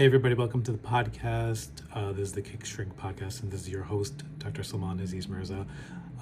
Hey, 0.00 0.06
everybody, 0.06 0.34
welcome 0.34 0.62
to 0.62 0.72
the 0.72 0.78
podcast. 0.78 1.68
Uh, 1.92 2.12
this 2.12 2.28
is 2.28 2.32
the 2.32 2.40
Kick 2.40 2.64
Shrink 2.64 2.96
podcast, 2.96 3.42
and 3.42 3.52
this 3.52 3.60
is 3.60 3.68
your 3.68 3.82
host, 3.82 4.22
Dr. 4.38 4.62
Salman 4.62 4.98
Aziz 4.98 5.28
Mirza. 5.28 5.66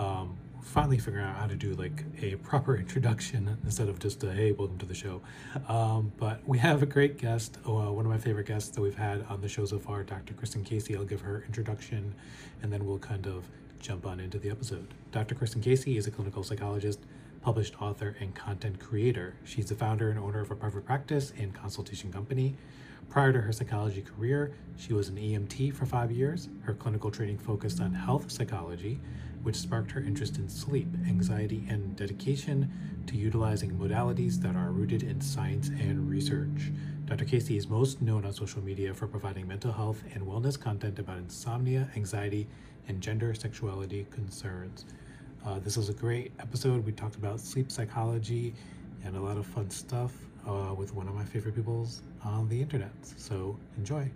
Um, 0.01 0.37
finally 0.61 0.99
figuring 0.99 1.25
out 1.25 1.37
how 1.37 1.47
to 1.47 1.55
do 1.55 1.75
like 1.75 2.03
a 2.21 2.35
proper 2.35 2.77
introduction 2.85 3.57
instead 3.63 3.89
of 3.89 4.01
just 4.01 4.25
a 4.25 4.33
hey, 4.33 4.51
welcome 4.51 4.79
to 4.79 4.85
the 4.85 4.97
show. 4.97 5.21
Um, 5.69 6.13
but 6.19 6.41
we 6.45 6.59
have 6.59 6.83
a 6.83 6.87
great 6.87 7.19
guest, 7.19 7.59
uh, 7.69 7.71
one 7.71 8.05
of 8.05 8.11
my 8.11 8.19
favorite 8.19 8.49
guests 8.49 8.71
that 8.71 8.81
we've 8.81 8.97
had 8.97 9.25
on 9.29 9.41
the 9.43 9.49
show 9.49 9.65
so 9.65 9.79
far, 9.79 10.03
Dr. 10.03 10.35
Kristen 10.35 10.65
Casey. 10.65 10.97
I'll 10.97 11.05
give 11.05 11.21
her 11.21 11.45
introduction, 11.47 12.17
and 12.65 12.73
then 12.73 12.85
we'll 12.85 12.99
kind 12.99 13.29
of 13.29 13.45
jump 13.79 14.07
on 14.07 14.19
into 14.19 14.41
the 14.41 14.51
episode. 14.51 14.89
Dr. 15.13 15.37
Kristen 15.37 15.63
Casey 15.63 15.97
is 15.97 16.09
a 16.09 16.11
clinical 16.11 16.43
psychologist 16.43 16.99
published 17.43 17.81
author 17.81 18.17
and 18.19 18.35
content 18.35 18.81
creator. 18.81 19.37
She's 19.45 19.67
the 19.67 19.77
founder 19.77 20.11
and 20.11 20.19
owner 20.19 20.41
of 20.41 20.51
a 20.51 20.57
private 20.57 20.85
practice 20.85 21.33
and 21.39 21.55
consultation 21.55 22.13
company. 22.13 22.57
Prior 23.09 23.33
to 23.33 23.41
her 23.41 23.53
psychology 23.53 24.03
career, 24.03 24.53
she 24.77 24.93
was 24.93 25.09
an 25.09 25.17
EMT 25.17 25.73
for 25.73 25.87
five 25.87 26.13
years. 26.13 26.51
Her 26.61 26.75
clinical 26.75 27.11
training 27.11 27.39
focused 27.39 27.81
on 27.81 27.95
health 27.95 28.31
psychology, 28.31 29.01
which 29.43 29.57
sparked 29.57 29.91
her 29.93 30.03
interest 30.03 30.37
in 30.37 30.47
sleep, 30.47 30.89
anxiety, 31.07 31.65
and 31.71 31.97
dedication 31.97 32.71
to 33.07 33.17
utilizing 33.17 33.71
modalities 33.71 34.35
that 34.43 34.55
are 34.55 34.73
rooted 34.73 35.03
in 35.03 35.23
science 35.23 35.69
and 35.69 36.11
research. 36.11 36.71
Dr. 37.07 37.25
Casey 37.25 37.57
is 37.57 37.67
most 37.67 38.03
known 38.03 38.27
on 38.27 38.33
social 38.35 38.63
media 38.63 38.93
for 38.93 39.07
providing 39.07 39.49
mental 39.49 39.73
health 39.73 40.03
and 40.13 40.23
wellness 40.23 40.61
content 40.61 40.99
about 40.99 41.17
insomnia, 41.17 41.89
anxiety, 41.97 42.47
and 42.89 43.01
gender 43.01 43.33
sexuality 43.33 44.07
concerns. 44.11 44.85
Uh, 45.47 45.59
this 45.61 45.79
was 45.79 45.89
a 45.89 45.95
great 45.95 46.33
episode. 46.41 46.85
We 46.85 46.93
talked 46.93 47.17
about 47.17 47.41
sleep 47.41 47.73
psychology 47.73 48.55
and 49.03 49.17
a 49.17 49.21
lot 49.21 49.39
of 49.39 49.47
fun 49.47 49.71
stuff 49.71 50.13
uh, 50.47 50.75
with 50.77 50.95
one 50.95 51.09
of 51.09 51.15
my 51.15 51.25
favorite 51.25 51.55
peoples 51.55 52.03
on 52.25 52.49
the 52.49 52.61
internet. 52.61 52.91
So 53.17 53.57
enjoy. 53.77 54.11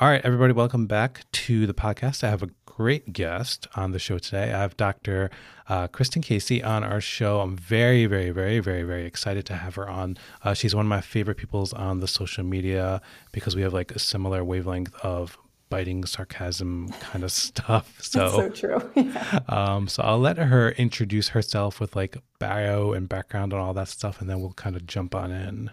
All 0.00 0.06
right, 0.06 0.20
everybody, 0.24 0.52
welcome 0.52 0.86
back 0.86 1.24
to 1.32 1.66
the 1.66 1.74
podcast. 1.74 2.22
I 2.22 2.30
have 2.30 2.44
a 2.44 2.50
great 2.64 3.12
guest 3.12 3.66
on 3.74 3.90
the 3.90 3.98
show 3.98 4.18
today. 4.18 4.52
I 4.52 4.60
have 4.60 4.76
Dr. 4.76 5.28
Uh, 5.68 5.88
Kristen 5.88 6.22
Casey 6.22 6.62
on 6.62 6.84
our 6.84 7.00
show. 7.00 7.40
I'm 7.40 7.56
very, 7.56 8.06
very, 8.06 8.30
very, 8.30 8.60
very, 8.60 8.84
very 8.84 9.04
excited 9.04 9.44
to 9.46 9.54
have 9.54 9.74
her 9.74 9.88
on. 9.88 10.16
Uh, 10.44 10.54
she's 10.54 10.72
one 10.72 10.86
of 10.86 10.88
my 10.88 11.00
favorite 11.00 11.36
peoples 11.36 11.72
on 11.72 11.98
the 11.98 12.06
social 12.06 12.44
media 12.44 13.02
because 13.32 13.56
we 13.56 13.62
have 13.62 13.74
like 13.74 13.90
a 13.90 13.98
similar 13.98 14.44
wavelength 14.44 14.94
of 15.02 15.36
biting 15.68 16.04
sarcasm 16.04 16.88
kind 17.00 17.24
of 17.24 17.32
stuff. 17.46 17.98
So, 18.02 18.28
so 18.28 18.48
true. 18.48 18.90
Yeah. 18.96 19.40
Um, 19.48 19.88
so 19.88 20.02
I'll 20.02 20.18
let 20.18 20.38
her 20.38 20.70
introduce 20.72 21.28
herself 21.28 21.80
with 21.80 21.96
like 21.96 22.16
bio 22.38 22.92
and 22.92 23.08
background 23.08 23.52
and 23.52 23.62
all 23.62 23.74
that 23.74 23.88
stuff, 23.88 24.20
and 24.20 24.28
then 24.28 24.40
we'll 24.40 24.52
kind 24.52 24.76
of 24.76 24.86
jump 24.86 25.14
on 25.14 25.30
in. 25.30 25.70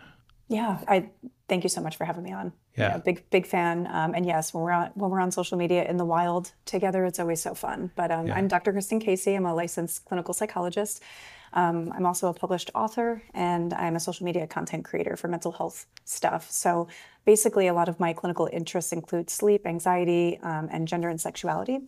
Yeah, 0.47 0.79
I 0.87 1.09
thank 1.47 1.63
you 1.63 1.69
so 1.69 1.81
much 1.81 1.95
for 1.97 2.05
having 2.05 2.23
me 2.23 2.31
on. 2.31 2.53
Yeah, 2.77 2.89
you 2.89 2.97
know, 2.97 3.03
big 3.03 3.29
big 3.29 3.47
fan. 3.47 3.87
Um, 3.91 4.13
and 4.13 4.25
yes, 4.25 4.53
when 4.53 4.63
we're 4.63 4.71
on 4.71 4.91
when 4.95 5.09
we're 5.09 5.21
on 5.21 5.31
social 5.31 5.57
media 5.57 5.89
in 5.89 5.97
the 5.97 6.05
wild 6.05 6.51
together, 6.65 7.03
it's 7.05 7.19
always 7.19 7.41
so 7.41 7.55
fun. 7.55 7.91
But 7.95 8.11
um, 8.11 8.27
yeah. 8.27 8.35
I'm 8.35 8.47
Dr. 8.47 8.71
Kristen 8.71 8.99
Casey. 8.99 9.33
I'm 9.33 9.45
a 9.45 9.55
licensed 9.55 10.05
clinical 10.05 10.33
psychologist. 10.33 11.01
Um, 11.55 11.91
I'm 11.95 12.05
also 12.05 12.27
a 12.27 12.33
published 12.33 12.69
author, 12.75 13.23
and 13.33 13.73
I'm 13.73 13.95
a 13.95 13.99
social 13.99 14.25
media 14.25 14.45
content 14.45 14.83
creator 14.83 15.15
for 15.15 15.29
mental 15.29 15.53
health 15.53 15.87
stuff. 16.03 16.51
So 16.51 16.87
basically, 17.23 17.67
a 17.67 17.73
lot 17.73 17.87
of 17.87 17.99
my 17.99 18.13
clinical 18.13 18.49
interests 18.51 18.91
include 18.91 19.29
sleep, 19.29 19.65
anxiety, 19.65 20.37
um, 20.43 20.67
and 20.71 20.87
gender 20.87 21.09
and 21.09 21.19
sexuality. 21.19 21.79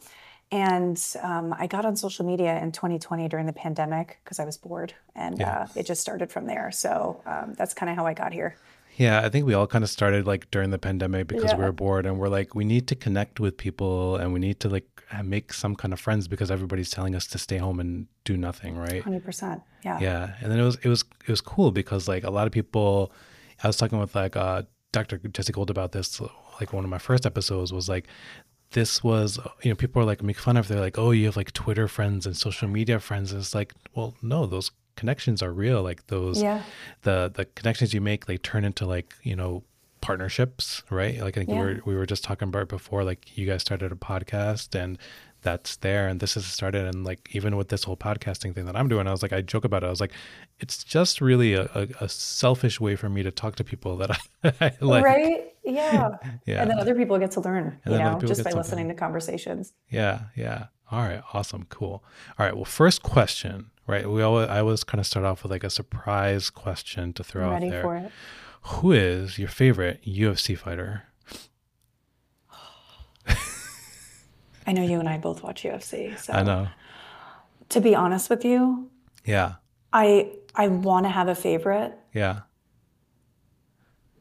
And 0.50 1.02
um, 1.22 1.54
I 1.60 1.68
got 1.68 1.84
on 1.84 1.98
social 1.98 2.26
media 2.26 2.58
in 2.62 2.72
2020 2.72 3.28
during 3.28 3.45
the 3.45 3.54
pandemic 3.54 4.20
because 4.23 4.40
I 4.40 4.45
was 4.45 4.58
bored, 4.58 4.94
and 5.14 5.38
yeah. 5.38 5.64
uh, 5.64 5.68
it 5.76 5.86
just 5.86 6.00
started 6.00 6.32
from 6.32 6.45
there. 6.45 6.72
So 6.72 7.22
um, 7.26 7.54
that's 7.58 7.73
kind 7.73 7.89
of 7.89 7.98
how 7.98 8.05
I 8.05 8.14
got 8.14 8.32
here. 8.32 8.55
Yeah, 8.98 9.22
I 9.24 9.30
think 9.30 9.46
we 9.46 9.54
all 9.54 9.68
kind 9.68 9.84
of 9.84 9.90
started 9.92 10.26
like 10.26 10.50
during 10.50 10.72
the 10.72 10.80
pandemic 10.80 11.28
because 11.28 11.52
yeah. 11.52 11.58
we 11.58 11.64
were 11.64 11.72
bored, 11.72 12.06
and 12.06 12.18
we're 12.18 12.30
like, 12.30 12.56
we 12.56 12.66
need 12.66 12.88
to 12.88 12.96
connect 12.96 13.40
with 13.40 13.56
people, 13.56 14.16
and 14.16 14.34
we 14.34 14.40
need 14.40 14.60
to 14.62 14.70
like 14.70 14.88
make 15.24 15.54
some 15.54 15.76
kind 15.76 15.94
of 15.94 16.00
friends 16.00 16.28
because 16.28 16.50
everybody's 16.50 16.90
telling 16.90 17.16
us 17.16 17.28
to 17.28 17.38
stay 17.38 17.58
home 17.58 17.80
and 17.80 18.08
do 18.26 18.36
nothing, 18.36 18.76
right? 18.76 19.04
Hundred 19.04 19.24
percent. 19.24 19.62
Yeah. 19.86 20.00
Yeah, 20.00 20.34
and 20.42 20.52
then 20.52 20.60
it 20.60 20.64
was 20.64 20.78
it 20.78 20.90
was 20.90 21.06
it 21.22 21.30
was 21.30 21.42
cool 21.42 21.72
because 21.72 22.08
like 22.08 22.24
a 22.24 22.32
lot 22.32 22.48
of 22.48 22.54
people, 22.54 23.12
I 23.64 23.68
was 23.68 23.78
talking 23.78 24.00
with 24.00 24.16
like 24.16 24.36
uh, 24.36 24.64
Dr. 24.92 25.20
Jessi 25.20 25.52
Gold 25.52 25.70
about 25.70 25.92
this. 25.92 26.20
Like 26.60 26.74
one 26.74 26.84
of 26.84 26.90
my 26.90 26.98
first 26.98 27.28
episodes 27.28 27.72
was 27.72 27.88
like 27.88 28.08
this 28.72 29.04
was 29.04 29.40
you 29.62 29.70
know 29.72 29.76
people 29.76 30.02
are 30.02 30.06
like 30.06 30.22
make 30.22 30.38
fun 30.38 30.58
of 30.58 30.68
they're 30.68 30.82
like 30.82 30.98
oh 30.98 31.12
you 31.12 31.26
have 31.26 31.38
like 31.38 31.54
twitter 31.54 31.88
friends 31.88 32.26
and 32.26 32.36
social 32.36 32.68
media 32.68 33.00
friends 33.00 33.32
and 33.32 33.40
it's 33.40 33.56
like 33.56 33.74
well 33.96 34.14
no 34.22 34.46
those 34.46 34.72
connections 34.98 35.42
are 35.42 35.54
real 35.54 35.82
like 35.82 36.06
those 36.08 36.42
yeah. 36.42 36.62
the 37.04 37.32
the 37.34 37.46
connections 37.46 37.94
you 37.94 38.02
make 38.02 38.26
they 38.26 38.38
turn 38.38 38.66
into 38.66 38.86
like 38.86 39.14
you 39.24 39.36
know 39.36 39.64
partnerships 40.02 40.84
right? 40.90 41.20
Like 41.22 41.38
i 41.38 41.40
think 41.42 41.50
yeah. 41.50 41.60
we 41.60 41.66
were 41.66 41.82
we 41.86 41.96
were 41.96 42.06
just 42.06 42.24
talking 42.24 42.50
about 42.50 42.68
before 42.68 43.04
like 43.04 43.38
you 43.38 43.46
guys 43.46 43.62
started 43.62 43.92
a 43.92 43.96
podcast 43.96 44.76
and 44.76 44.98
that's 45.42 45.78
there 45.78 46.08
and 46.08 46.20
this 46.20 46.34
has 46.34 46.46
started. 46.46 46.86
And 46.86 47.06
like 47.06 47.30
even 47.32 47.56
with 47.56 47.70
this 47.70 47.84
whole 47.84 47.98
podcasting 47.98 48.54
thing 48.54 48.66
that 48.66 48.76
i'm 48.76 48.88
doing 48.88 49.08
i 49.08 49.12
was 49.12 49.22
like 49.22 49.34
i 49.34 49.42
joke 49.42 49.66
about 49.66 49.84
it. 49.84 49.88
I 49.88 49.90
was 49.90 50.02
like 50.02 50.14
it's 50.60 50.84
just 50.84 51.22
really 51.22 51.54
a, 51.54 51.70
a, 51.74 51.88
a 52.02 52.10
selfish 52.10 52.80
way 52.80 52.96
for 52.96 53.10
me 53.10 53.24
to 53.24 53.32
talk 53.32 53.56
to 53.58 53.64
people 53.64 53.98
that 53.98 54.12
i, 54.12 54.54
I 54.62 54.72
like. 54.82 55.04
Right? 55.04 55.54
Yeah. 55.64 56.16
Yeah. 56.46 56.62
And 56.62 56.72
then 56.72 56.80
other 56.80 56.96
people 56.96 57.18
get 57.20 57.32
to 57.32 57.42
learn 57.42 57.80
and 57.84 57.94
you 57.94 58.00
know 58.00 58.20
just 58.22 58.44
by 58.44 58.52
listening 58.52 58.88
learn. 58.88 58.96
to 58.96 59.00
conversations. 59.00 59.74
Yeah 59.90 60.22
yeah. 60.36 60.68
All 60.92 61.02
right 61.02 61.22
awesome 61.34 61.66
cool. 61.70 62.04
All 62.40 62.46
right 62.46 62.56
well 62.56 62.66
first 62.66 63.04
question 63.04 63.72
right 63.87 64.09
we 64.09 64.21
always 64.21 64.48
i 64.49 64.59
always 64.59 64.83
kind 64.83 64.99
of 64.99 65.08
start 65.08 65.25
off 65.25 65.43
with 65.43 65.52
like 65.52 65.64
a 65.64 65.70
surprise 65.70 66.49
question 66.49 67.14
to 67.14 67.23
throw 67.23 67.49
out 67.49 67.61
there 67.61 68.11
who 68.61 68.92
is 68.92 69.39
your 69.39 69.49
favorite 69.49 69.99
ufc 70.05 70.58
fighter 70.58 71.03
I 74.67 74.73
know 74.73 74.83
you 74.83 74.99
and 74.99 75.08
I 75.08 75.17
both 75.17 75.42
watch 75.42 75.64
UFC. 75.64 76.20
So 76.20 76.33
I 76.33 76.43
know. 76.43 76.67
To 77.70 77.81
be 77.81 77.95
honest 77.95 78.30
with 78.30 78.43
you, 78.43 78.92
yeah. 79.25 79.55
I 79.93 80.33
I 80.54 80.67
want 80.67 81.05
to 81.05 81.09
have 81.09 81.30
a 81.30 81.36
favorite. 81.36 81.98
Yeah. 82.14 82.42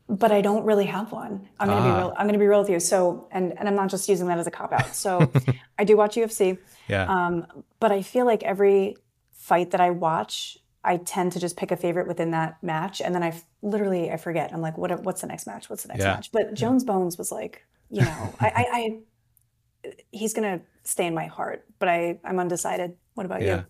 But 0.08 0.30
I 0.30 0.40
don't 0.40 0.64
really 0.64 0.86
have 0.86 1.10
one. 1.10 1.48
I'm 1.58 1.68
gonna 1.68 1.80
ah. 1.80 1.94
be 1.94 1.98
real. 2.00 2.14
I'm 2.16 2.26
gonna 2.26 2.38
be 2.38 2.46
real 2.46 2.60
with 2.60 2.70
you. 2.70 2.78
So, 2.78 3.26
and 3.32 3.58
and 3.58 3.68
I'm 3.68 3.74
not 3.74 3.90
just 3.90 4.08
using 4.08 4.28
that 4.28 4.38
as 4.38 4.46
a 4.46 4.52
cop 4.52 4.72
out. 4.72 4.94
So, 4.94 5.32
I 5.78 5.82
do 5.82 5.96
watch 5.96 6.14
UFC. 6.14 6.58
Yeah. 6.86 7.06
Um, 7.08 7.46
but 7.80 7.90
I 7.90 8.02
feel 8.02 8.24
like 8.24 8.44
every 8.44 8.96
fight 9.46 9.70
that 9.70 9.80
I 9.80 9.90
watch, 9.90 10.58
I 10.82 10.96
tend 10.96 11.30
to 11.32 11.40
just 11.40 11.56
pick 11.56 11.70
a 11.70 11.76
favorite 11.76 12.08
within 12.08 12.32
that 12.32 12.60
match, 12.62 13.00
and 13.00 13.14
then 13.14 13.22
I 13.22 13.40
literally 13.62 14.10
I 14.10 14.16
forget. 14.16 14.52
I'm 14.52 14.60
like, 14.60 14.76
what? 14.76 14.90
What's 15.04 15.20
the 15.20 15.28
next 15.28 15.46
match? 15.46 15.70
What's 15.70 15.84
the 15.84 15.88
next 15.88 16.00
yeah. 16.02 16.14
match? 16.14 16.32
But 16.32 16.54
Jones 16.54 16.82
Bones 16.82 17.16
was 17.16 17.30
like, 17.30 17.64
you 17.88 18.02
know, 18.02 18.34
I, 18.40 18.46
I, 18.46 18.66
I 18.72 19.92
he's 20.10 20.34
going 20.34 20.58
to 20.58 20.64
stay 20.82 21.06
in 21.06 21.14
my 21.14 21.26
heart, 21.26 21.64
but 21.78 21.88
I, 21.88 22.18
I'm 22.24 22.40
undecided. 22.40 22.96
What 23.14 23.24
about 23.24 23.42
yeah. 23.42 23.56
you? 23.56 23.64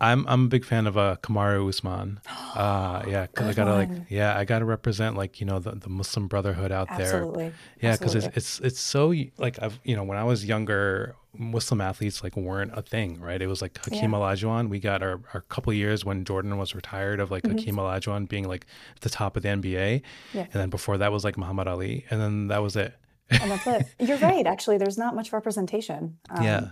I'm 0.00 0.26
I'm 0.28 0.44
a 0.44 0.48
big 0.48 0.64
fan 0.64 0.86
of 0.86 0.98
uh, 0.98 1.16
Kamaru 1.22 1.68
Usman. 1.68 2.20
Uh, 2.56 3.04
yeah, 3.06 3.26
because 3.26 3.48
I 3.48 3.52
gotta 3.52 3.72
one. 3.72 3.78
like 3.96 4.06
yeah 4.08 4.34
I 4.34 4.46
gotta 4.46 4.64
represent 4.64 5.14
like 5.14 5.40
you 5.40 5.46
know 5.46 5.58
the, 5.58 5.72
the 5.72 5.90
Muslim 5.90 6.26
Brotherhood 6.26 6.72
out 6.72 6.88
there. 6.96 7.16
Absolutely. 7.16 7.52
Yeah, 7.82 7.98
because 7.98 8.14
it's, 8.14 8.28
it's 8.34 8.60
it's 8.60 8.80
so 8.80 9.12
like 9.36 9.60
I've 9.60 9.78
you 9.84 9.94
know 9.94 10.04
when 10.04 10.16
I 10.16 10.24
was 10.24 10.46
younger, 10.46 11.16
Muslim 11.34 11.82
athletes 11.82 12.24
like 12.24 12.34
weren't 12.34 12.70
a 12.74 12.80
thing, 12.80 13.20
right? 13.20 13.42
It 13.42 13.46
was 13.46 13.60
like 13.60 13.76
Hakeem 13.76 14.12
yeah. 14.12 14.18
Olajuwon. 14.18 14.70
We 14.70 14.80
got 14.80 15.02
our, 15.02 15.20
our 15.34 15.42
couple 15.42 15.70
years 15.74 16.02
when 16.02 16.24
Jordan 16.24 16.56
was 16.56 16.74
retired 16.74 17.20
of 17.20 17.30
like 17.30 17.42
mm-hmm. 17.42 17.58
Hakeem 17.58 17.76
Olajuwon 17.76 18.26
being 18.26 18.48
like 18.48 18.64
the 19.02 19.10
top 19.10 19.36
of 19.36 19.42
the 19.42 19.50
NBA, 19.50 20.00
yeah. 20.32 20.40
and 20.40 20.52
then 20.54 20.70
before 20.70 20.96
that 20.96 21.12
was 21.12 21.24
like 21.24 21.36
Muhammad 21.36 21.68
Ali, 21.68 22.06
and 22.08 22.18
then 22.18 22.46
that 22.46 22.62
was 22.62 22.74
it 22.74 22.94
and 23.30 23.50
that's 23.50 23.66
it. 23.66 23.86
You're 23.98 24.18
right. 24.18 24.46
Actually, 24.46 24.78
there's 24.78 24.98
not 24.98 25.14
much 25.14 25.32
representation. 25.32 26.18
Um, 26.28 26.42
yeah. 26.42 26.68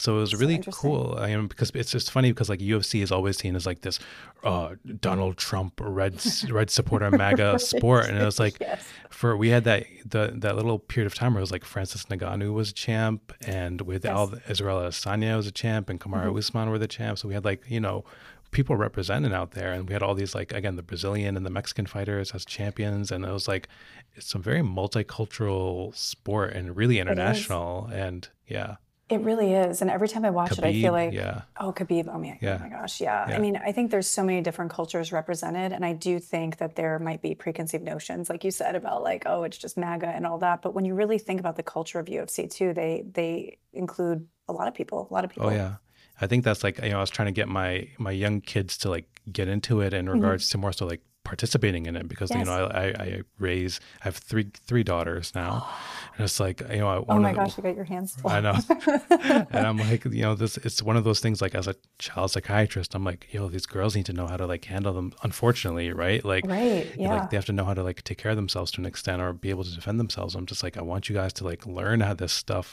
So 0.00 0.16
it 0.16 0.20
was 0.20 0.34
really 0.34 0.62
cool. 0.72 1.16
I 1.18 1.36
mean, 1.36 1.46
because 1.46 1.70
it's 1.74 1.90
just 1.90 2.10
funny 2.10 2.32
because 2.32 2.48
like 2.48 2.60
UFC 2.60 3.02
is 3.02 3.12
always 3.12 3.36
seen 3.36 3.54
as 3.54 3.66
like 3.66 3.82
this 3.82 3.98
uh, 4.42 4.76
Donald 5.00 5.36
Trump 5.36 5.78
red 5.82 6.22
red 6.50 6.70
supporter 6.70 7.10
MAGA 7.10 7.52
right. 7.52 7.60
sport, 7.60 8.06
and 8.06 8.16
it 8.16 8.24
was 8.24 8.38
like 8.38 8.56
yes. 8.60 8.82
for 9.10 9.36
we 9.36 9.50
had 9.50 9.64
that 9.64 9.84
the 10.06 10.32
that 10.36 10.56
little 10.56 10.78
period 10.78 11.06
of 11.06 11.14
time 11.14 11.34
where 11.34 11.40
it 11.40 11.42
was 11.42 11.52
like 11.52 11.64
Francis 11.64 12.04
Ngannou 12.06 12.54
was 12.54 12.70
a 12.70 12.74
champ, 12.74 13.32
and 13.46 13.82
with 13.82 14.04
yes. 14.04 14.12
Al 14.12 14.34
Israel 14.48 14.78
Adesanya 14.78 15.36
was 15.36 15.46
a 15.46 15.52
champ, 15.52 15.90
and 15.90 16.00
Kamaru 16.00 16.28
mm-hmm. 16.28 16.38
Usman 16.38 16.70
were 16.70 16.78
the 16.78 16.88
champs. 16.88 17.20
So 17.20 17.28
we 17.28 17.34
had 17.34 17.44
like 17.44 17.64
you 17.68 17.80
know 17.80 18.04
people 18.52 18.76
represented 18.76 19.32
out 19.32 19.52
there 19.52 19.70
and 19.70 19.86
we 19.86 19.92
had 19.92 20.02
all 20.02 20.12
these 20.12 20.34
like 20.34 20.52
again 20.52 20.74
the 20.74 20.82
brazilian 20.82 21.36
and 21.36 21.46
the 21.46 21.50
mexican 21.50 21.86
fighters 21.86 22.32
as 22.32 22.44
champions 22.44 23.12
and 23.12 23.24
it 23.24 23.30
was 23.30 23.46
like 23.46 23.68
it's 24.16 24.34
a 24.34 24.38
very 24.38 24.60
multicultural 24.60 25.94
sport 25.94 26.52
and 26.52 26.76
really 26.76 26.98
international 26.98 27.88
and 27.92 28.28
yeah 28.48 28.74
It 29.10 29.20
really 29.22 29.52
is. 29.52 29.82
And 29.82 29.90
every 29.90 30.08
time 30.08 30.24
I 30.24 30.30
watch 30.30 30.52
it, 30.52 30.62
I 30.62 30.72
feel 30.72 30.92
like, 30.92 31.12
yeah. 31.12 31.42
oh, 31.58 31.72
Khabib. 31.72 32.08
Oh, 32.08 32.18
my, 32.18 32.30
oh 32.30 32.36
Yeah. 32.40 32.58
oh 32.60 32.62
my 32.62 32.68
gosh. 32.68 33.00
Yeah. 33.00 33.24
I 33.24 33.38
mean, 33.38 33.56
I 33.56 33.72
think 33.72 33.90
there's 33.90 34.06
so 34.06 34.22
many 34.22 34.40
different 34.40 34.70
cultures 34.70 35.10
represented. 35.12 35.72
And 35.72 35.84
I 35.84 35.92
do 35.92 36.20
think 36.20 36.58
that 36.58 36.76
there 36.76 36.98
might 36.98 37.20
be 37.20 37.34
preconceived 37.34 37.82
notions, 37.82 38.30
like 38.30 38.44
you 38.44 38.50
said, 38.50 38.76
about 38.76 39.02
like, 39.02 39.24
oh, 39.26 39.42
it's 39.42 39.58
just 39.58 39.76
MAGA 39.76 40.06
and 40.06 40.26
all 40.26 40.38
that. 40.38 40.62
But 40.62 40.74
when 40.74 40.84
you 40.84 40.94
really 40.94 41.18
think 41.18 41.40
about 41.40 41.56
the 41.56 41.62
culture 41.62 41.98
of 41.98 42.06
UFC 42.06 42.48
too, 42.48 42.72
they 42.72 43.04
they 43.12 43.58
include 43.72 44.28
a 44.48 44.52
lot 44.52 44.68
of 44.68 44.74
people, 44.74 45.08
a 45.10 45.12
lot 45.12 45.24
of 45.24 45.30
oh, 45.32 45.34
people. 45.34 45.48
Oh 45.48 45.52
yeah. 45.52 45.74
I 46.20 46.26
think 46.26 46.44
that's 46.44 46.62
like 46.62 46.82
you 46.82 46.90
know 46.90 46.98
I 46.98 47.00
was 47.00 47.10
trying 47.10 47.26
to 47.26 47.32
get 47.32 47.48
my 47.48 47.88
my 47.98 48.10
young 48.10 48.40
kids 48.40 48.76
to 48.78 48.90
like 48.90 49.06
get 49.32 49.48
into 49.48 49.80
it 49.80 49.94
in 49.94 50.04
mm-hmm. 50.04 50.14
regards 50.14 50.50
to 50.50 50.58
more 50.58 50.72
so 50.72 50.86
like 50.86 51.02
participating 51.34 51.86
in 51.86 51.94
it 52.00 52.06
because 52.12 52.30
you 52.30 52.36
Mm-hmm. 52.42 52.50
Know 52.50 52.66
I, 52.82 52.84
I 52.88 53.06
I 53.06 53.22
raise 53.38 53.74
I 54.00 54.04
have 54.08 54.16
three 54.30 54.46
three 54.68 54.84
daughters 54.92 55.26
now 55.34 55.52
and 56.16 56.24
it's 56.26 56.40
like 56.46 56.58
you 56.70 56.78
know 56.82 56.88
I 56.94 56.96
Oh 57.12 57.18
my 57.28 57.32
gosh, 57.38 57.56
you 57.56 57.62
got 57.68 57.76
your 57.80 57.88
hands 57.94 58.10
full. 58.16 58.30
I 58.36 58.40
know 58.46 58.56
and 59.54 59.62
I'm 59.68 59.78
like 59.90 60.04
you 60.04 60.22
know 60.26 60.34
this 60.42 60.56
it's 60.66 60.82
one 60.90 60.96
of 61.00 61.04
those 61.08 61.20
things 61.24 61.40
like 61.44 61.54
as 61.60 61.66
a 61.72 61.74
child 61.98 62.28
psychiatrist 62.32 62.94
I'm 62.96 63.04
like 63.10 63.22
yo 63.34 63.48
these 63.48 63.66
girls 63.66 63.92
need 63.96 64.06
to 64.06 64.12
know 64.18 64.26
how 64.26 64.36
to 64.42 64.46
like 64.54 64.64
handle 64.74 64.92
them 64.98 65.12
unfortunately 65.22 65.92
right 66.04 66.22
like 66.24 66.44
Right. 66.46 66.86
you 66.96 67.04
know, 67.06 67.14
Yeah. 67.14 67.20
like 67.20 67.30
they 67.30 67.36
have 67.36 67.46
to 67.52 67.52
know 67.52 67.64
how 67.70 67.74
to 67.74 67.82
like 67.82 68.02
take 68.02 68.18
care 68.22 68.32
of 68.32 68.36
themselves 68.42 68.70
to 68.72 68.80
an 68.80 68.86
extent 68.86 69.22
or 69.22 69.32
be 69.32 69.50
able 69.50 69.64
to 69.64 69.74
defend 69.80 70.00
themselves. 70.00 70.34
I'm 70.34 70.46
just 70.46 70.62
like, 70.64 70.76
I 70.76 70.82
want 70.82 71.08
you 71.08 71.14
guys 71.20 71.32
to 71.34 71.44
like 71.44 71.62
learn 71.66 72.00
how 72.00 72.14
this 72.14 72.32
stuff, 72.32 72.66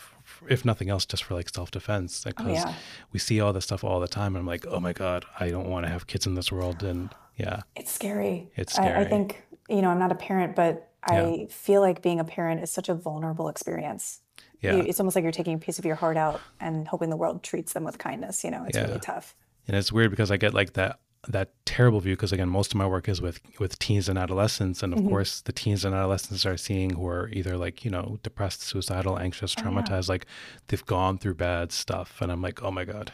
if 0.49 0.65
nothing 0.65 0.89
else, 0.89 1.05
just 1.05 1.23
for 1.25 1.33
like 1.39 1.49
self 1.49 1.69
defense. 1.71 2.23
Because 2.23 2.57
yeah. 2.63 2.73
we 3.13 3.19
see 3.19 3.39
all 3.41 3.53
this 3.53 3.65
stuff 3.65 3.83
all 3.83 3.99
the 3.99 4.07
time. 4.07 4.31
And 4.35 4.41
I'm 4.43 4.47
like, 4.47 4.65
oh 4.67 4.79
my 4.79 4.93
God, 4.93 5.25
I 5.39 5.49
don't 5.49 5.69
want 5.69 5.85
to 5.85 5.91
have 5.91 6.07
kids 6.07 6.25
in 6.25 6.33
this 6.35 6.51
world. 6.51 6.81
And 6.83 7.09
yeah, 7.37 7.61
It's 7.75 7.91
scary. 7.91 8.49
It's 8.55 8.77
I, 8.77 9.01
I 9.01 9.05
think, 9.05 9.43
you 9.69 9.81
know, 9.81 9.89
I'm 9.89 9.99
not 9.99 10.11
a 10.11 10.15
parent, 10.15 10.55
but 10.55 10.89
I 11.03 11.47
feel 11.49 11.81
like 11.81 12.01
being 12.01 12.19
a 12.19 12.23
parent 12.25 12.61
is 12.61 12.69
such 12.71 12.89
a 12.89 12.93
vulnerable 12.95 13.47
experience. 13.49 14.19
yeah. 14.61 14.73
You, 14.75 14.81
it's 14.83 14.99
almost 14.99 15.15
like 15.15 15.23
you're 15.23 15.31
taking 15.31 15.53
a 15.55 15.59
piece 15.59 15.79
of 15.79 15.85
your 15.85 15.95
heart 15.95 16.17
out 16.17 16.41
and 16.59 16.87
hoping 16.87 17.09
the 17.09 17.15
world 17.17 17.43
treats 17.43 17.73
them 17.73 17.83
with 17.83 17.97
kindness. 17.97 18.43
You 18.43 18.51
know, 18.51 18.65
it's 18.67 18.77
Yeah. 18.77 18.85
really 18.87 18.99
tough. 18.99 19.35
and 19.67 19.77
it's 19.77 19.91
weird 19.91 20.09
because 20.11 20.31
I 20.31 20.37
get 20.37 20.53
like 20.53 20.73
that 20.73 20.99
that 21.27 21.49
terrible 21.65 21.99
view 21.99 22.15
because 22.15 22.31
again 22.31 22.47
most 22.47 22.71
of 22.71 22.77
my 22.77 22.85
work 22.85 23.09
is 23.09 23.19
with 23.21 23.41
with 23.59 23.77
teens 23.79 24.07
and 24.07 24.17
adolescents 24.17 24.81
and 24.83 24.93
of 24.93 24.99
Mm-hmm. 24.99 25.09
course 25.09 25.41
the 25.41 25.51
teens 25.51 25.83
and 25.83 25.93
adolescents 25.93 26.45
are 26.45 26.55
seeing 26.55 26.91
who 26.91 27.05
are 27.07 27.27
either 27.33 27.57
like 27.57 27.83
you 27.83 27.91
know 27.91 28.17
depressed 28.23 28.61
suicidal 28.61 29.19
anxious 29.19 29.53
Oh, 29.57 29.61
traumatized 29.61 30.07
like 30.07 30.25
they've 30.67 30.85
gone 30.85 31.17
through 31.17 31.33
bad 31.33 31.71
stuff 31.73 32.21
and 32.21 32.31
i'm 32.31 32.41
like 32.41 32.63
oh 32.63 32.71
my 32.71 32.85
god 32.85 33.11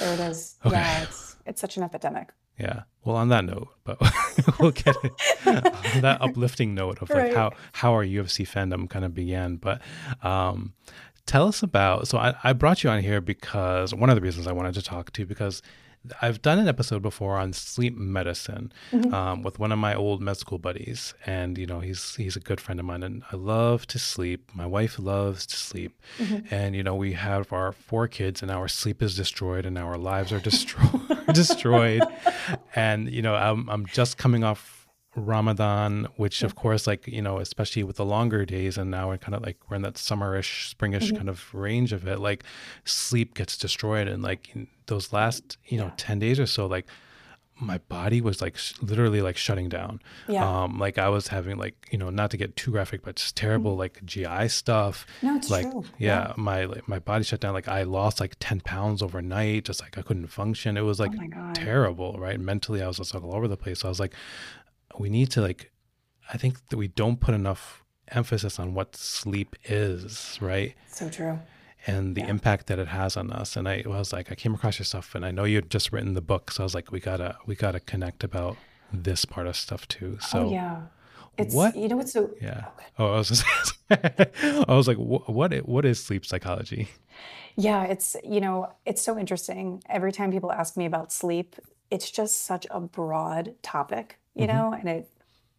There 0.00 0.12
it 0.12 0.20
is. 0.20 0.56
Okay. 0.66 0.74
Yeah, 0.76 1.02
it's 1.04 1.36
it's 1.46 1.60
such 1.60 1.76
an 1.78 1.82
epidemic. 1.82 2.28
Yeah. 2.60 2.82
Well, 3.04 3.16
on 3.16 3.28
that 3.30 3.44
note, 3.46 3.68
but 3.84 3.98
we'll 4.60 4.72
get 4.72 4.94
it 5.02 5.12
on 5.46 6.00
that 6.02 6.18
uplifting 6.20 6.74
note 6.74 7.00
of 7.00 7.08
like 7.08 7.18
Right. 7.18 7.34
how 7.34 7.52
how 7.72 7.92
our 7.92 8.04
UFC 8.04 8.46
fandom 8.46 8.88
kind 8.90 9.04
of 9.06 9.14
began. 9.14 9.56
But 9.56 9.80
um, 10.22 10.74
tell 11.24 11.48
us 11.48 11.62
about. 11.62 12.08
So 12.08 12.18
I, 12.18 12.34
I 12.44 12.52
brought 12.52 12.84
you 12.84 12.90
on 12.90 13.02
here 13.02 13.20
because 13.22 13.94
one 13.94 14.10
of 14.10 14.16
the 14.16 14.20
reasons 14.22 14.46
I 14.46 14.52
wanted 14.52 14.74
to 14.74 14.82
talk 14.82 15.12
to 15.12 15.22
you 15.22 15.26
because 15.26 15.62
I've 16.22 16.40
done 16.40 16.58
an 16.58 16.66
episode 16.66 17.02
before 17.02 17.36
on 17.36 17.52
sleep 17.52 17.94
medicine 17.96 18.72
um, 19.12 19.42
with 19.42 19.58
one 19.58 19.70
of 19.70 19.78
my 19.78 19.94
old 19.94 20.22
med 20.22 20.38
school 20.38 20.58
buddies, 20.58 21.12
and 21.26 21.58
you 21.58 21.66
know 21.66 21.80
he's 21.80 22.14
he's 22.16 22.36
a 22.36 22.40
good 22.40 22.60
friend 22.60 22.80
of 22.80 22.86
mine, 22.86 23.02
and 23.02 23.22
I 23.30 23.36
love 23.36 23.86
to 23.88 23.98
sleep. 23.98 24.50
My 24.54 24.64
wife 24.66 24.98
loves 24.98 25.44
to 25.46 25.56
sleep, 25.56 26.00
and 26.50 26.74
you 26.74 26.82
know 26.82 26.94
we 26.94 27.12
have 27.12 27.52
our 27.52 27.72
four 27.72 28.08
kids, 28.08 28.40
and 28.42 28.50
our 28.50 28.66
sleep 28.66 29.02
is 29.02 29.14
destroyed, 29.14 29.66
and 29.66 29.76
our 29.76 29.98
lives 29.98 30.32
are 30.32 30.40
destroyed, 30.50 31.26
destroyed, 31.34 32.02
and 32.74 33.10
you 33.10 33.20
know 33.20 33.34
I'm 33.34 33.68
I'm 33.68 33.84
just 33.86 34.16
coming 34.16 34.42
off 34.42 34.79
Ramadan, 35.16 36.06
which 36.16 36.42
of 36.42 36.54
course, 36.54 36.86
like 36.86 37.06
you 37.06 37.20
know, 37.22 37.38
especially 37.38 37.82
with 37.82 37.96
the 37.96 38.04
longer 38.04 38.44
days, 38.44 38.78
and 38.78 38.90
now 38.90 39.08
we're 39.08 39.18
kind 39.18 39.34
of 39.34 39.42
like 39.42 39.58
we're 39.68 39.76
in 39.76 39.82
that 39.82 39.94
summerish, 39.94 40.72
springish 40.74 41.14
kind 41.14 41.28
of 41.28 41.52
range 41.52 41.92
of 41.92 42.06
it. 42.06 42.20
Like 42.20 42.44
sleep 42.84 43.34
gets 43.34 43.56
destroyed, 43.58 44.06
and 44.06 44.22
like 44.22 44.54
in 44.54 44.68
those 44.86 45.12
last 45.12 45.58
you 45.66 45.78
know 45.78 45.92
ten 45.96 46.18
days 46.20 46.38
or 46.38 46.46
so, 46.46 46.66
like 46.66 46.86
my 47.62 47.78
body 47.88 48.20
was 48.20 48.40
like 48.40 48.56
sh- 48.56 48.72
literally 48.80 49.20
like 49.20 49.36
shutting 49.36 49.68
down. 49.68 50.00
Yeah. 50.28 50.62
Um, 50.62 50.78
like 50.78 50.96
I 50.96 51.08
was 51.08 51.28
having 51.28 51.58
like 51.58 51.88
you 51.90 51.98
know 51.98 52.10
not 52.10 52.30
to 52.30 52.36
get 52.36 52.56
too 52.56 52.70
graphic, 52.70 53.02
but 53.02 53.16
just 53.16 53.36
terrible 53.36 53.76
like 53.76 54.04
GI 54.04 54.48
stuff. 54.48 55.06
No, 55.22 55.36
it's 55.36 55.50
like 55.50 55.70
true. 55.70 55.84
yeah, 55.98 56.32
my 56.36 56.64
like, 56.64 56.88
my 56.88 56.98
body 56.98 57.24
shut 57.24 57.40
down. 57.40 57.52
Like 57.52 57.68
I 57.68 57.82
lost 57.82 58.20
like 58.20 58.36
ten 58.40 58.60
pounds 58.60 59.02
overnight. 59.02 59.64
Just 59.64 59.82
like 59.82 59.98
I 59.98 60.02
couldn't 60.02 60.28
function. 60.28 60.76
It 60.76 60.82
was 60.82 60.98
like 61.00 61.10
Oh 61.14 61.52
terrible, 61.52 62.16
right? 62.18 62.40
Mentally, 62.40 62.82
I 62.82 62.86
was 62.86 62.96
just 62.98 63.12
like 63.12 63.22
all 63.22 63.34
over 63.34 63.48
the 63.48 63.56
place. 63.56 63.80
So 63.80 63.88
I 63.88 63.90
was 63.90 64.00
like, 64.00 64.14
we 64.98 65.08
need 65.08 65.30
to 65.32 65.40
like, 65.40 65.70
I 66.32 66.36
think 66.36 66.68
that 66.68 66.76
we 66.76 66.88
don't 66.88 67.20
put 67.20 67.34
enough 67.34 67.84
emphasis 68.08 68.58
on 68.58 68.74
what 68.74 68.96
sleep 68.96 69.56
is, 69.64 70.38
right? 70.40 70.74
So 70.88 71.08
true. 71.08 71.38
And 71.86 72.14
the 72.14 72.22
impact 72.28 72.66
that 72.66 72.78
it 72.78 72.88
has 72.88 73.16
on 73.16 73.32
us. 73.32 73.56
And 73.56 73.66
I 73.66 73.82
was 73.86 74.12
like, 74.12 74.30
I 74.30 74.34
came 74.34 74.54
across 74.54 74.78
your 74.78 74.84
stuff, 74.84 75.14
and 75.14 75.24
I 75.24 75.30
know 75.30 75.44
you'd 75.44 75.70
just 75.70 75.92
written 75.92 76.12
the 76.12 76.20
book, 76.20 76.50
so 76.50 76.62
I 76.62 76.64
was 76.64 76.74
like, 76.74 76.92
we 76.92 77.00
gotta 77.00 77.36
we 77.46 77.54
gotta 77.54 77.80
connect 77.80 78.22
about 78.22 78.58
this 78.92 79.24
part 79.24 79.46
of 79.46 79.56
stuff 79.56 79.88
too. 79.88 80.18
So 80.20 80.46
oh 80.46 80.50
yeah. 80.52 80.82
It's 81.38 81.54
what- 81.54 81.74
you 81.76 81.88
know 81.88 81.96
what's 81.96 82.12
so 82.12 82.30
yeah. 82.40 82.66
Oh, 82.98 83.06
oh 83.06 83.14
I 83.14 83.16
was 83.18 83.28
just, 83.28 83.44
I 83.90 84.74
was 84.74 84.86
like, 84.86 84.98
what 84.98 85.30
what 85.30 85.54
what 85.66 85.84
is 85.86 86.02
sleep 86.02 86.26
psychology? 86.26 86.88
Yeah, 87.56 87.84
it's, 87.84 88.16
you 88.22 88.40
know, 88.40 88.72
it's 88.86 89.02
so 89.02 89.18
interesting. 89.18 89.82
Every 89.88 90.12
time 90.12 90.30
people 90.30 90.52
ask 90.52 90.76
me 90.76 90.84
about 90.86 91.12
sleep, 91.12 91.56
it's 91.90 92.10
just 92.10 92.44
such 92.44 92.66
a 92.70 92.80
broad 92.80 93.54
topic, 93.62 94.18
you 94.34 94.46
know, 94.46 94.72
and 94.72 94.88
it, 94.88 95.10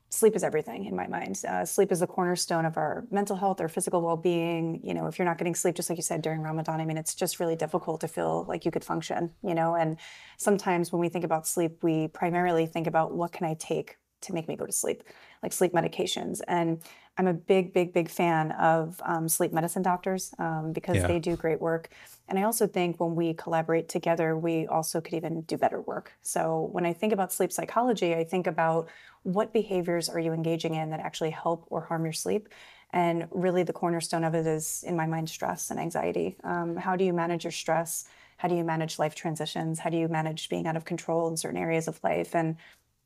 sleep 0.10 0.36
is 0.36 0.44
everything 0.44 0.86
in 0.86 0.96
my 0.96 1.08
mind. 1.08 1.42
Uh, 1.48 1.66
sleep 1.66 1.92
is 1.92 2.02
the 2.02 2.08
cornerstone 2.08 2.66
of 2.66 2.78
our 2.78 3.06
mental 3.12 3.36
health, 3.36 3.62
our 3.62 3.70
physical 3.70 4.02
well 4.02 4.18
being. 4.18 4.82
You 4.84 4.94
know, 4.94 5.08
if 5.08 5.18
you're 5.18 5.26
not 5.26 5.38
getting 5.38 5.56
sleep, 5.56 5.76
just 5.76 5.90
like 5.90 5.98
you 5.98 6.04
said 6.04 6.22
during 6.22 6.42
Ramadan, 6.42 6.82
I 6.82 6.86
mean, 6.86 6.98
it's 6.98 7.16
just 7.16 7.40
really 7.40 7.56
difficult 7.56 8.02
to 8.02 8.08
feel 8.08 8.46
like 8.48 8.66
you 8.66 8.72
could 8.72 8.84
function, 8.84 9.32
you 9.44 9.56
know, 9.56 9.76
and 9.76 9.98
sometimes 10.38 10.92
when 10.92 11.00
we 11.00 11.10
think 11.10 11.26
about 11.26 11.48
sleep, 11.48 11.84
we 11.84 12.08
primarily 12.10 12.66
think 12.66 12.88
about 12.88 13.14
what 13.14 13.32
can 13.32 13.46
I 13.46 13.56
take 13.56 13.98
to 14.22 14.34
make 14.34 14.48
me 14.48 14.56
go 14.56 14.66
to 14.66 14.72
sleep, 14.72 15.04
like 15.44 15.54
sleep 15.54 15.74
medications. 15.74 16.42
And 16.48 16.82
I'm 17.18 17.28
a 17.28 17.34
big, 17.34 17.74
big, 17.74 17.94
big 17.94 18.10
fan 18.10 18.52
of 18.54 19.02
um, 19.04 19.28
sleep 19.28 19.52
medicine 19.52 19.82
doctors 19.82 20.34
um, 20.40 20.72
because 20.74 20.96
Yeah. 20.96 21.08
they 21.08 21.20
do 21.20 21.36
great 21.36 21.60
work. 21.60 21.90
And 22.30 22.40
I 22.40 22.44
also 22.44 22.68
think 22.68 23.00
when 23.00 23.16
we 23.16 23.34
collaborate 23.34 23.90
together, 23.90 24.38
we 24.38 24.66
also 24.68 25.02
could 25.02 25.14
even 25.16 25.42
do 25.42 25.58
better 25.58 25.82
work. 25.82 26.14
So 26.22 26.70
when 26.72 26.86
I 26.86 26.94
think 26.94 27.12
about 27.12 27.34
sleep 27.34 27.52
psychology, 27.52 28.16
I 28.16 28.24
think 28.24 28.48
about 28.48 28.88
what 29.24 29.52
behaviors 29.54 30.08
are 30.08 30.20
you 30.20 30.32
engaging 30.32 30.76
in 30.76 30.90
that 30.92 31.02
actually 31.02 31.32
help 31.32 31.66
or 31.70 31.82
harm 31.82 32.06
your 32.06 32.14
sleep. 32.14 32.48
And 32.94 33.28
really, 33.32 33.64
the 33.64 33.74
cornerstone 33.74 34.24
of 34.24 34.34
it 34.36 34.46
is, 34.48 34.84
in 34.86 34.96
my 34.96 35.06
mind, 35.06 35.30
stress 35.30 35.72
and 35.72 35.80
anxiety. 35.80 36.38
Um, 36.44 36.76
how 36.76 36.96
do 36.96 37.04
you 37.06 37.14
manage 37.14 37.44
your 37.46 37.52
stress? 37.52 38.06
How 38.38 38.48
do 38.48 38.56
you 38.56 38.64
manage 38.64 39.00
life 39.00 39.16
transitions? 39.16 39.80
How 39.80 39.90
do 39.90 39.98
you 39.98 40.08
manage 40.08 40.50
being 40.50 40.68
out 40.68 40.76
of 40.76 40.84
control 40.84 41.28
in 41.30 41.38
certain 41.38 41.60
areas 41.60 41.88
of 41.88 42.00
life? 42.04 42.36
And 42.36 42.58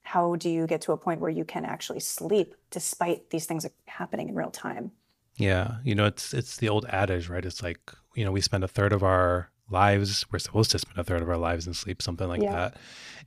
how 0.05 0.35
do 0.35 0.49
you 0.49 0.67
get 0.67 0.81
to 0.81 0.91
a 0.91 0.97
point 0.97 1.19
where 1.19 1.31
you 1.31 1.43
can 1.45 1.65
actually 1.65 1.99
sleep 1.99 2.53
despite 2.69 3.31
these 3.31 3.45
things 3.47 3.65
happening 3.87 4.29
in 4.29 4.35
real 4.35 4.51
time? 4.51 4.91
Yeah, 5.37 5.77
you 5.83 5.95
know, 5.95 6.05
it's 6.05 6.33
it's 6.33 6.57
the 6.57 6.69
old 6.69 6.85
adage, 6.89 7.27
right? 7.27 7.43
It's 7.45 7.61
like 7.63 7.79
you 8.15 8.23
know, 8.23 8.31
we 8.31 8.39
spend 8.41 8.63
a 8.63 8.67
third 8.67 8.93
of 8.93 9.03
our 9.03 9.49
lives. 9.69 10.25
We're 10.31 10.39
supposed 10.39 10.71
to 10.71 10.79
spend 10.79 10.97
a 10.97 11.03
third 11.03 11.21
of 11.21 11.29
our 11.29 11.37
lives 11.37 11.67
in 11.67 11.73
sleep, 11.73 12.01
something 12.01 12.27
like 12.27 12.41
Yeah. 12.43 12.53
that, 12.53 12.77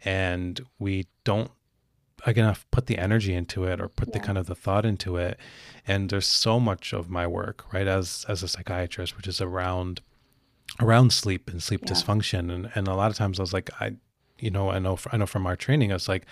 and 0.04 0.60
we 0.78 1.06
don't 1.24 1.50
again 2.26 2.54
put 2.70 2.86
the 2.86 2.98
energy 2.98 3.34
into 3.34 3.64
it 3.64 3.80
or 3.80 3.88
put 3.88 4.12
the 4.12 4.20
kind 4.20 4.38
of 4.38 4.46
the 4.46 4.54
thought 4.54 4.84
into 4.86 5.16
it. 5.16 5.38
And 5.86 6.10
there's 6.10 6.26
so 6.26 6.58
much 6.58 6.92
of 6.92 7.10
my 7.10 7.26
work, 7.26 7.64
right, 7.72 7.86
as 7.88 8.24
as 8.28 8.42
a 8.42 8.48
psychiatrist, 8.48 9.16
which 9.16 9.26
is 9.28 9.40
around 9.40 10.00
around 10.80 11.12
sleep 11.12 11.50
and 11.50 11.62
sleep 11.62 11.82
Yeah. 11.82 11.90
dysfunction, 11.92 12.50
and 12.54 12.70
and 12.74 12.88
a 12.88 12.94
lot 12.94 13.10
of 13.10 13.16
times 13.16 13.38
I 13.38 13.42
was 13.42 13.52
like, 13.52 13.68
I, 13.80 13.96
you 14.38 14.50
know, 14.50 14.70
I 14.70 14.78
know 14.78 14.98
I 15.12 15.16
know 15.16 15.26
from 15.26 15.46
our 15.46 15.56
training, 15.56 15.90
I 15.90 15.94
was 15.94 16.08
like. 16.08 16.26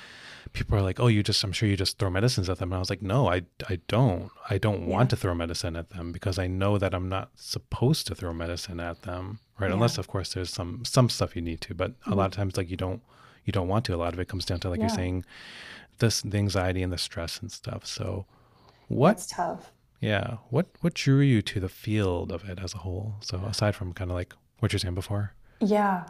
People 0.53 0.79
are 0.79 0.83
like, 0.83 1.01
"Oh, 1.01 1.09
you 1.09 1.25
just 1.25 1.43
I'm 1.43 1.51
sure 1.51 1.69
you 1.69 1.77
just 1.77 1.99
throw 1.99 2.09
medicines 2.09 2.49
at 2.49 2.59
them." 2.59 2.71
And 2.71 2.77
I 2.77 2.79
was 2.79 2.89
like, 2.89 3.03
"No, 3.03 3.29
I 3.29 3.43
I 3.69 3.81
don't. 3.89 4.31
I 4.49 4.59
don't 4.59 4.87
want 4.87 5.11
to 5.11 5.17
throw 5.17 5.35
medicine 5.35 5.75
at 5.75 5.91
them 5.91 6.13
because 6.13 6.39
I 6.39 6.47
know 6.47 6.79
that 6.79 6.95
I'm 6.95 7.09
not 7.09 7.31
supposed 7.35 8.07
to 8.07 8.15
throw 8.15 8.33
medicine 8.33 8.79
at 8.79 9.03
them, 9.03 9.41
right? 9.59 9.69
Yeah. 9.69 9.75
Unless 9.75 9.99
of 9.99 10.07
course 10.07 10.35
there's 10.35 10.51
some 10.51 10.85
some 10.85 11.09
stuff 11.09 11.35
you 11.35 11.43
need 11.43 11.61
to, 11.63 11.75
but 11.75 11.91
a 11.91 11.95
mm-hmm. 11.95 12.15
lot 12.15 12.27
of 12.27 12.33
times 12.33 12.57
like 12.57 12.71
you 12.71 12.77
don't 12.77 13.03
you 13.45 13.53
don't 13.53 13.69
want 13.69 13.85
to. 13.87 13.95
A 13.95 13.97
lot 13.97 14.15
of 14.15 14.21
it 14.21 14.29
comes 14.29 14.45
down 14.45 14.61
to 14.61 14.71
like 14.71 14.81
you're 14.81 14.89
saying 14.89 15.25
this 15.99 16.23
the 16.23 16.39
anxiety 16.39 16.83
and 16.83 16.93
the 16.93 16.99
stress 16.99 17.41
and 17.41 17.51
stuff. 17.51 17.85
So 17.87 18.27
what 18.89 19.13
It's 19.13 19.27
tough. 19.27 19.73
yeah, 20.01 20.39
what 20.51 20.67
what 20.81 20.95
drew 20.95 21.21
you 21.21 21.43
to 21.43 21.61
the 21.61 21.69
field 21.69 22.31
of 22.31 22.49
it 22.49 22.59
as 22.63 22.75
a 22.75 22.79
whole? 22.79 23.15
So 23.21 23.39
aside 23.39 23.75
from 23.75 23.93
kind 23.93 24.11
of 24.11 24.17
like 24.17 24.35
what 24.61 24.73
you're 24.73 24.79
saying 24.79 24.95
before. 24.95 25.35
Yeah. 25.61 26.07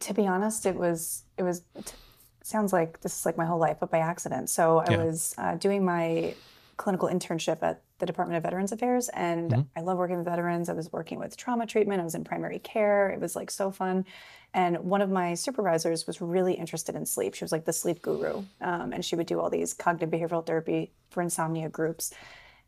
To 0.00 0.14
be 0.14 0.26
honest, 0.26 0.66
it 0.66 0.76
was 0.76 1.24
it 1.36 1.42
was 1.42 1.62
it 1.74 1.96
sounds 2.42 2.72
like 2.72 3.00
this 3.00 3.18
is 3.18 3.26
like 3.26 3.36
my 3.36 3.44
whole 3.46 3.58
life, 3.58 3.78
but 3.80 3.90
by 3.90 3.98
accident. 3.98 4.50
So 4.50 4.78
I 4.78 4.90
Yeah. 4.90 4.96
was 5.04 5.34
uh, 5.38 5.56
doing 5.56 5.84
my 5.84 6.36
clinical 6.76 7.08
internship 7.08 7.62
at 7.62 7.82
the 7.98 8.06
Department 8.06 8.36
of 8.36 8.42
Veterans 8.42 8.72
Affairs, 8.72 9.08
and 9.10 9.52
Mm-hmm. 9.52 9.62
I 9.76 9.80
love 9.82 9.98
working 9.98 10.16
with 10.16 10.24
veterans. 10.26 10.68
I 10.68 10.72
was 10.72 10.92
working 10.92 11.18
with 11.18 11.36
trauma 11.36 11.66
treatment. 11.66 12.00
I 12.00 12.04
was 12.04 12.14
in 12.14 12.24
primary 12.24 12.58
care. 12.58 13.10
It 13.10 13.20
was 13.20 13.36
like 13.36 13.50
so 13.50 13.70
fun. 13.70 14.04
And 14.52 14.78
one 14.80 15.00
of 15.02 15.10
my 15.10 15.34
supervisors 15.34 16.06
was 16.06 16.20
really 16.20 16.54
interested 16.54 16.94
in 16.94 17.06
sleep. 17.06 17.34
She 17.34 17.44
was 17.44 17.52
like 17.52 17.64
the 17.64 17.72
sleep 17.72 18.02
guru, 18.02 18.44
um, 18.60 18.92
and 18.92 19.04
she 19.04 19.16
would 19.16 19.26
do 19.26 19.40
all 19.40 19.50
these 19.50 19.74
cognitive 19.74 20.10
behavioral 20.10 20.44
therapy 20.46 20.92
for 21.10 21.22
insomnia 21.22 21.68
groups. 21.68 22.12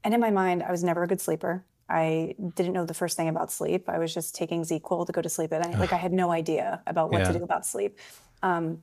And 0.05 0.15
in 0.15 0.21
my 0.21 0.31
mind, 0.31 0.63
I 0.63 0.71
was 0.71 0.85
never 0.85 1.03
a 1.03 1.07
good 1.09 1.21
sleeper. 1.21 1.65
I 1.89 2.35
didn't 2.57 2.73
know 2.73 2.85
the 2.85 2.95
first 2.95 3.17
thing 3.17 3.29
about 3.29 3.53
sleep. 3.53 3.89
I 3.89 3.99
was 3.99 4.13
just 4.13 4.35
taking 4.35 4.63
ZzzQuil 4.63 5.07
to 5.07 5.13
go 5.13 5.23
to 5.23 5.29
sleep 5.29 5.53
at 5.53 5.61
night. 5.63 5.79
Like 5.79 5.93
I 5.93 5.97
had 5.97 6.13
no 6.13 6.31
idea 6.31 6.83
about 6.87 7.11
what 7.11 7.21
Yeah. 7.21 7.33
to 7.33 7.39
do 7.39 7.45
about 7.45 7.65
sleep. 7.65 7.99
Um, 8.43 8.83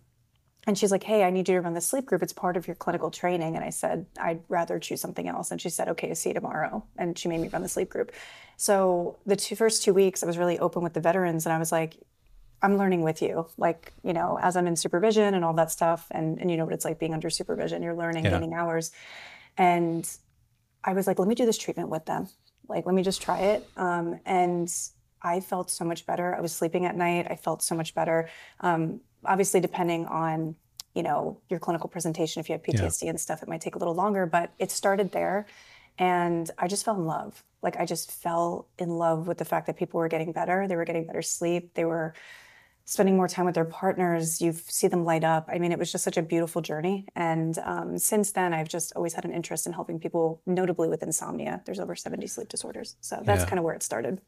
and 0.65 0.77
she's 0.77 0.91
like, 0.91 1.03
"Hey, 1.03 1.25
I 1.25 1.29
need 1.29 1.49
you 1.49 1.55
to 1.55 1.61
run 1.61 1.73
the 1.73 1.81
sleep 1.81 2.05
group. 2.05 2.23
It's 2.23 2.31
part 2.31 2.55
of 2.55 2.65
your 2.67 2.75
clinical 2.77 3.11
training." 3.11 3.57
And 3.57 3.65
I 3.65 3.69
said, 3.69 4.05
"I'd 4.17 4.41
rather 4.47 4.79
choose 4.79 5.01
something 5.01 5.27
else." 5.27 5.51
And 5.51 5.59
she 5.59 5.69
said, 5.69 5.89
"Okay, 5.89 6.13
see 6.13 6.29
you 6.29 6.33
tomorrow." 6.33 6.85
And 6.97 7.19
she 7.19 7.27
made 7.27 7.41
me 7.41 7.49
run 7.49 7.61
the 7.61 7.67
sleep 7.67 7.89
group. 7.89 8.13
So 8.55 9.17
the 9.25 9.35
two, 9.35 9.57
first 9.57 9.83
two 9.83 9.93
weeks, 9.93 10.23
I 10.23 10.25
was 10.25 10.37
really 10.37 10.57
open 10.59 10.81
with 10.81 10.93
the 10.93 11.01
veterans, 11.01 11.45
and 11.45 11.51
I 11.51 11.57
was 11.57 11.73
like, 11.73 11.97
"I'm 12.61 12.77
learning 12.77 13.01
with 13.01 13.21
you, 13.21 13.47
like 13.57 13.91
you 14.03 14.13
know, 14.13 14.39
as 14.41 14.55
I'm 14.55 14.65
in 14.67 14.77
supervision 14.77 15.33
and 15.33 15.43
all 15.43 15.53
that 15.55 15.69
stuff, 15.69 16.07
and 16.11 16.39
and 16.39 16.49
you 16.49 16.55
know 16.55 16.63
what 16.63 16.73
it's 16.73 16.85
like 16.85 16.97
being 16.97 17.13
under 17.13 17.29
supervision. 17.29 17.83
You're 17.83 17.93
learning, 17.95 18.23
Yeah. 18.23 18.31
gaining 18.31 18.53
hours." 18.53 18.93
And 19.57 20.09
I 20.85 20.93
was 20.93 21.07
like, 21.07 21.19
"Let 21.19 21.27
me 21.27 21.35
do 21.35 21.45
this 21.45 21.57
treatment 21.57 21.89
with 21.89 22.05
them. 22.05 22.29
Like, 22.67 22.85
let 22.85 22.95
me 22.95 23.03
just 23.03 23.21
try 23.21 23.39
it." 23.39 23.67
Um, 23.77 24.19
and 24.25 24.71
I 25.21 25.39
felt 25.39 25.69
so 25.69 25.85
much 25.85 26.05
better. 26.05 26.35
I 26.35 26.41
was 26.41 26.53
sleeping 26.53 26.85
at 26.85 26.95
night. 26.95 27.27
I 27.29 27.35
felt 27.35 27.61
so 27.61 27.75
much 27.75 27.95
better. 27.95 28.29
Um, 28.59 29.01
obviously, 29.25 29.59
depending 29.59 30.05
on 30.07 30.55
you 30.93 31.03
know 31.03 31.39
your 31.49 31.59
clinical 31.59 31.89
presentation, 31.89 32.39
if 32.39 32.49
you 32.49 32.53
have 32.53 32.63
PTSD 32.63 33.09
and 33.09 33.19
stuff, 33.19 33.41
it 33.41 33.49
might 33.49 33.61
take 33.61 33.75
a 33.75 33.79
little 33.79 33.95
longer. 33.95 34.25
But 34.25 34.51
it 34.59 34.71
started 34.71 35.11
there, 35.11 35.45
and 35.97 36.49
I 36.57 36.67
just 36.67 36.85
fell 36.85 36.95
in 36.95 37.05
love. 37.05 37.43
Like 37.61 37.77
I 37.79 37.85
just 37.85 38.11
fell 38.11 38.67
in 38.77 38.89
love 38.89 39.27
with 39.27 39.37
the 39.37 39.45
fact 39.45 39.67
that 39.67 39.77
people 39.77 39.99
were 39.99 40.09
getting 40.09 40.33
better. 40.33 40.67
They 40.67 40.75
were 40.75 40.85
getting 40.85 41.07
better 41.07 41.21
sleep. 41.21 41.73
They 41.73 41.85
were 41.85 42.13
spending 42.85 43.15
more 43.15 43.27
time 43.27 43.45
with 43.45 43.55
their 43.55 43.65
partners. 43.65 44.41
You 44.41 44.51
see 44.53 44.87
them 44.87 45.05
light 45.05 45.23
up. 45.23 45.49
I 45.51 45.57
mean, 45.57 45.71
it 45.71 45.79
was 45.79 45.91
just 45.91 46.03
such 46.03 46.17
a 46.17 46.21
beautiful 46.21 46.61
journey. 46.61 47.05
And 47.15 47.57
um, 47.59 47.97
since 47.97 48.31
then, 48.31 48.53
I've 48.53 48.67
just 48.67 48.91
always 48.95 49.13
had 49.13 49.23
an 49.25 49.31
interest 49.31 49.65
in 49.65 49.73
helping 49.73 49.99
people, 49.99 50.41
notably 50.45 50.89
with 50.89 51.01
insomnia. 51.03 51.61
There's 51.65 51.79
over 51.79 51.95
70 51.95 52.27
sleep 52.27 52.49
disorders. 52.49 52.95
So 53.01 53.21
that's 53.23 53.43
Yeah. 53.43 53.49
kind 53.49 53.59
of 53.59 53.63
where 53.65 53.73
it 53.75 53.83
started. 53.83 54.21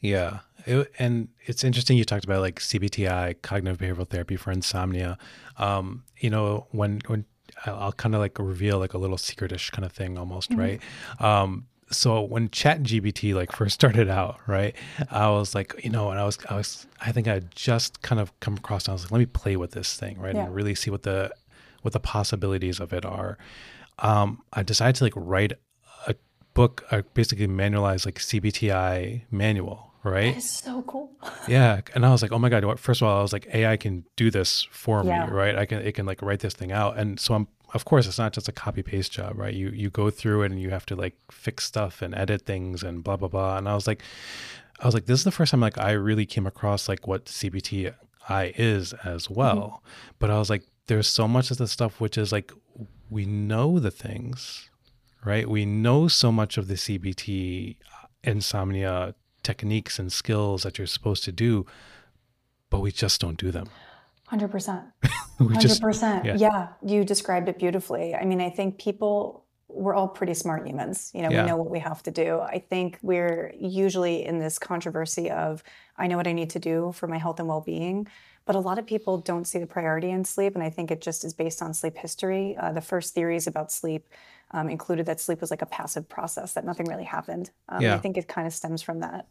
Yeah. 0.00 0.40
It, 0.66 0.92
and 0.98 1.28
it's 1.46 1.64
interesting 1.64 1.96
you 1.96 2.04
talked 2.04 2.24
about 2.24 2.40
like 2.42 2.60
CBTI, 2.60 3.40
cognitive 3.42 3.78
behavioral 3.78 4.08
therapy 4.08 4.36
for 4.36 4.50
insomnia. 4.50 5.16
Um, 5.56 6.04
you 6.18 6.28
know, 6.30 6.66
when, 6.72 7.00
when 7.06 7.24
I'll, 7.64 7.74
I'll 7.76 7.92
kind 7.92 8.14
of 8.14 8.20
like 8.20 8.38
reveal 8.38 8.78
like 8.78 8.92
a 8.94 8.98
little 8.98 9.16
secretish 9.16 9.70
kind 9.72 9.84
of 9.84 9.92
thing 9.92 10.18
almost, 10.18 10.52
right? 10.52 10.80
Um, 11.20 11.66
so 11.96 12.20
when 12.22 12.48
ChatGPT 12.48 13.34
like 13.34 13.52
first 13.52 13.74
started 13.80 14.08
out 14.08 14.38
right 14.46 14.74
i 15.10 15.28
was 15.30 15.54
like 15.54 15.74
you 15.84 15.90
know 15.90 16.10
and 16.10 16.18
i 16.20 16.24
was 16.24 16.38
i 16.50 16.54
was 16.56 16.86
i 17.00 17.12
think 17.12 17.26
i 17.28 17.40
just 17.54 18.02
kind 18.02 18.20
of 18.20 18.38
come 18.40 18.54
across 18.56 18.84
and 18.86 18.90
i 18.90 18.94
was 18.94 19.02
like 19.04 19.12
let 19.12 19.18
me 19.18 19.26
play 19.26 19.56
with 19.56 19.72
this 19.72 19.96
thing 19.96 20.18
right 20.18 20.34
Yeah. 20.34 20.44
and 20.46 20.54
really 20.54 20.74
see 20.74 20.90
what 20.90 21.02
the 21.02 21.32
what 21.82 21.92
the 21.92 22.00
possibilities 22.00 22.80
of 22.80 22.92
it 22.92 23.04
are 23.04 23.38
um 24.00 24.42
i 24.52 24.62
decided 24.62 24.96
to 24.96 25.04
like 25.04 25.12
write 25.16 25.52
a 26.06 26.14
book 26.54 26.84
a 26.90 27.02
basically 27.02 27.46
manualized 27.46 28.04
like 28.06 28.16
cbti 28.18 29.22
manual 29.30 29.90
right 30.02 30.36
It's 30.36 30.50
so 30.62 30.82
cool. 30.82 31.10
yeah 31.48 31.80
and 31.94 32.04
i 32.04 32.10
was 32.10 32.20
like 32.22 32.32
oh 32.32 32.38
my 32.38 32.48
god 32.48 32.78
first 32.78 33.00
of 33.02 33.08
all 33.08 33.18
i 33.18 33.22
was 33.22 33.32
like 33.32 33.46
ai 33.54 33.76
can 33.76 34.04
do 34.16 34.30
this 34.30 34.66
for 34.70 35.02
Yeah. 35.04 35.26
me 35.26 35.32
right 35.32 35.56
i 35.56 35.64
can 35.66 35.78
it 35.80 35.92
can 35.92 36.06
like 36.06 36.20
write 36.22 36.40
this 36.40 36.54
thing 36.54 36.72
out 36.72 36.98
and 36.98 37.18
so 37.18 37.34
i'm 37.34 37.48
of 37.74 37.84
course 37.84 38.06
it's 38.06 38.18
not 38.18 38.32
just 38.32 38.48
a 38.48 38.52
copy 38.52 38.82
paste 38.82 39.12
job 39.12 39.36
right? 39.36 39.52
You 39.52 39.68
you 39.70 39.90
go 39.90 40.08
through 40.08 40.42
it 40.44 40.52
and 40.52 40.60
you 40.60 40.70
have 40.70 40.86
to 40.86 40.96
like 40.96 41.16
fix 41.30 41.64
stuff 41.64 42.00
and 42.00 42.14
edit 42.14 42.46
things 42.46 42.82
and 42.82 43.04
blah 43.04 43.16
blah 43.16 43.28
blah. 43.28 43.58
And 43.58 43.68
i 43.68 43.74
was 43.74 43.86
like 43.86 44.02
i 44.80 44.86
was 44.86 44.94
like 44.94 45.06
this 45.06 45.20
is 45.20 45.24
the 45.24 45.32
first 45.32 45.50
time 45.50 45.60
like 45.60 45.78
i 45.78 45.90
really 45.90 46.24
came 46.24 46.46
across 46.46 46.88
like 46.88 47.06
what 47.06 47.26
cbti 47.26 47.92
is 48.56 48.92
as 49.04 49.24
mm-hmm. 49.24 49.34
well. 49.34 49.82
But 50.18 50.30
i 50.30 50.38
was 50.38 50.48
like 50.48 50.62
there's 50.86 51.08
so 51.08 51.26
much 51.26 51.50
of 51.50 51.58
the 51.58 51.68
stuff 51.68 52.00
which 52.00 52.16
is 52.16 52.32
like 52.32 52.52
we 53.10 53.26
know 53.26 53.78
the 53.78 53.90
things 53.90 54.70
right? 55.24 55.48
We 55.48 55.64
know 55.64 56.06
so 56.06 56.30
much 56.30 56.56
of 56.58 56.68
the 56.68 56.74
cbt 56.74 57.76
insomnia 58.22 59.14
techniques 59.42 59.98
and 59.98 60.12
skills 60.12 60.62
that 60.62 60.78
you're 60.78 60.86
supposed 60.86 61.24
to 61.24 61.32
do 61.32 61.66
but 62.70 62.80
we 62.80 62.90
just 62.90 63.20
don't 63.20 63.38
do 63.38 63.50
them 63.50 63.68
100%. 64.30 64.84
100%. 65.40 66.24
yeah. 66.24 66.34
Yeah. 66.36 66.68
you 66.84 67.04
described 67.04 67.48
it 67.48 67.58
beautifully. 67.58 68.14
I 68.14 68.24
mean, 68.24 68.40
I 68.40 68.50
think 68.50 68.78
people, 68.78 69.44
we're 69.68 69.94
all 69.94 70.08
pretty 70.08 70.34
smart 70.34 70.66
humans. 70.66 71.10
You 71.14 71.22
know, 71.22 71.30
Yeah. 71.30 71.42
we 71.42 71.48
know 71.48 71.56
what 71.56 71.70
we 71.70 71.78
have 71.80 72.02
to 72.04 72.10
do. 72.10 72.40
I 72.40 72.58
think 72.58 72.98
we're 73.02 73.52
usually 73.58 74.24
in 74.24 74.38
this 74.38 74.58
controversy 74.58 75.30
of, 75.30 75.62
I 75.96 76.06
know 76.06 76.16
what 76.16 76.26
I 76.26 76.32
need 76.32 76.50
to 76.50 76.58
do 76.58 76.92
for 76.92 77.06
my 77.06 77.18
health 77.18 77.38
and 77.40 77.48
well 77.48 77.60
being. 77.60 78.06
But 78.46 78.56
a 78.56 78.60
lot 78.60 78.78
of 78.78 78.86
people 78.86 79.18
don't 79.18 79.46
see 79.46 79.58
the 79.58 79.66
priority 79.66 80.10
in 80.10 80.24
sleep. 80.24 80.54
And 80.54 80.62
I 80.62 80.68
think 80.68 80.90
it 80.90 81.00
just 81.00 81.24
is 81.24 81.32
based 81.32 81.62
on 81.62 81.72
sleep 81.72 81.96
history. 81.96 82.56
Uh, 82.58 82.72
the 82.72 82.82
first 82.82 83.14
theories 83.14 83.46
about 83.46 83.72
sleep 83.72 84.06
um, 84.50 84.68
included 84.68 85.06
that 85.06 85.18
sleep 85.20 85.40
was 85.40 85.50
like 85.50 85.62
a 85.62 85.66
passive 85.66 86.08
process, 86.08 86.52
that 86.52 86.64
nothing 86.64 86.86
really 86.86 87.04
happened. 87.04 87.50
Um, 87.70 87.80
Yeah. 87.80 87.94
I 87.94 87.98
think 87.98 88.16
it 88.18 88.28
kind 88.28 88.46
of 88.46 88.52
stems 88.52 88.82
from 88.82 89.00
that. 89.00 89.26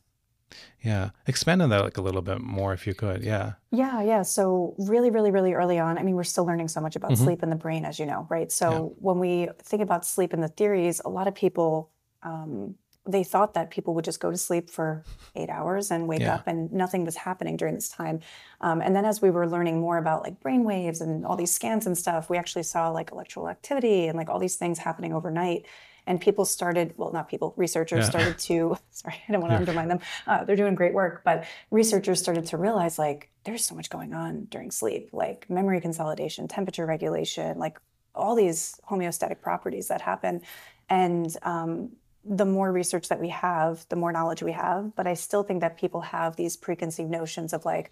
Yeah. 0.82 1.10
Expand 1.28 1.62
on 1.62 1.70
that 1.70 1.82
like 1.84 1.98
a 1.98 2.02
little 2.02 2.22
bit 2.22 2.42
more 2.42 2.74
if 2.74 2.86
you 2.86 2.94
could. 2.94 3.24
Yeah. 3.24 3.54
Yeah, 3.72 4.02
yeah. 4.02 4.22
So 4.24 4.76
really, 4.78 5.10
really, 5.10 5.32
really 5.32 5.54
early 5.54 5.80
on, 5.80 5.98
I 5.98 6.04
mean, 6.04 6.16
we're 6.16 6.24
still 6.24 6.46
learning 6.46 6.68
so 6.68 6.82
much 6.82 6.96
about 6.96 7.12
Mhm. 7.12 7.18
sleep 7.18 7.44
and 7.44 7.52
the 7.52 7.56
brain, 7.56 7.86
as 7.86 8.00
you 8.00 8.06
know, 8.06 8.28
right? 8.30 8.52
So 8.52 8.94
when 9.00 9.20
we 9.20 9.50
think 9.60 9.82
about 9.82 10.06
sleep 10.06 10.34
and 10.34 10.44
the 10.44 10.48
theories, 10.50 11.02
a 11.06 11.10
lot 11.10 11.28
of 11.28 11.36
people 11.36 11.90
um, 12.22 12.76
they 13.06 13.22
thought 13.22 13.54
that 13.54 13.70
people 13.70 13.94
would 13.94 14.06
just 14.06 14.22
go 14.22 14.32
to 14.32 14.38
sleep 14.38 14.70
for 14.70 15.04
eight 15.36 15.50
hours 15.50 15.92
and 15.92 16.08
wake 16.08 16.22
Yeah. 16.22 16.36
up, 16.36 16.48
and 16.48 16.72
nothing 16.72 17.04
was 17.04 17.18
happening 17.18 17.58
during 17.58 17.76
this 17.76 17.90
time. 17.90 18.22
Um, 18.62 18.80
and 18.82 18.96
then 18.96 19.04
as 19.04 19.22
we 19.22 19.30
were 19.30 19.46
learning 19.46 19.82
more 19.82 19.98
about 19.98 20.24
like 20.24 20.40
brain 20.40 20.64
waves 20.64 21.02
and 21.02 21.26
all 21.26 21.36
these 21.36 21.54
scans 21.54 21.86
and 21.86 21.98
stuff, 21.98 22.30
we 22.30 22.38
actually 22.38 22.64
saw 22.64 22.88
like 22.92 23.12
electrical 23.12 23.50
activity 23.50 24.08
and 24.08 24.18
like 24.18 24.30
all 24.30 24.40
these 24.40 24.56
things 24.56 24.80
happening 24.80 25.12
overnight. 25.14 25.66
And 26.06 26.20
people 26.20 26.46
started, 26.46 26.94
well, 26.98 27.12
not 27.12 27.30
people, 27.30 27.54
researchers 27.58 28.00
Yeah. 28.06 28.10
started 28.10 28.38
to, 28.40 28.78
sorry, 28.92 29.16
I 29.28 29.32
don't 29.32 29.42
want 29.42 29.52
to 29.52 29.58
undermine 29.58 29.88
them. 29.88 30.00
Uh, 30.28 30.44
they're 30.44 30.56
doing 30.56 30.76
great 30.76 30.94
work, 30.94 31.22
but 31.24 31.46
researchers 31.72 32.20
started 32.20 32.46
to 32.48 32.58
realize 32.58 33.00
like 33.00 33.30
there's 33.46 33.64
so 33.66 33.76
much 33.76 33.90
going 33.90 34.14
on 34.14 34.46
during 34.46 34.72
sleep, 34.72 35.10
like 35.14 35.50
memory 35.50 35.80
consolidation, 35.82 36.48
temperature 36.48 36.86
regulation, 36.86 37.58
like 37.58 37.78
all 38.16 38.36
these 38.36 38.80
homeostatic 38.90 39.42
properties 39.42 39.88
that 39.88 40.02
happen. 40.02 40.42
And 40.90 41.36
um, 41.44 41.92
the 42.24 42.46
more 42.46 42.72
research 42.72 43.08
that 43.10 43.20
we 43.20 43.30
have, 43.30 43.86
the 43.90 43.96
more 43.96 44.12
knowledge 44.12 44.44
we 44.44 44.52
have. 44.52 44.96
But 44.96 45.08
I 45.08 45.14
still 45.14 45.44
think 45.44 45.62
that 45.62 45.78
people 45.78 46.02
have 46.02 46.36
these 46.36 46.56
preconceived 46.56 47.10
notions 47.10 47.54
of 47.54 47.66
like, 47.66 47.92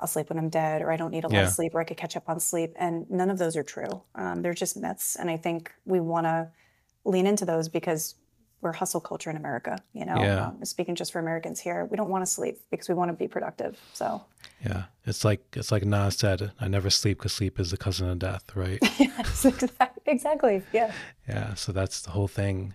I'll 0.00 0.06
sleep 0.06 0.28
when 0.30 0.38
I'm 0.38 0.48
dead, 0.48 0.80
or 0.80 0.92
I 0.92 0.96
don't 0.96 1.10
need 1.10 1.24
a 1.24 1.28
lot 1.28 1.34
Yeah. 1.34 1.46
of 1.46 1.50
sleep, 1.52 1.74
or 1.74 1.80
I 1.80 1.84
could 1.84 1.96
catch 1.96 2.16
up 2.16 2.28
on 2.28 2.38
sleep. 2.38 2.72
And 2.76 3.10
none 3.10 3.30
of 3.30 3.38
those 3.38 3.56
are 3.56 3.64
true. 3.64 4.02
Um, 4.14 4.42
they're 4.42 4.54
just 4.54 4.76
myths. 4.76 5.16
And 5.16 5.28
I 5.28 5.36
think 5.36 5.72
we 5.84 5.98
want 5.98 6.26
to 6.26 6.50
lean 7.04 7.26
into 7.26 7.44
those 7.44 7.68
because 7.68 8.14
we're 8.60 8.72
hustle 8.72 9.00
culture 9.00 9.30
in 9.30 9.36
America. 9.36 9.78
You 9.92 10.04
know, 10.04 10.20
Yeah. 10.22 10.46
um, 10.48 10.64
speaking 10.64 10.96
just 10.96 11.12
for 11.12 11.20
Americans 11.20 11.60
here, 11.60 11.84
we 11.84 11.96
don't 11.96 12.10
want 12.10 12.22
to 12.22 12.30
sleep 12.30 12.58
because 12.70 12.88
we 12.88 12.94
want 12.94 13.08
to 13.10 13.16
be 13.16 13.28
productive. 13.28 13.78
So, 13.94 14.24
Yeah. 14.64 14.84
It's 15.06 15.24
like 15.24 15.40
it's 15.56 15.70
like 15.70 15.84
Nas 15.84 16.16
said, 16.16 16.50
I 16.60 16.66
never 16.68 16.90
sleep 16.90 17.18
because 17.18 17.32
sleep 17.32 17.60
is 17.60 17.70
the 17.70 17.76
cousin 17.76 18.08
of 18.08 18.18
death, 18.18 18.44
right? 18.56 18.78
yes, 18.98 19.46
exactly. 20.06 20.62
Yeah. 20.72 20.92
yeah. 21.28 21.54
So 21.54 21.70
that's 21.72 22.00
the 22.02 22.10
whole 22.10 22.28
thing. 22.28 22.74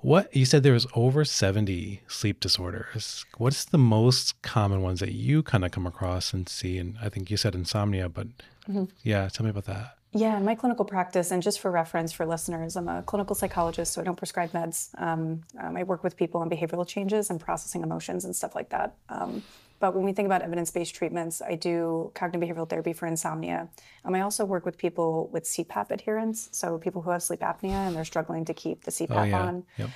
What 0.00 0.34
you 0.34 0.44
said 0.44 0.62
there 0.62 0.74
was 0.74 0.86
over 0.94 1.24
70 1.24 2.02
sleep 2.06 2.38
disorders. 2.38 3.24
What's 3.36 3.64
the 3.64 3.78
most 3.78 4.40
common 4.42 4.80
ones 4.80 5.00
that 5.00 5.10
you 5.12 5.42
kind 5.42 5.64
of 5.64 5.72
come 5.72 5.88
across 5.88 6.32
and 6.32 6.48
see? 6.48 6.78
And 6.78 6.96
I 7.02 7.08
think 7.08 7.28
you 7.30 7.36
said 7.36 7.54
insomnia, 7.56 8.08
but 8.08 8.28
Mm-hmm. 8.68 8.84
yeah, 9.02 9.28
tell 9.28 9.42
me 9.44 9.50
about 9.50 9.64
that. 9.64 9.96
Yeah, 10.12 10.38
in 10.38 10.44
my 10.44 10.54
clinical 10.54 10.86
practice, 10.86 11.30
and 11.30 11.42
just 11.42 11.60
for 11.60 11.70
reference 11.70 12.12
for 12.12 12.24
listeners, 12.24 12.76
I'm 12.76 12.88
a 12.88 13.02
clinical 13.02 13.36
psychologist, 13.36 13.92
so 13.92 14.00
I 14.00 14.04
don't 14.04 14.16
prescribe 14.16 14.52
meds. 14.52 14.88
Um, 15.00 15.42
um, 15.60 15.76
I 15.76 15.82
work 15.82 16.02
with 16.02 16.16
people 16.16 16.40
on 16.40 16.48
behavioral 16.48 16.86
changes 16.88 17.28
and 17.28 17.38
processing 17.38 17.82
emotions 17.82 18.24
and 18.24 18.34
stuff 18.34 18.54
like 18.54 18.70
that. 18.70 18.94
Um, 19.10 19.42
but 19.80 19.94
when 19.94 20.04
we 20.04 20.12
think 20.12 20.26
about 20.26 20.40
evidence 20.42 20.70
based 20.70 20.94
treatments, 20.94 21.42
I 21.42 21.54
do 21.56 22.10
cognitive 22.14 22.56
behavioral 22.56 22.68
therapy 22.68 22.94
for 22.94 23.06
insomnia. 23.06 23.68
Um, 24.04 24.14
I 24.14 24.22
also 24.22 24.44
work 24.46 24.64
with 24.64 24.78
people 24.78 25.28
with 25.30 25.44
CPAP 25.44 25.90
adherence, 25.90 26.48
so 26.52 26.78
people 26.78 27.02
who 27.02 27.10
have 27.10 27.22
sleep 27.22 27.40
apnea 27.40 27.86
and 27.86 27.94
they're 27.94 28.04
struggling 28.04 28.44
to 28.46 28.54
keep 28.54 28.84
the 28.84 28.90
CPAP 28.90 29.10
Oh 29.10 29.22
yeah. 29.24 29.42
on. 29.42 29.64
Yep. 29.76 29.90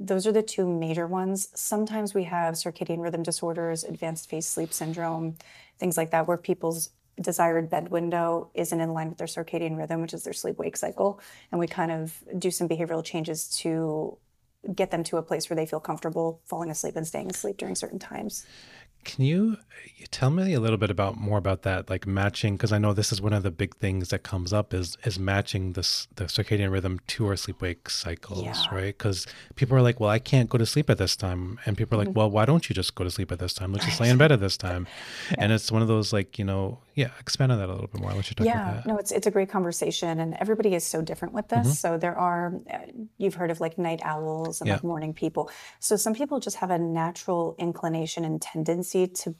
Those 0.00 0.26
are 0.26 0.32
the 0.32 0.42
two 0.42 0.66
major 0.66 1.06
ones. 1.06 1.48
Sometimes 1.54 2.14
we 2.14 2.24
have 2.24 2.54
circadian 2.54 3.00
rhythm 3.02 3.22
disorders, 3.22 3.84
advanced 3.84 4.28
phase 4.30 4.46
sleep 4.46 4.72
syndrome, 4.72 5.36
things 5.78 5.96
like 5.96 6.10
that, 6.10 6.26
where 6.26 6.36
people's 6.36 6.90
desired 7.20 7.68
bed 7.70 7.90
window 7.90 8.50
isn't 8.54 8.80
in 8.80 8.92
line 8.92 9.08
with 9.08 9.18
their 9.18 9.26
circadian 9.26 9.76
rhythm, 9.76 10.00
which 10.02 10.14
is 10.14 10.24
their 10.24 10.32
sleep 10.32 10.58
wake 10.58 10.76
cycle. 10.76 11.20
And 11.50 11.58
we 11.58 11.66
kind 11.66 11.90
of 11.90 12.22
do 12.38 12.50
some 12.50 12.68
behavioral 12.68 13.04
changes 13.04 13.48
to 13.58 14.16
get 14.74 14.90
them 14.90 15.04
to 15.04 15.16
a 15.16 15.22
place 15.22 15.48
where 15.48 15.56
they 15.56 15.66
feel 15.66 15.80
comfortable 15.80 16.40
falling 16.44 16.70
asleep 16.70 16.96
and 16.96 17.06
staying 17.06 17.30
asleep 17.30 17.56
during 17.56 17.74
certain 17.74 17.98
times. 17.98 18.44
Can 19.04 19.24
you 19.24 19.56
you 19.96 20.06
tell 20.10 20.28
me 20.28 20.52
a 20.52 20.60
little 20.60 20.76
bit 20.76 20.90
about 20.90 21.16
more 21.16 21.38
about 21.38 21.62
that, 21.62 21.88
like 21.88 22.04
matching? 22.06 22.56
Because 22.56 22.72
I 22.72 22.78
know 22.78 22.92
this 22.92 23.12
is 23.12 23.22
one 23.22 23.32
of 23.32 23.44
the 23.44 23.50
big 23.52 23.76
things 23.76 24.08
that 24.08 24.24
comes 24.24 24.52
up 24.52 24.74
is 24.74 24.98
is 25.04 25.18
matching 25.20 25.74
this 25.74 26.08
the 26.16 26.24
circadian 26.24 26.72
rhythm 26.72 26.98
to 27.06 27.26
our 27.28 27.36
sleep 27.36 27.62
wake 27.62 27.88
cycles, 27.88 28.42
Yeah. 28.42 28.54
right? 28.74 28.86
Because 28.98 29.24
people 29.54 29.76
are 29.78 29.82
like, 29.82 30.00
well, 30.00 30.10
I 30.10 30.18
can't 30.18 30.50
go 30.50 30.58
to 30.58 30.66
sleep 30.66 30.90
at 30.90 30.98
this 30.98 31.14
time, 31.14 31.58
and 31.64 31.76
people 31.76 31.96
are 31.98 32.02
Mm-hmm. 32.02 32.08
like, 32.08 32.16
well, 32.16 32.28
why 32.30 32.44
don't 32.44 32.68
you 32.68 32.74
just 32.74 32.96
go 32.96 33.04
to 33.04 33.10
sleep 33.10 33.30
at 33.30 33.38
this 33.38 33.54
time? 33.54 33.72
Let's 33.72 33.86
just 33.86 34.00
lay 34.00 34.10
in 34.10 34.18
bed 34.24 34.32
at 34.32 34.40
this 34.40 34.56
time. 34.56 34.86
And 35.38 35.52
it's 35.52 35.70
one 35.70 35.80
of 35.80 35.88
those 35.88 36.12
like 36.12 36.36
you 36.38 36.44
know, 36.44 36.78
Yeah, 36.98 37.10
expand 37.20 37.52
on 37.52 37.58
that 37.58 37.68
a 37.68 37.72
little 37.72 37.86
bit 37.86 38.00
more. 38.00 38.12
Let 38.12 38.28
you 38.28 38.34
talk 38.34 38.44
yeah, 38.44 38.62
about 38.70 38.74
that. 38.82 38.86
no, 38.88 38.96
it's 38.98 39.12
it's 39.12 39.28
a 39.28 39.30
great 39.30 39.48
conversation, 39.48 40.18
and 40.18 40.34
everybody 40.40 40.74
is 40.74 40.84
so 40.84 41.00
different 41.00 41.32
with 41.32 41.46
this. 41.46 41.66
Mm-hmm. 41.66 41.82
So 41.84 41.96
there 41.96 42.18
are, 42.18 42.54
uh, 42.74 42.78
you've 43.18 43.34
heard 43.34 43.52
of 43.52 43.60
like 43.60 43.78
night 43.78 44.00
owls 44.02 44.60
and 44.60 44.66
Yeah. 44.66 44.74
like 44.74 44.82
morning 44.84 45.14
people. 45.14 45.48
So 45.78 45.94
some 45.96 46.12
people 46.12 46.40
just 46.40 46.56
have 46.56 46.70
a 46.72 46.78
natural 46.78 47.54
inclination 47.58 48.24
and 48.24 48.42
tendency 48.42 49.06
to 49.22 49.36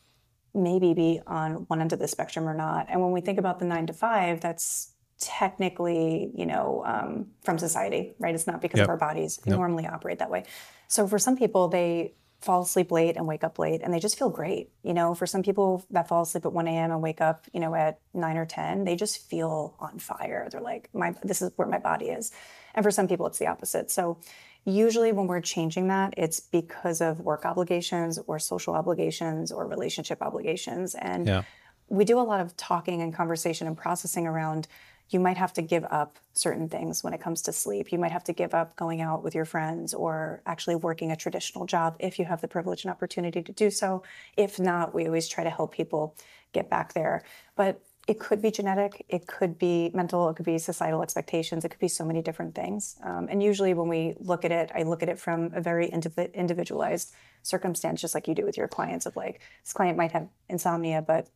maybe 0.54 0.94
be 0.94 1.20
on 1.26 1.50
one 1.66 1.80
end 1.80 1.92
of 1.92 1.98
the 1.98 2.06
spectrum 2.06 2.48
or 2.48 2.54
not. 2.54 2.86
And 2.88 3.00
when 3.02 3.10
we 3.10 3.20
think 3.20 3.38
about 3.40 3.58
the 3.58 3.64
nine 3.64 3.86
to 3.88 3.92
five, 3.92 4.40
that's 4.40 4.92
technically, 5.18 6.30
you 6.36 6.46
know, 6.46 6.84
um, 6.86 7.26
from 7.42 7.58
society, 7.58 8.14
right? 8.20 8.34
It's 8.36 8.46
not 8.46 8.60
because 8.62 8.78
Yep. 8.78 8.84
of 8.86 8.90
our 8.90 8.96
bodies 8.96 9.40
normally 9.46 9.84
operate 9.86 10.20
that 10.20 10.30
way. 10.30 10.44
So 10.86 11.08
for 11.08 11.18
some 11.18 11.36
people, 11.36 11.66
they 11.66 12.14
fall 12.40 12.62
asleep 12.62 12.92
late 12.92 13.16
and 13.16 13.26
wake 13.26 13.42
up 13.42 13.58
late 13.58 13.80
and 13.82 13.92
they 13.92 13.98
just 13.98 14.16
feel 14.18 14.30
great. 14.30 14.70
You 14.84 14.94
know, 14.94 15.14
for 15.14 15.26
some 15.26 15.42
people 15.42 15.84
that 15.90 16.06
fall 16.08 16.22
asleep 16.22 16.46
at 16.46 16.52
1 16.52 16.68
a.m. 16.68 16.92
and 16.92 17.02
wake 17.02 17.20
up, 17.20 17.46
you 17.52 17.58
know, 17.58 17.74
at 17.74 18.00
9 18.14 18.36
or 18.36 18.46
10, 18.46 18.84
they 18.84 18.94
just 18.94 19.28
feel 19.28 19.74
on 19.80 19.98
fire. 19.98 20.48
They're 20.50 20.60
like, 20.60 20.88
my 20.92 21.14
this 21.24 21.42
is 21.42 21.50
where 21.56 21.66
my 21.66 21.78
body 21.78 22.06
is. 22.06 22.30
And 22.74 22.84
for 22.84 22.90
some 22.92 23.08
people 23.08 23.26
it's 23.26 23.38
the 23.38 23.48
opposite. 23.48 23.90
So 23.90 24.18
usually 24.64 25.10
when 25.12 25.26
we're 25.26 25.40
changing 25.40 25.88
that, 25.88 26.14
it's 26.16 26.38
because 26.38 27.00
of 27.00 27.20
work 27.20 27.44
obligations 27.44 28.18
or 28.26 28.38
social 28.38 28.74
obligations 28.74 29.50
or 29.50 29.66
relationship 29.66 30.22
obligations. 30.22 30.94
And 30.94 31.26
Yeah. 31.26 31.42
we 31.88 32.04
do 32.04 32.20
a 32.20 32.22
lot 32.22 32.40
of 32.40 32.56
talking 32.56 33.02
and 33.02 33.12
conversation 33.14 33.66
and 33.66 33.76
processing 33.76 34.26
around 34.26 34.68
you 35.10 35.20
might 35.20 35.36
have 35.36 35.52
to 35.54 35.62
give 35.62 35.84
up 35.84 36.18
certain 36.34 36.68
things 36.68 37.02
when 37.02 37.14
it 37.14 37.20
comes 37.20 37.42
to 37.42 37.52
sleep. 37.52 37.92
You 37.92 37.98
might 37.98 38.12
have 38.12 38.24
to 38.24 38.32
give 38.32 38.54
up 38.54 38.76
going 38.76 39.00
out 39.00 39.22
with 39.22 39.34
your 39.34 39.44
friends 39.44 39.94
or 39.94 40.42
actually 40.46 40.76
working 40.76 41.10
a 41.10 41.16
traditional 41.16 41.66
job 41.66 41.96
if 41.98 42.18
you 42.18 42.24
have 42.26 42.40
the 42.40 42.48
privilege 42.48 42.84
and 42.84 42.90
opportunity 42.90 43.42
to 43.42 43.52
do 43.52 43.70
so. 43.70 44.02
If 44.36 44.58
not, 44.58 44.94
we 44.94 45.06
always 45.06 45.28
try 45.28 45.44
to 45.44 45.50
help 45.50 45.72
people 45.72 46.14
get 46.52 46.68
back 46.68 46.92
there. 46.92 47.22
But 47.56 47.80
it 48.06 48.18
could 48.18 48.40
be 48.40 48.50
genetic, 48.50 49.04
it 49.10 49.26
could 49.26 49.58
be 49.58 49.90
mental, 49.92 50.30
it 50.30 50.36
could 50.36 50.46
be 50.46 50.56
societal 50.56 51.02
expectations, 51.02 51.62
it 51.64 51.68
could 51.68 51.78
be 51.78 51.88
so 51.88 52.06
many 52.06 52.22
different 52.22 52.54
things. 52.54 52.96
Um, 53.04 53.28
and 53.30 53.42
usually, 53.42 53.74
when 53.74 53.86
we 53.86 54.14
look 54.18 54.46
at 54.46 54.50
it, 54.50 54.72
I 54.74 54.84
look 54.84 55.02
at 55.02 55.10
it 55.10 55.18
from 55.18 55.50
a 55.54 55.60
very 55.60 55.90
indiv- 55.90 56.32
individualized 56.32 57.12
circumstance, 57.42 58.00
just 58.00 58.14
like 58.14 58.26
you 58.26 58.34
do 58.34 58.46
with 58.46 58.56
your 58.56 58.66
clients 58.66 59.04
of 59.04 59.14
like, 59.14 59.42
this 59.62 59.74
client 59.74 59.98
might 59.98 60.12
have 60.12 60.26
insomnia, 60.48 61.02
but 61.02 61.28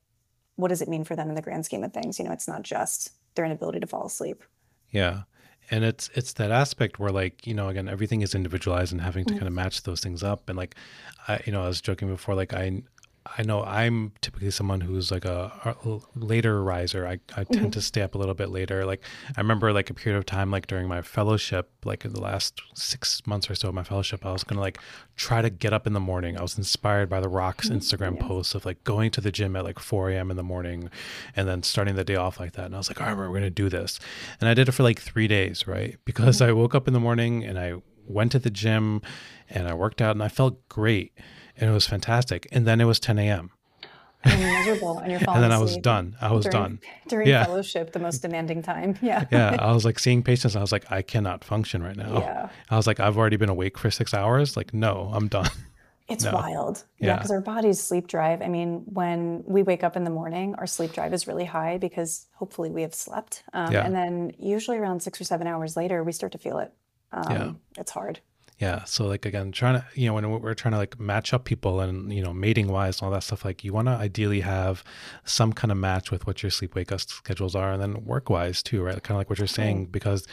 what 0.57 0.69
does 0.69 0.81
it 0.81 0.89
mean 0.89 1.05
for 1.05 1.15
them 1.15 1.29
in 1.29 1.35
the 1.35 1.43
grand 1.43 1.67
scheme 1.67 1.85
of 1.85 1.93
things? 1.93 2.19
You 2.19 2.25
know, 2.25 2.33
it's 2.33 2.49
not 2.49 2.63
just 2.63 3.13
their 3.35 3.45
inability 3.45 3.81
to 3.81 3.87
fall 3.87 4.07
asleep. 4.07 4.43
Yeah. 4.91 5.23
And 5.71 5.85
it's 5.85 6.11
it's 6.15 6.35
that 6.35 6.51
aspect 6.51 6.99
where 6.99 7.11
like, 7.11 7.47
you 7.47 7.55
know, 7.55 7.69
again, 7.69 7.89
everything 7.89 8.21
is 8.21 8.35
individualized 8.35 8.93
and 8.93 9.01
having 9.01 9.25
to 9.25 9.31
mm-hmm. 9.31 9.39
kind 9.39 9.49
of 9.49 9.55
match 9.55 9.83
those 9.85 10.01
things 10.01 10.23
up. 10.23 10.49
And 10.49 10.59
like 10.59 10.75
I 11.29 11.41
you 11.47 11.53
know, 11.53 11.63
I 11.63 11.69
was 11.69 11.81
joking 11.81 12.09
before, 12.09 12.35
like 12.35 12.53
I 12.53 12.83
I 13.25 13.43
know 13.45 13.63
I'm 13.63 14.13
typically 14.21 14.51
someone 14.51 14.81
who's 14.81 15.13
like 15.13 15.25
a, 15.25 15.75
a 15.85 15.99
later 16.19 16.63
riser. 16.63 17.07
I, 17.07 17.21
I 17.37 17.45
tend 17.45 17.49
mm-hmm. 17.49 17.71
to 17.71 17.81
stay 17.81 18.03
up 18.03 18.15
a 18.15 18.19
little 18.19 18.35
bit 18.35 18.49
later. 18.49 18.85
Like 18.85 19.03
I 19.37 19.41
remember 19.41 19.73
like 19.73 19.91
a 19.91 19.95
period 19.95 20.19
of 20.19 20.27
time, 20.27 20.51
like 20.51 20.67
during 20.67 20.89
my 20.89 21.03
fellowship, 21.03 21.71
like 21.85 22.05
in 22.05 22.13
the 22.13 22.21
last 22.21 22.61
six 22.75 23.25
months 23.27 23.49
or 23.49 23.55
so 23.55 23.69
of 23.69 23.75
my 23.75 23.85
fellowship, 23.85 24.27
I 24.27 24.33
was 24.33 24.43
gonna 24.43 24.61
like 24.61 24.79
try 25.15 25.41
to 25.41 25.51
get 25.51 25.73
up 25.73 25.87
in 25.87 25.93
the 25.93 26.01
morning. 26.01 26.37
I 26.37 26.43
was 26.43 26.59
inspired 26.59 27.09
by 27.09 27.21
the 27.21 27.29
Rock's 27.29 27.69
mm-hmm. 27.69 27.79
Instagram 27.79 28.19
posts 28.19 28.55
of 28.57 28.65
like 28.65 28.83
going 28.83 29.13
to 29.13 29.21
the 29.21 29.31
gym 29.31 29.55
at 29.55 29.65
like 29.65 29.79
4 29.79 30.11
a.m. 30.11 30.31
in 30.31 30.37
the 30.37 30.43
morning 30.43 30.91
and 31.37 31.47
then 31.47 31.63
starting 31.63 31.95
the 31.95 32.05
day 32.05 32.17
off 32.17 32.41
like 32.41 32.53
that. 32.53 32.67
And 32.67 32.75
I 32.75 32.79
was 32.79 32.91
like, 32.91 33.01
all 33.01 33.07
right, 33.07 33.17
we're 33.17 33.33
gonna 33.33 33.51
do 33.51 33.69
this. 33.69 34.01
And 34.41 34.49
I 34.49 34.55
did 34.55 34.69
it 34.69 34.73
for 34.73 34.83
like 34.83 35.01
three 35.01 35.29
days, 35.29 35.69
right? 35.69 35.97
Because 36.05 36.41
mm-hmm. 36.41 36.51
I 36.51 36.53
woke 36.53 36.75
up 36.75 36.89
in 36.89 36.93
the 36.93 37.01
morning 37.01 37.45
and 37.45 37.59
I 37.59 37.75
went 38.07 38.33
to 38.33 38.41
the 38.41 38.51
gym 38.51 39.01
and 39.49 39.69
I 39.69 39.75
worked 39.75 40.03
out 40.03 40.17
and 40.17 40.23
I 40.23 40.29
felt 40.29 40.69
great 40.69 41.13
and 41.57 41.71
it 41.71 41.73
was 41.73 41.87
fantastic. 41.87 42.47
And 42.53 42.67
then 42.67 42.81
it 42.81 42.85
was 42.85 42.99
10 43.01 43.19
a.m. 43.19 43.51
And 44.25 44.41
you're 44.41 44.53
miserable 44.59 44.99
and 44.99 45.11
you're 45.11 45.19
falling 45.21 45.43
And 45.43 45.51
then 45.51 45.59
I 45.59 45.61
was 45.61 45.77
done. 45.79 46.17
I 46.21 46.31
was 46.31 46.45
during, 46.45 46.63
done. 46.63 46.81
During 47.09 47.27
Yeah. 47.29 47.45
fellowship, 47.45 47.91
the 47.93 47.99
most 47.99 48.19
demanding 48.23 48.63
time. 48.63 48.97
Yeah. 49.03 49.25
Yeah. 49.33 49.57
I 49.59 49.73
was 49.73 49.85
like 49.85 49.99
seeing 49.99 50.23
patients. 50.23 50.55
And 50.55 50.61
I 50.61 50.63
was 50.63 50.71
like, 50.71 50.91
I 50.93 51.03
cannot 51.03 51.43
function 51.43 51.83
right 51.83 51.97
now. 51.97 52.21
Yeah. 52.21 52.49
I 52.71 52.77
was 52.77 52.87
like, 52.87 53.01
I've 53.01 53.19
already 53.19 53.37
been 53.37 53.49
awake 53.49 53.77
for 53.79 53.91
six 53.91 54.15
hours. 54.15 54.57
Like, 54.57 54.73
no, 54.73 55.11
I'm 55.13 55.27
done. 55.29 55.51
It's 56.09 56.25
wild. 56.25 56.85
Yeah, 56.99 57.07
Yeah. 57.07 57.17
because 57.17 57.31
our 57.33 57.41
body's 57.41 57.81
sleep 57.83 58.07
drive. 58.07 58.43
I 58.43 58.49
mean, 58.49 58.83
when 58.87 59.43
we 59.47 59.63
wake 59.65 59.83
up 59.83 59.97
in 59.97 60.05
the 60.05 60.11
morning, 60.11 60.55
our 60.57 60.67
sleep 60.67 60.93
drive 60.93 61.13
is 61.15 61.27
really 61.27 61.45
high 61.47 61.79
because 61.79 62.27
hopefully 62.35 62.71
we 62.71 62.83
have 62.83 62.95
slept. 62.95 63.43
Um, 63.53 63.73
Yeah. 63.73 63.85
And 63.85 63.95
then 63.95 64.33
usually 64.39 64.77
around 64.79 65.01
six 65.03 65.21
or 65.21 65.25
seven 65.25 65.47
hours 65.49 65.77
later, 65.77 66.05
we 66.05 66.13
start 66.13 66.31
to 66.33 66.39
feel 66.39 66.59
it. 66.59 66.73
Um, 67.13 67.33
Yeah. 67.33 67.53
It's 67.79 67.91
hard. 67.91 68.21
Yeah. 68.59 68.85
So 68.85 69.07
like 69.07 69.27
again, 69.27 69.51
trying 69.51 69.75
to 69.81 69.85
you 69.95 70.07
know 70.07 70.15
when 70.15 70.31
we're 70.41 70.55
trying 70.55 70.73
to 70.73 70.79
like 70.79 71.01
match 71.01 71.35
up 71.35 71.45
people 71.45 71.81
and 71.81 72.13
you 72.13 72.23
know 72.23 72.33
mating 72.33 72.69
wise 72.69 73.01
and 73.01 73.07
all 73.07 73.13
that 73.13 73.25
stuff, 73.25 73.45
like 73.45 73.65
you 73.65 73.73
want 73.73 73.89
to 73.89 73.93
ideally 73.93 74.41
have 74.41 74.85
some 75.25 75.53
kind 75.53 75.73
of 75.73 75.79
match 75.79 76.11
with 76.13 76.27
what 76.27 76.43
your 76.43 76.51
sleep 76.51 76.75
wake 76.75 76.93
up 76.93 77.01
schedules 77.01 77.57
are, 77.57 77.73
and 77.73 77.83
then 77.83 78.05
work 78.05 78.31
wise 78.31 78.63
too, 78.63 78.83
right? 78.83 79.03
Kind 79.03 79.17
of 79.17 79.19
like 79.19 79.31
what 79.31 79.39
you're 79.39 79.49
saying, 79.49 79.87
because 79.87 80.27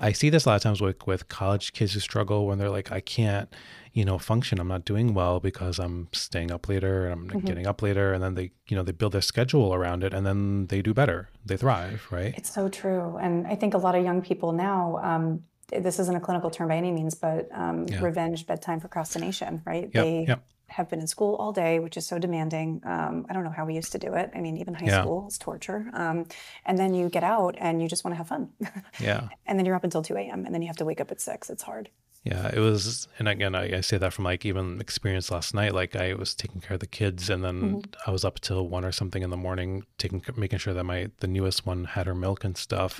I 0.00 0.12
see 0.12 0.30
this 0.30 0.46
a 0.46 0.48
lot 0.50 0.56
of 0.56 0.62
times 0.62 0.80
with 0.80 1.06
with 1.06 1.28
college 1.28 1.72
kids 1.74 1.92
who 1.92 2.00
struggle 2.00 2.46
when 2.46 2.58
they're 2.58 2.70
like, 2.70 2.90
I 2.90 3.00
can't 3.00 3.52
you 3.92 4.04
know 4.04 4.18
function 4.18 4.58
i'm 4.58 4.66
not 4.66 4.84
doing 4.84 5.14
well 5.14 5.38
because 5.38 5.78
i'm 5.78 6.08
staying 6.10 6.50
up 6.50 6.68
later 6.68 7.06
and 7.06 7.12
i'm 7.14 7.28
Mm-hmm. 7.28 7.46
getting 7.46 7.64
up 7.64 7.80
later 7.80 8.12
and 8.12 8.20
then 8.24 8.34
they 8.34 8.50
you 8.66 8.76
know 8.76 8.82
they 8.82 8.90
build 8.90 9.12
their 9.12 9.20
schedule 9.22 9.72
around 9.72 10.02
it 10.02 10.12
and 10.12 10.26
then 10.26 10.66
they 10.66 10.82
do 10.82 10.92
better 10.92 11.30
they 11.46 11.56
thrive 11.56 12.04
right 12.10 12.34
It's 12.36 12.52
so 12.52 12.68
true. 12.68 13.16
And 13.22 13.46
I 13.46 13.54
think 13.54 13.72
a 13.72 13.78
lot 13.78 13.94
of 13.94 14.02
young 14.02 14.20
people 14.20 14.50
now, 14.50 14.98
um, 15.00 15.44
this 15.80 15.98
isn't 15.98 16.14
a 16.16 16.20
clinical 16.20 16.50
term 16.50 16.68
by 16.68 16.76
any 16.76 16.92
means, 16.92 17.14
but 17.14 17.48
um, 17.52 17.86
revenge 18.00 18.46
bedtime 18.46 18.80
procrastination, 18.80 19.62
right? 19.64 19.84
Yep, 19.84 19.92
they 19.92 20.24
yep. 20.28 20.44
have 20.68 20.88
been 20.88 21.00
in 21.00 21.06
school 21.06 21.34
all 21.36 21.52
day, 21.52 21.78
which 21.78 21.96
is 21.96 22.06
so 22.06 22.18
demanding. 22.18 22.80
Um, 22.84 23.26
I 23.28 23.32
don't 23.32 23.44
know 23.44 23.50
how 23.50 23.64
we 23.64 23.74
used 23.74 23.92
to 23.92 23.98
do 23.98 24.14
it. 24.14 24.30
I 24.34 24.40
mean, 24.40 24.56
even 24.56 24.74
high 24.74 24.86
Yeah. 24.86 25.02
school 25.02 25.28
is 25.28 25.38
torture. 25.38 25.90
Um, 25.92 26.26
and 26.64 26.78
then 26.78 26.94
you 26.94 27.08
get 27.08 27.24
out 27.24 27.54
and 27.58 27.82
you 27.82 27.88
just 27.88 28.04
want 28.04 28.12
to 28.14 28.18
have 28.18 28.28
fun. 28.28 28.50
yeah 29.00 29.28
and 29.46 29.58
then 29.58 29.66
you're 29.66 29.76
up 29.76 29.84
until 29.84 30.02
2 30.02 30.16
a.m. 30.16 30.44
and 30.46 30.54
then 30.54 30.62
you 30.62 30.68
have 30.68 30.76
to 30.78 30.84
wake 30.84 31.00
up 31.00 31.10
at 31.10 31.20
6. 31.20 31.50
It's 31.50 31.62
hard. 31.62 31.90
Yeah, 32.24 32.50
it 32.54 32.58
was, 32.58 33.06
and 33.18 33.28
again, 33.28 33.54
I, 33.54 33.76
I 33.76 33.80
say 33.82 33.98
that 33.98 34.14
from 34.14 34.24
like 34.24 34.46
even 34.46 34.80
experience 34.80 35.30
last 35.30 35.52
night. 35.52 35.74
Like 35.74 35.94
I 35.94 36.14
was 36.14 36.34
taking 36.34 36.62
care 36.62 36.72
of 36.72 36.80
the 36.80 36.86
kids, 36.86 37.28
and 37.28 37.44
then 37.44 37.60
mm-hmm. 37.60 37.80
I 38.06 38.12
was 38.12 38.24
up 38.24 38.40
till 38.40 38.66
one 38.66 38.82
or 38.82 38.92
something 38.92 39.22
in 39.22 39.28
the 39.28 39.36
morning, 39.36 39.84
taking 39.98 40.24
making 40.34 40.58
sure 40.58 40.72
that 40.72 40.84
my 40.84 41.10
the 41.18 41.26
newest 41.26 41.66
one 41.66 41.84
had 41.84 42.06
her 42.06 42.14
milk 42.14 42.42
and 42.42 42.56
stuff, 42.56 42.98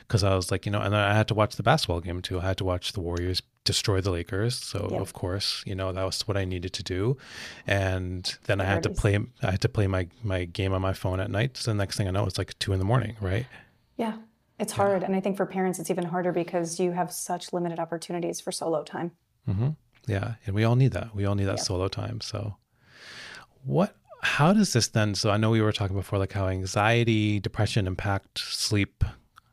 because 0.00 0.22
I 0.22 0.36
was 0.36 0.50
like, 0.50 0.66
you 0.66 0.72
know, 0.72 0.82
and 0.82 0.92
then 0.92 1.00
I 1.00 1.14
had 1.14 1.28
to 1.28 1.34
watch 1.34 1.56
the 1.56 1.62
basketball 1.62 2.00
game 2.00 2.20
too. 2.20 2.40
I 2.40 2.42
had 2.42 2.58
to 2.58 2.64
watch 2.64 2.92
the 2.92 3.00
Warriors 3.00 3.40
destroy 3.64 4.02
the 4.02 4.10
Lakers, 4.10 4.56
so 4.56 4.80
of 4.80 5.14
course, 5.14 5.62
you 5.64 5.74
know, 5.74 5.90
that 5.90 6.04
was 6.04 6.28
what 6.28 6.36
I 6.36 6.44
needed 6.44 6.74
to 6.74 6.82
do, 6.82 7.16
and 7.66 8.36
then 8.44 8.60
I 8.60 8.64
had 8.64 8.82
to 8.82 8.90
play. 8.90 9.18
I 9.42 9.50
had 9.52 9.62
to 9.62 9.70
play 9.70 9.86
my 9.86 10.08
my 10.22 10.44
game 10.44 10.74
on 10.74 10.82
my 10.82 10.92
phone 10.92 11.20
at 11.20 11.30
night. 11.30 11.56
So 11.56 11.70
the 11.70 11.74
next 11.74 11.96
thing 11.96 12.06
I 12.06 12.10
know, 12.10 12.26
it's 12.26 12.36
like 12.36 12.58
two 12.58 12.74
in 12.74 12.78
the 12.78 12.84
morning, 12.84 13.16
right? 13.22 13.46
Yeah. 13.96 14.18
It's 14.58 14.72
hard. 14.72 15.02
And 15.02 15.14
I 15.14 15.20
think 15.20 15.36
for 15.36 15.46
parents, 15.46 15.78
it's 15.78 15.90
even 15.90 16.04
harder 16.04 16.32
because 16.32 16.80
you 16.80 16.92
have 16.92 17.12
such 17.12 17.52
limited 17.52 17.78
opportunities 17.78 18.40
for 18.40 18.50
solo 18.50 18.82
time. 18.82 19.12
Yeah, 20.06 20.34
and 20.46 20.54
we 20.54 20.64
all 20.64 20.74
need 20.74 20.92
that. 20.92 21.14
We 21.14 21.26
all 21.26 21.34
need 21.34 21.44
that 21.44 21.60
solo 21.60 21.88
time. 21.88 22.20
So, 22.20 22.56
what? 23.64 23.94
How 24.22 24.52
does 24.52 24.72
this 24.72 24.88
then? 24.88 25.14
So 25.14 25.30
I 25.30 25.36
know 25.36 25.50
we 25.50 25.60
were 25.60 25.70
talking 25.70 25.96
before, 25.96 26.18
like 26.18 26.32
how 26.32 26.48
anxiety, 26.48 27.38
depression 27.38 27.86
impact 27.86 28.38
sleep. 28.38 29.04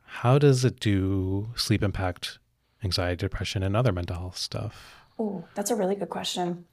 How 0.05 0.39
does 0.39 0.65
it 0.65 0.79
do 0.79 1.49
sleep 1.55 1.83
impact 1.83 2.39
anxiety, 2.83 3.17
depression, 3.17 3.61
and 3.63 3.75
other 3.75 3.91
mental 3.91 4.17
health 4.17 4.37
stuff? 4.37 4.95
Oh, 5.19 5.43
that's 5.53 5.71
a 5.71 5.75
really 5.75 5.95
good 5.95 6.09
question. 6.09 6.65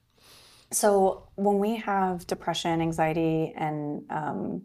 So 0.71 1.29
when 1.35 1.59
we 1.59 1.77
have 1.77 2.27
depression, 2.27 2.81
anxiety, 2.81 3.53
and 3.57 4.05
um, 4.11 4.63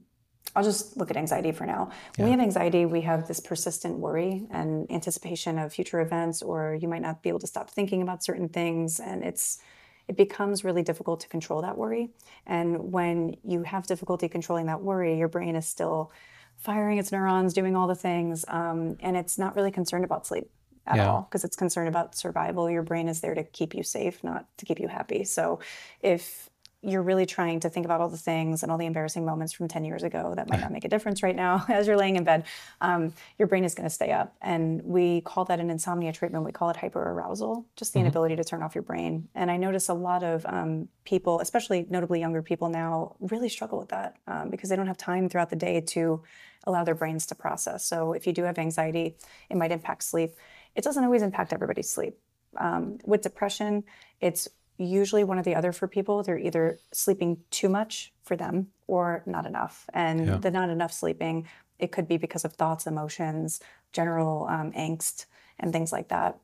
I'll 0.56 0.64
just 0.64 0.98
look 0.98 1.12
at 1.12 1.18
anxiety 1.18 1.52
for 1.52 1.66
now. 1.66 1.92
When 2.16 2.26
we 2.26 2.32
have 2.32 2.40
anxiety, 2.40 2.86
we 2.86 3.02
have 3.02 3.28
this 3.28 3.40
persistent 3.40 4.00
worry 4.00 4.48
and 4.50 4.90
anticipation 4.92 5.60
of 5.60 5.74
future 5.74 6.00
events, 6.00 6.42
or 6.42 6.76
you 6.82 6.88
might 6.88 7.02
not 7.02 7.22
be 7.22 7.30
able 7.30 7.40
to 7.40 7.48
stop 7.48 7.70
thinking 7.70 8.02
about 8.02 8.24
certain 8.24 8.50
things, 8.50 9.00
and 9.00 9.24
it's 9.24 9.60
it 10.08 10.16
becomes 10.16 10.64
really 10.64 10.84
difficult 10.84 11.20
to 11.20 11.28
control 11.28 11.62
that 11.64 11.78
worry. 11.78 12.12
And 12.46 12.94
when 12.94 13.36
you 13.44 13.64
have 13.64 13.86
difficulty 13.88 14.30
controlling 14.30 14.68
that 14.68 14.82
worry, 14.82 15.18
your 15.18 15.28
brain 15.28 15.56
is 15.58 15.68
still 15.68 16.14
firing 16.56 16.98
its 16.98 17.12
neurons, 17.12 17.54
doing 17.54 17.76
all 17.76 17.88
the 17.88 17.96
things, 17.96 18.46
um, 18.48 18.98
and 19.02 19.18
it's 19.18 19.38
not 19.38 19.56
really 19.56 19.70
concerned 19.72 20.06
about 20.06 20.26
sleep 20.26 20.50
at 20.88 20.96
Yeah. 20.96 21.12
all 21.12 21.22
because 21.30 21.44
it's 21.44 21.58
concerned 21.58 21.90
about 21.90 22.16
survival. 22.16 22.70
Your 22.70 22.84
brain 22.84 23.10
is 23.10 23.20
there 23.22 23.36
to 23.36 23.44
keep 23.44 23.76
you 23.76 23.84
safe, 23.84 24.24
not 24.24 24.46
to 24.58 24.66
keep 24.66 24.80
you 24.80 24.88
happy. 24.88 25.24
So 25.26 25.60
if 26.02 26.50
you're 26.82 27.02
really 27.02 27.26
trying 27.26 27.60
to 27.60 27.70
think 27.70 27.86
about 27.86 28.02
all 28.02 28.10
the 28.10 28.18
things 28.18 28.62
and 28.62 28.72
all 28.72 28.78
the 28.78 28.86
embarrassing 28.86 29.26
moments 29.26 29.52
from 29.52 29.68
10 29.68 29.84
years 29.84 30.04
ago 30.04 30.34
that 30.36 30.48
might 30.50 30.60
not 30.60 30.72
make 30.72 30.86
a 30.86 30.88
difference 30.88 31.24
right 31.24 31.36
now 31.36 31.66
as 31.70 31.88
you're 31.88 31.98
laying 31.98 32.16
in 32.16 32.24
bed, 32.24 32.46
um, 32.82 33.14
your 33.40 33.48
brain 33.48 33.64
is 33.64 33.74
going 33.74 33.88
to 33.88 33.94
stay 33.94 34.12
up. 34.12 34.36
And 34.42 34.84
we 34.84 35.22
call 35.22 35.46
that 35.46 35.60
an 35.60 35.70
insomnia 35.70 36.14
treatment. 36.14 36.46
We 36.46 36.52
call 36.52 36.70
it 36.70 36.78
hyperarousal, 36.78 37.66
just 37.76 37.94
the 37.94 38.00
inability 38.00 38.36
to 38.36 38.44
turn 38.44 38.62
off 38.62 38.76
your 38.76 38.84
brain. 38.84 39.28
And 39.34 39.50
I 39.50 39.58
notice 39.58 39.90
a 39.90 39.94
lot 39.94 40.24
of 40.24 40.46
um, 40.46 40.88
people, 41.04 41.40
especially 41.40 41.88
notably 41.90 42.20
younger 42.20 42.44
people 42.44 42.70
now, 42.70 43.16
really 43.20 43.50
struggle 43.50 43.80
with 43.80 43.90
that 43.90 44.18
um, 44.28 44.50
because 44.50 44.70
they 44.70 44.76
don't 44.76 44.88
have 44.88 44.98
time 44.98 45.30
throughout 45.30 45.50
the 45.50 45.56
day 45.56 45.82
to 45.82 46.22
allow 46.66 46.84
their 46.84 46.96
brains 46.96 47.26
to 47.28 47.36
process. 47.36 47.86
So 47.86 48.14
if 48.14 48.28
you 48.28 48.34
do 48.34 48.44
have 48.44 48.60
anxiety, 48.60 49.16
it 49.50 49.58
might 49.58 49.72
impact 49.72 50.04
sleep. 50.04 50.36
It 50.76 50.84
doesn't 50.84 51.04
always 51.04 51.24
impact 51.24 51.54
everybody's 51.54 51.90
sleep. 51.90 52.20
Um, 52.58 53.00
with 53.04 53.22
depression, 53.22 53.84
it's 54.20 54.48
usually 54.78 55.24
one 55.24 55.40
or 55.40 55.44
the 55.44 55.56
other 55.56 55.72
for 55.72 55.88
people. 55.88 56.24
They're 56.24 56.38
either 56.38 56.80
sleeping 56.92 57.38
too 57.50 57.70
much 57.70 58.14
for 58.24 58.36
them 58.36 58.68
or 58.88 59.24
not 59.26 59.46
enough. 59.46 59.90
And 59.94 60.28
Yeah. 60.28 60.38
the 60.38 60.52
not 60.52 60.70
enough 60.70 60.94
sleeping, 60.94 61.48
it 61.80 61.92
could 61.92 62.08
be 62.08 62.18
because 62.18 62.46
of 62.46 62.54
thoughts, 62.54 62.88
emotions, 62.88 63.60
general 63.92 64.48
um, 64.50 64.72
angst, 64.74 65.26
and 65.60 65.72
things 65.72 65.92
like 65.92 66.10
that. 66.10 66.40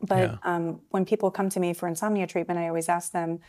But 0.00 0.30
Yeah. 0.32 0.38
um, 0.42 0.80
when 0.90 1.04
people 1.04 1.30
come 1.30 1.48
to 1.50 1.60
me 1.60 1.72
for 1.72 1.86
insomnia 1.88 2.26
treatment, 2.26 2.58
I 2.58 2.68
always 2.68 2.88
ask 2.88 3.12
them, 3.12 3.40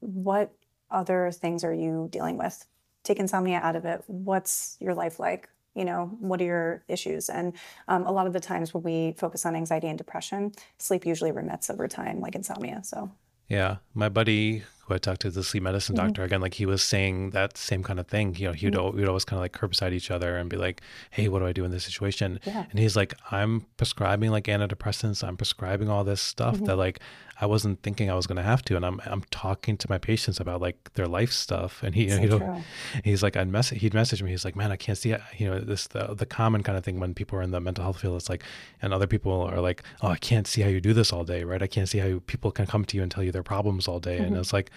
what 0.00 0.52
other 0.90 1.30
things 1.32 1.64
are 1.64 1.74
you 1.74 2.08
dealing 2.10 2.38
with? 2.38 2.64
Take 3.02 3.18
insomnia 3.18 3.58
out 3.58 3.76
of 3.76 3.84
it. 3.84 4.04
What's 4.06 4.76
your 4.80 4.94
life 4.94 5.18
like? 5.18 5.48
You 5.74 5.84
know, 5.84 6.16
what 6.20 6.40
are 6.40 6.44
your 6.44 6.84
issues? 6.88 7.28
And 7.28 7.52
um, 7.88 8.06
a 8.06 8.12
lot 8.12 8.26
of 8.26 8.32
the 8.32 8.40
times 8.40 8.72
when 8.72 8.82
we 8.82 9.14
focus 9.16 9.44
on 9.46 9.54
anxiety 9.54 9.86
and 9.88 9.98
depression, 9.98 10.52
sleep 10.78 11.06
usually 11.06 11.30
remits 11.32 11.70
over 11.70 11.86
time, 11.88 12.20
like 12.20 12.34
insomnia. 12.34 12.82
So, 12.84 13.10
Yeah, 13.48 13.78
my 13.94 14.08
buddy 14.08 14.62
who 14.88 14.94
I 14.94 14.98
talked 14.98 15.20
to, 15.22 15.30
the 15.30 15.44
sleep 15.44 15.62
medicine 15.62 15.94
Mm-hmm. 15.96 16.06
doctor, 16.06 16.24
again, 16.24 16.40
like 16.40 16.54
he 16.54 16.66
was 16.66 16.82
saying 16.82 17.30
that 17.30 17.56
same 17.56 17.82
kind 17.82 18.00
of 18.00 18.06
thing. 18.08 18.34
You 18.36 18.48
know, 18.48 18.52
he'd, 18.52 18.74
al- 18.74 18.92
we'd 18.92 19.06
always 19.08 19.24
kind 19.24 19.38
of 19.38 19.42
like 19.42 19.52
curbside 19.52 19.92
each 19.92 20.10
other 20.10 20.36
and 20.36 20.50
be 20.50 20.56
like, 20.56 20.80
"Hey, 21.10 21.28
what 21.28 21.38
do 21.40 21.46
I 21.46 21.52
do 21.52 21.64
in 21.64 21.70
this 21.70 21.84
situation?" 21.84 22.40
Yeah. 22.44 22.64
And 22.70 22.78
he's 22.78 22.96
like, 22.96 23.14
"I'm 23.30 23.66
prescribing 23.76 24.30
like 24.30 24.44
antidepressants. 24.44 25.22
I'm 25.26 25.36
prescribing 25.36 25.88
all 25.88 26.04
this 26.04 26.20
stuff 26.20 26.56
Mm-hmm. 26.56 26.64
that 26.66 26.76
like 26.76 27.00
I 27.40 27.46
wasn't 27.46 27.82
thinking 27.82 28.10
I 28.10 28.14
was 28.14 28.26
going 28.26 28.36
to 28.36 28.42
have 28.42 28.62
to." 28.64 28.76
And 28.76 28.84
I'm 28.84 29.00
I'm 29.06 29.22
talking 29.30 29.76
to 29.76 29.86
my 29.88 29.98
patients 29.98 30.40
about 30.40 30.60
like 30.60 30.92
their 30.94 31.06
life 31.06 31.32
stuff, 31.32 31.82
and 31.82 31.94
he, 31.94 32.08
So 32.10 32.20
you 32.20 32.28
know, 32.28 32.38
true. 32.38 32.62
he's 33.04 33.22
like, 33.22 33.36
I'd 33.36 33.48
mess 33.48 33.70
he'd 33.70 33.94
message 33.94 34.22
me. 34.22 34.30
He's 34.30 34.44
like, 34.44 34.56
"Man, 34.56 34.72
I 34.72 34.76
can't 34.76 34.98
see 34.98 35.10
it." 35.12 35.20
You 35.36 35.48
know, 35.50 35.58
this 35.60 35.86
the 35.88 36.14
the 36.14 36.26
common 36.26 36.62
kind 36.62 36.76
of 36.78 36.84
thing 36.84 36.98
when 37.00 37.14
people 37.14 37.38
are 37.38 37.42
in 37.42 37.50
the 37.50 37.60
mental 37.60 37.84
health 37.84 38.00
field. 38.00 38.16
It's 38.16 38.28
like, 38.28 38.42
and 38.82 38.92
other 38.92 39.06
people 39.06 39.32
are 39.42 39.60
like, 39.60 39.82
"Oh, 40.02 40.08
I 40.08 40.16
can't 40.16 40.46
see 40.46 40.62
how 40.62 40.68
you 40.68 40.80
do 40.80 40.92
this 40.92 41.12
all 41.12 41.24
day, 41.24 41.44
right? 41.44 41.62
I 41.62 41.66
can't 41.66 41.88
see 41.88 41.98
how 41.98 42.06
you, 42.06 42.20
people 42.20 42.50
can 42.50 42.66
come 42.66 42.84
to 42.86 42.96
you 42.96 43.02
and 43.02 43.10
tell 43.10 43.22
you 43.24 43.32
their 43.32 43.42
problems 43.42 43.86
all 43.88 44.00
day." 44.00 44.18
And 44.18 44.36
it's 44.36 44.52
like, 44.52 44.70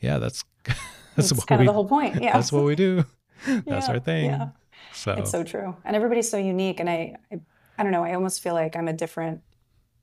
yeah, 0.00 0.18
that's 0.18 0.44
that's 0.64 0.76
That's 1.16 1.32
what 1.32 1.46
kind 1.46 1.60
we 1.60 1.66
of 1.66 1.70
the 1.70 1.72
whole 1.74 1.88
point. 1.88 2.22
Yeah. 2.22 2.32
that's 2.36 2.52
what 2.52 2.64
we 2.64 2.74
do. 2.76 3.04
That's 3.46 3.66
Yeah, 3.66 3.92
our 3.94 4.00
thing. 4.00 4.24
yeah. 4.30 4.48
So, 4.92 5.12
It's 5.12 5.30
so 5.30 5.44
true. 5.44 5.76
And 5.84 5.94
everybody's 5.94 6.28
so 6.28 6.38
unique. 6.38 6.80
And 6.80 6.90
I, 6.90 7.16
I, 7.32 7.40
I 7.78 7.82
don't 7.84 7.92
know, 7.92 8.02
I 8.02 8.14
almost 8.14 8.42
feel 8.42 8.54
like 8.54 8.74
I'm 8.74 8.88
a 8.88 8.92
different 8.92 9.42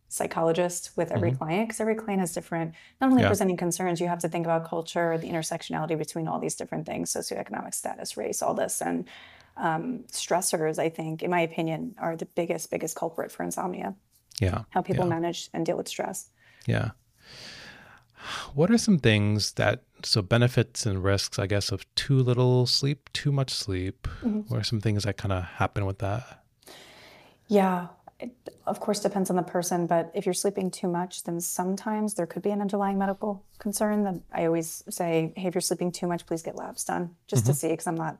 psychologist 0.07 0.91
with 0.95 1.11
every 1.11 1.31
client 1.33 1.67
because 1.67 1.81
every 1.81 1.95
client 1.95 2.21
has 2.21 2.33
different, 2.33 2.73
not 3.01 3.07
only 3.07 3.17
Mm-hmm. 3.17 3.23
Yeah. 3.23 3.27
presenting 3.29 3.57
concerns, 3.57 3.99
you 3.99 4.07
have 4.07 4.19
to 4.19 4.29
think 4.29 4.45
about 4.45 4.65
culture, 4.69 5.17
the 5.17 5.27
intersectionality 5.29 5.97
between 5.97 6.27
all 6.29 6.39
these 6.39 6.55
different 6.55 6.85
things, 6.85 7.11
socioeconomic 7.11 7.73
status, 7.73 8.15
race, 8.15 8.41
all 8.41 8.53
this. 8.53 8.81
And 8.81 9.05
um, 9.57 10.05
stressors, 10.11 10.79
I 10.79 10.89
think, 10.89 11.21
in 11.23 11.29
my 11.31 11.41
opinion, 11.41 11.95
are 11.97 12.15
the 12.15 12.25
biggest, 12.27 12.71
biggest 12.71 12.95
culprit 12.95 13.31
for 13.31 13.43
insomnia, 13.43 13.95
yeah, 14.39 14.63
how 14.69 14.81
people 14.81 15.05
manage 15.05 15.49
and 15.53 15.65
deal 15.65 15.75
with 15.77 15.87
stress. 15.89 16.29
Yeah. 16.65 16.91
What 18.53 18.71
are 18.71 18.77
some 18.77 18.99
things 18.99 19.53
that 19.53 19.83
so 20.03 20.21
benefits 20.21 20.85
and 20.85 21.03
risks, 21.03 21.39
I 21.39 21.47
guess, 21.47 21.71
of 21.71 21.85
too 21.95 22.19
little 22.19 22.65
sleep, 22.65 23.09
too 23.13 23.31
much 23.31 23.51
sleep? 23.51 24.07
Mm-hmm. 24.23 24.41
What 24.41 24.59
are 24.59 24.63
some 24.63 24.81
things 24.81 25.03
that 25.03 25.17
kind 25.17 25.31
of 25.31 25.43
happen 25.43 25.85
with 25.85 25.99
that? 25.99 26.43
Yeah, 27.47 27.87
it 28.19 28.31
of 28.65 28.79
course 28.79 28.99
depends 28.99 29.29
on 29.29 29.35
the 29.35 29.43
person, 29.43 29.87
but 29.87 30.11
if 30.13 30.25
you're 30.25 30.33
sleeping 30.33 30.71
too 30.71 30.87
much, 30.87 31.23
then 31.23 31.39
sometimes 31.39 32.15
there 32.15 32.25
could 32.25 32.41
be 32.41 32.49
an 32.49 32.61
underlying 32.61 32.97
medical 32.97 33.43
concern. 33.59 34.03
That 34.03 34.15
I 34.33 34.45
always 34.45 34.83
say, 34.89 35.33
hey, 35.35 35.47
if 35.47 35.55
you're 35.55 35.61
sleeping 35.61 35.91
too 35.91 36.07
much, 36.07 36.25
please 36.25 36.41
get 36.41 36.55
labs 36.55 36.83
done 36.83 37.15
just 37.27 37.45
to 37.45 37.53
see, 37.53 37.69
because 37.69 37.87
I'm 37.87 37.95
not 37.95 38.17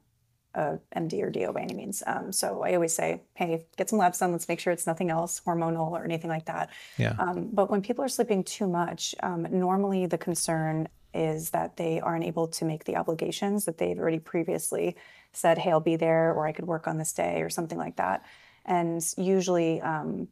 a 0.56 0.80
MD 0.96 1.22
or 1.22 1.30
DO 1.30 1.54
by 1.54 1.62
any 1.62 1.74
means. 1.74 2.02
Um, 2.08 2.32
so 2.32 2.64
I 2.64 2.74
always 2.74 2.94
say, 2.94 3.22
hey, 3.34 3.66
get 3.78 3.90
some 3.90 4.00
labs 4.00 4.20
done. 4.20 4.32
Let's 4.32 4.48
make 4.48 4.60
sure 4.60 4.74
it's 4.74 4.88
nothing 4.88 5.10
else 5.10 5.42
hormonal 5.46 5.92
or 5.92 6.04
anything 6.04 6.30
like 6.30 6.46
that. 6.46 6.70
Yeah. 6.98 7.16
Um, 7.20 7.50
but 7.52 7.70
when 7.70 7.82
people 7.82 8.04
are 8.04 8.10
sleeping 8.10 8.44
too 8.44 8.68
much, 8.68 9.14
um, 9.22 9.46
normally 9.52 10.06
the 10.06 10.18
concern 10.18 10.88
is 11.14 11.52
that 11.52 11.78
they 11.78 12.00
aren't 12.00 12.26
able 12.26 12.48
to 12.48 12.66
make 12.66 12.84
the 12.86 12.96
obligations 12.96 13.66
that 13.66 13.78
they've 13.78 13.98
already 13.98 14.20
previously 14.20 14.96
said, 15.32 15.58
hey, 15.58 15.72
I'll 15.72 15.80
be 15.80 15.96
there, 15.96 16.34
or 16.34 16.46
I 16.46 16.52
could 16.52 16.66
work 16.66 16.88
on 16.88 16.98
this 16.98 17.14
day, 17.14 17.42
or 17.42 17.50
something 17.50 17.78
like 17.78 17.98
that. 17.98 18.26
And 18.66 19.02
usually 19.18 19.82
um, 19.82 20.28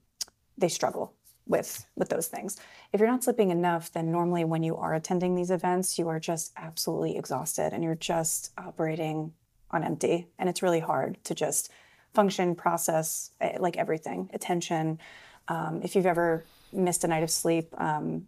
they 0.57 0.69
struggle 0.69 1.13
with 1.45 1.86
with 1.95 2.09
those 2.09 2.27
things. 2.27 2.57
If 2.93 2.99
you're 2.99 3.09
not 3.09 3.23
sleeping 3.23 3.51
enough, 3.51 3.91
then 3.91 4.12
normally 4.12 4.45
when 4.45 4.63
you 4.63 4.77
are 4.77 4.93
attending 4.93 5.36
these 5.36 5.51
events, 5.51 5.99
you 5.99 6.07
are 6.07 6.19
just 6.19 6.53
absolutely 6.55 7.17
exhausted 7.17 7.73
and 7.73 7.83
you're 7.83 7.95
just 7.95 8.51
operating 8.57 9.33
on 9.73 9.83
empty. 9.83 10.27
And 10.39 10.47
it's 10.47 10.62
really 10.62 10.79
hard 10.79 11.17
to 11.25 11.36
just 11.36 11.71
function, 12.13 12.55
process 12.55 13.31
eh, 13.41 13.57
like 13.59 13.77
everything, 13.77 14.29
attention. 14.33 14.99
Um, 15.47 15.81
if 15.83 15.95
you've 15.95 16.05
ever 16.05 16.45
missed 16.71 17.03
a 17.03 17.07
night 17.07 17.23
of 17.23 17.29
sleep, 17.29 17.69
um, 17.79 18.27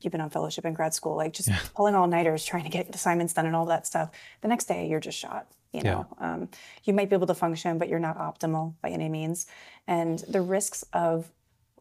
you've 0.00 0.12
been 0.12 0.20
on 0.20 0.30
fellowship 0.30 0.64
in 0.64 0.74
grad 0.74 0.94
school, 0.94 1.16
like 1.16 1.32
just 1.32 1.50
pulling 1.74 1.94
all 1.94 2.06
nighters, 2.06 2.44
trying 2.44 2.64
to 2.64 2.70
get 2.70 2.94
assignments 2.94 3.34
done 3.34 3.46
and 3.46 3.54
all 3.54 3.66
that 3.66 3.86
stuff. 3.86 4.10
The 4.40 4.48
next 4.48 4.66
day, 4.66 4.88
you're 4.88 5.00
just 5.00 5.18
shot. 5.18 5.46
You 5.72 5.82
know, 5.82 6.06
um, 6.18 6.48
you 6.84 6.94
might 6.94 7.10
be 7.10 7.14
able 7.14 7.26
to 7.26 7.34
function, 7.34 7.76
but 7.76 7.90
you're 7.90 7.98
not 7.98 8.16
optimal 8.16 8.74
by 8.80 8.88
any 8.88 9.10
means. 9.10 9.46
And 9.86 10.18
the 10.20 10.40
risks 10.40 10.82
of 10.94 11.30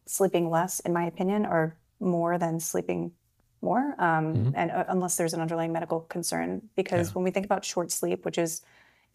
sleeping 0.05 0.49
less, 0.49 0.81
in 0.81 0.91
my 0.91 1.05
opinion, 1.05 1.45
are 1.45 1.77
more 2.01 2.37
than 2.37 2.59
sleeping 2.59 3.13
more, 3.61 3.95
um, 3.97 4.53
and 4.55 4.71
uh, 4.71 4.83
unless 4.89 5.15
there's 5.15 5.33
an 5.33 5.39
underlying 5.41 5.71
medical 5.71 6.01
concern. 6.01 6.61
Because 6.75 7.15
when 7.15 7.23
we 7.23 7.31
think 7.31 7.45
about 7.45 7.63
short 7.63 7.91
sleep, 7.91 8.25
which 8.25 8.37
is 8.37 8.61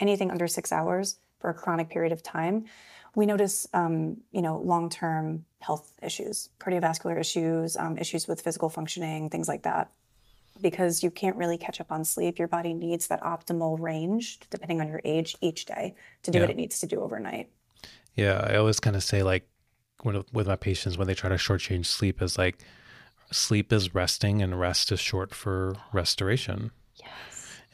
anything 0.02 0.30
under 0.30 0.48
six 0.48 0.72
hours 0.72 1.18
for 1.38 1.48
a 1.48 1.54
chronic 1.54 1.88
period 1.88 2.12
of 2.12 2.22
time, 2.22 2.66
we 3.14 3.24
notice, 3.24 3.66
um, 3.72 4.18
you 4.32 4.42
know, 4.42 4.58
long-term 4.58 5.44
health 5.60 5.92
issues, 6.02 6.48
cardiovascular 6.58 7.18
issues, 7.18 7.76
um, 7.76 7.96
issues 7.96 8.26
with 8.26 8.40
physical 8.40 8.68
functioning, 8.68 9.30
things 9.30 9.48
like 9.48 9.62
that. 9.62 9.90
Because 10.60 11.02
you 11.02 11.10
can't 11.10 11.36
really 11.36 11.56
catch 11.56 11.80
up 11.80 11.90
on 11.90 12.04
sleep, 12.04 12.38
your 12.38 12.48
body 12.48 12.74
needs 12.74 13.06
that 13.08 13.22
optimal 13.22 13.80
range, 13.80 14.40
depending 14.50 14.80
on 14.80 14.88
your 14.88 15.00
age, 15.04 15.36
each 15.40 15.64
day 15.64 15.94
to 16.24 16.30
do 16.30 16.40
what 16.40 16.50
it 16.50 16.56
needs 16.56 16.80
to 16.80 16.86
do 16.86 17.00
overnight. 17.00 17.48
Yeah, 18.14 18.46
I 18.48 18.56
always 18.56 18.78
kind 18.78 18.94
of 18.94 19.02
say 19.02 19.22
like 19.22 19.48
when, 20.02 20.22
with 20.32 20.46
my 20.46 20.56
patients 20.56 20.98
when 20.98 21.06
they 21.06 21.14
try 21.14 21.30
to 21.30 21.36
shortchange 21.36 21.86
sleep 21.86 22.20
is 22.20 22.36
like 22.36 22.62
sleep 23.30 23.72
is 23.72 23.94
resting 23.94 24.42
and 24.42 24.58
rest 24.60 24.92
is 24.92 25.00
short 25.00 25.34
for 25.34 25.76
restoration. 25.92 26.70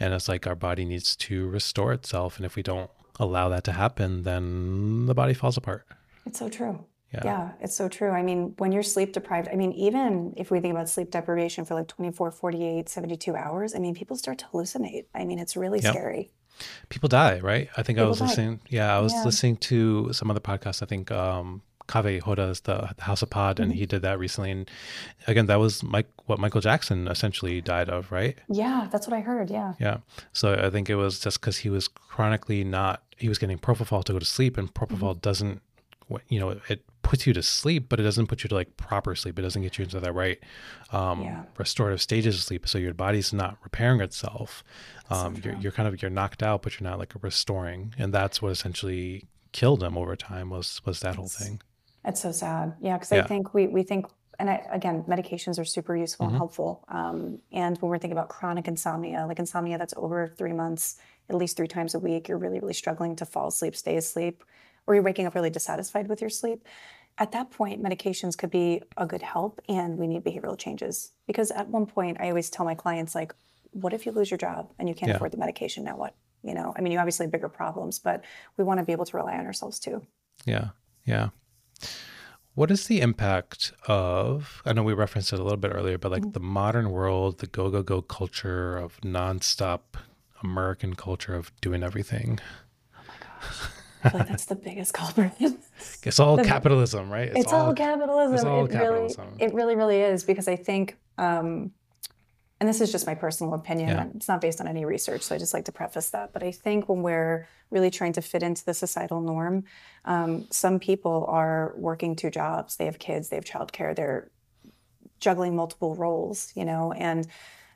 And 0.00 0.14
it's 0.14 0.28
like 0.28 0.46
our 0.46 0.54
body 0.54 0.84
needs 0.84 1.16
to 1.16 1.48
restore 1.48 1.92
itself, 1.92 2.36
and 2.36 2.46
if 2.46 2.54
we 2.56 2.62
don't 2.62 2.90
allow 3.18 3.48
that 3.48 3.64
to 3.64 3.72
happen, 3.72 4.22
then 4.22 5.06
the 5.06 5.14
body 5.14 5.34
falls 5.34 5.56
apart. 5.56 5.86
It's 6.24 6.38
so 6.38 6.48
true. 6.48 6.84
Yeah. 7.12 7.20
Yeah, 7.24 7.50
it's 7.60 7.74
so 7.74 7.88
true. 7.88 8.10
I 8.10 8.22
mean, 8.22 8.54
when 8.58 8.70
you're 8.70 8.82
sleep 8.82 9.12
deprived, 9.14 9.48
I 9.50 9.56
mean, 9.56 9.72
even 9.72 10.34
if 10.36 10.50
we 10.50 10.60
think 10.60 10.72
about 10.72 10.88
sleep 10.90 11.10
deprivation 11.10 11.64
for 11.64 11.74
like 11.74 11.88
24, 11.88 12.30
48, 12.30 12.88
72 12.88 13.34
hours, 13.34 13.74
I 13.74 13.78
mean, 13.78 13.94
people 13.94 14.14
start 14.16 14.38
to 14.38 14.44
hallucinate. 14.52 15.06
I 15.14 15.24
mean, 15.24 15.38
it's 15.38 15.56
really 15.56 15.80
Yep. 15.80 15.94
scary. 15.94 16.30
People 16.90 17.08
die, 17.08 17.40
right? 17.40 17.68
I 17.78 17.82
think 17.82 17.98
I 17.98 18.04
was 18.04 18.18
die. 18.18 18.26
listening. 18.26 18.60
Yeah, 18.68 18.94
I 18.96 19.00
was 19.00 19.14
Yeah. 19.14 19.24
listening 19.24 19.56
to 19.56 20.12
some 20.12 20.30
other 20.30 20.40
podcast. 20.40 20.82
I 20.82 20.86
think 20.86 21.10
um, 21.10 21.62
Kave 21.88 22.20
Hoda 22.22 22.50
is 22.50 22.60
the, 22.60 22.90
the 22.96 23.02
House 23.04 23.22
of 23.22 23.30
Pod, 23.30 23.58
and 23.58 23.70
Mm-hmm. 23.72 23.78
he 23.80 23.86
did 23.86 24.02
that 24.02 24.18
recently. 24.18 24.50
And 24.50 24.70
again, 25.26 25.46
that 25.46 25.58
was 25.58 25.82
Mike, 25.82 26.08
what 26.26 26.38
Michael 26.38 26.60
Jackson 26.60 27.08
essentially 27.08 27.60
died 27.60 27.88
of, 27.88 28.12
right? 28.12 28.36
Yeah, 28.48 28.86
that's 28.92 29.06
what 29.08 29.16
I 29.16 29.20
heard. 29.20 29.50
Yeah. 29.50 29.74
Yeah. 29.80 29.98
So 30.32 30.54
I 30.54 30.70
think 30.70 30.88
it 30.90 30.96
was 30.96 31.18
just 31.18 31.40
because 31.40 31.58
he 31.58 31.70
was 31.70 31.88
chronically 31.88 32.62
not, 32.64 33.02
he 33.16 33.28
was 33.28 33.38
getting 33.38 33.58
propofol 33.58 34.04
to 34.04 34.12
go 34.12 34.18
to 34.18 34.24
sleep, 34.26 34.56
and 34.58 34.72
Mm-hmm. 34.72 34.94
propofol 34.94 35.20
doesn't, 35.20 35.62
you 36.28 36.38
know, 36.40 36.60
it 36.68 36.84
puts 37.02 37.26
you 37.26 37.32
to 37.32 37.42
sleep, 37.42 37.88
but 37.88 37.98
it 37.98 38.02
doesn't 38.02 38.26
put 38.26 38.42
you 38.44 38.48
to 38.48 38.54
like 38.54 38.76
proper 38.76 39.14
sleep. 39.14 39.38
It 39.38 39.42
doesn't 39.42 39.62
get 39.62 39.78
you 39.78 39.84
into 39.84 39.98
the 40.00 40.12
right 40.12 40.38
um, 40.92 41.22
Yeah. 41.22 41.44
restorative 41.58 42.02
stages 42.02 42.34
of 42.36 42.42
sleep. 42.42 42.68
So 42.68 42.76
your 42.78 42.92
body's 42.94 43.32
not 43.32 43.56
repairing 43.64 44.00
itself. 44.02 44.62
Um, 45.10 45.36
you're, 45.42 45.54
you're 45.56 45.72
kind 45.72 45.88
of, 45.88 46.02
you're 46.02 46.10
knocked 46.10 46.42
out, 46.42 46.60
but 46.62 46.78
you're 46.78 46.88
not 46.88 46.98
like 46.98 47.14
restoring. 47.22 47.94
And 47.98 48.12
that's 48.12 48.42
what 48.42 48.52
essentially 48.52 49.24
killed 49.52 49.82
him 49.82 49.96
over 49.96 50.16
time 50.16 50.50
was, 50.50 50.82
was 50.84 51.00
that 51.00 51.14
whole 51.16 51.28
thing. 51.28 51.62
It's 52.08 52.20
so 52.20 52.32
sad. 52.32 52.74
Yeah, 52.80 52.94
because 52.96 53.12
Yeah. 53.12 53.24
I 53.24 53.26
think 53.26 53.54
we, 53.54 53.66
we 53.66 53.82
think, 53.82 54.06
and 54.38 54.48
I, 54.50 54.62
again, 54.70 55.04
medications 55.04 55.58
are 55.58 55.64
super 55.64 55.96
useful 55.96 56.26
Mm-hmm. 56.26 56.34
and 56.34 56.38
helpful. 56.38 56.84
Um, 56.88 57.38
and 57.52 57.76
when 57.78 57.90
we're 57.90 57.98
thinking 57.98 58.16
about 58.18 58.28
chronic 58.30 58.66
insomnia, 58.66 59.26
like 59.26 59.38
insomnia 59.38 59.78
that's 59.78 59.94
over 59.96 60.28
three 60.38 60.52
months, 60.52 60.96
at 61.28 61.36
least 61.36 61.56
three 61.56 61.68
times 61.68 61.94
a 61.94 61.98
week, 61.98 62.28
you're 62.28 62.38
really, 62.38 62.58
really 62.60 62.74
struggling 62.74 63.14
to 63.16 63.26
fall 63.26 63.48
asleep, 63.48 63.76
stay 63.76 63.96
asleep, 63.96 64.42
or 64.86 64.94
you're 64.94 65.02
waking 65.04 65.26
up 65.26 65.34
really 65.34 65.50
dissatisfied 65.50 66.08
with 66.08 66.20
your 66.20 66.30
sleep. 66.30 66.64
At 67.18 67.32
that 67.32 67.50
point, 67.50 67.82
medications 67.82 68.38
could 68.38 68.50
be 68.50 68.80
a 68.96 69.04
good 69.04 69.22
help, 69.22 69.60
and 69.68 69.98
we 69.98 70.06
need 70.06 70.22
behavioral 70.24 70.56
changes. 70.56 71.12
Because 71.26 71.50
at 71.50 71.68
one 71.68 71.84
point, 71.84 72.16
I 72.20 72.28
always 72.28 72.48
tell 72.48 72.64
my 72.64 72.76
clients, 72.76 73.14
like, 73.14 73.34
what 73.72 73.92
if 73.92 74.06
you 74.06 74.12
lose 74.12 74.30
your 74.30 74.38
job 74.38 74.70
and 74.78 74.88
you 74.88 74.94
can't 74.94 75.10
Yeah. 75.10 75.16
afford 75.16 75.32
the 75.32 75.36
medication? 75.36 75.84
Now 75.84 75.96
what? 75.96 76.14
You 76.42 76.54
know, 76.54 76.72
I 76.76 76.80
mean, 76.80 76.92
you 76.92 76.98
obviously 77.00 77.24
have 77.26 77.32
bigger 77.32 77.48
problems, 77.48 77.98
but 77.98 78.24
we 78.56 78.64
want 78.64 78.78
to 78.78 78.84
be 78.86 78.92
able 78.92 79.04
to 79.04 79.16
rely 79.16 79.36
on 79.36 79.44
ourselves 79.44 79.78
too. 79.80 80.06
Yeah. 80.46 80.68
Yeah. 81.04 81.30
What 82.54 82.70
is 82.72 82.88
the 82.88 83.00
impact 83.00 83.72
of, 83.86 84.62
I 84.66 84.72
know 84.72 84.82
we 84.82 84.92
referenced 84.92 85.32
it 85.32 85.38
a 85.38 85.42
little 85.42 85.58
bit 85.58 85.70
earlier, 85.72 85.96
but 85.96 86.10
like 86.10 86.32
the 86.32 86.40
modern 86.40 86.90
world, 86.90 87.38
the 87.38 87.46
go, 87.46 87.70
go, 87.70 87.82
go 87.82 88.02
culture 88.02 88.76
of 88.76 89.00
nonstop 89.02 89.80
American 90.42 90.94
culture 90.94 91.34
of 91.34 91.52
doing 91.60 91.84
everything? 91.84 92.40
Oh 92.96 93.00
I 94.04 94.10
feel 94.10 94.18
like 94.20 94.28
that's 94.28 94.46
the 94.46 94.56
biggest 94.56 94.94
culprit. 94.94 95.32
It's 96.02 96.18
all 96.18 96.38
capitalism, 96.38 97.10
right? 97.10 97.30
it's 97.34 97.52
all, 97.52 97.72
capitalism. 97.74 98.34
it's 98.34 98.44
all 98.44 98.64
it 98.64 98.72
capitalism. 98.72 99.26
really, 99.32 99.44
it 99.44 99.54
really, 99.54 99.76
really 99.76 100.00
is 100.00 100.24
because 100.24 100.48
I 100.48 100.56
think 100.56 100.96
um, 101.18 101.70
and 102.60 102.68
this 102.68 102.80
is 102.80 102.90
just 102.90 103.06
my 103.06 103.14
personal 103.14 103.54
opinion, 103.54 103.88
Yeah. 103.90 104.06
it's 104.16 104.28
not 104.28 104.40
based 104.40 104.60
on 104.60 104.66
any 104.66 104.84
research, 104.84 105.22
so 105.22 105.34
I 105.34 105.38
just 105.38 105.54
like 105.54 105.64
to 105.66 105.72
preface 105.72 106.10
that. 106.10 106.32
But 106.32 106.42
I 106.42 106.50
think 106.50 106.88
when 106.88 107.02
we're 107.02 107.46
really 107.70 107.90
trying 107.90 108.12
to 108.14 108.22
fit 108.22 108.42
into 108.42 108.64
the 108.64 108.74
societal 108.74 109.20
norm, 109.20 109.64
um, 110.04 110.46
some 110.50 110.78
people 110.80 111.24
are 111.28 111.74
working 111.76 112.16
two 112.16 112.30
jobs. 112.30 112.76
They 112.76 112.86
have 112.86 112.98
kids, 112.98 113.28
they 113.28 113.36
have 113.36 113.44
childcare, 113.44 113.94
they're 113.94 114.30
juggling 115.20 115.54
multiple 115.54 115.94
roles, 115.94 116.52
you 116.54 116.64
know, 116.64 116.92
and 116.92 117.26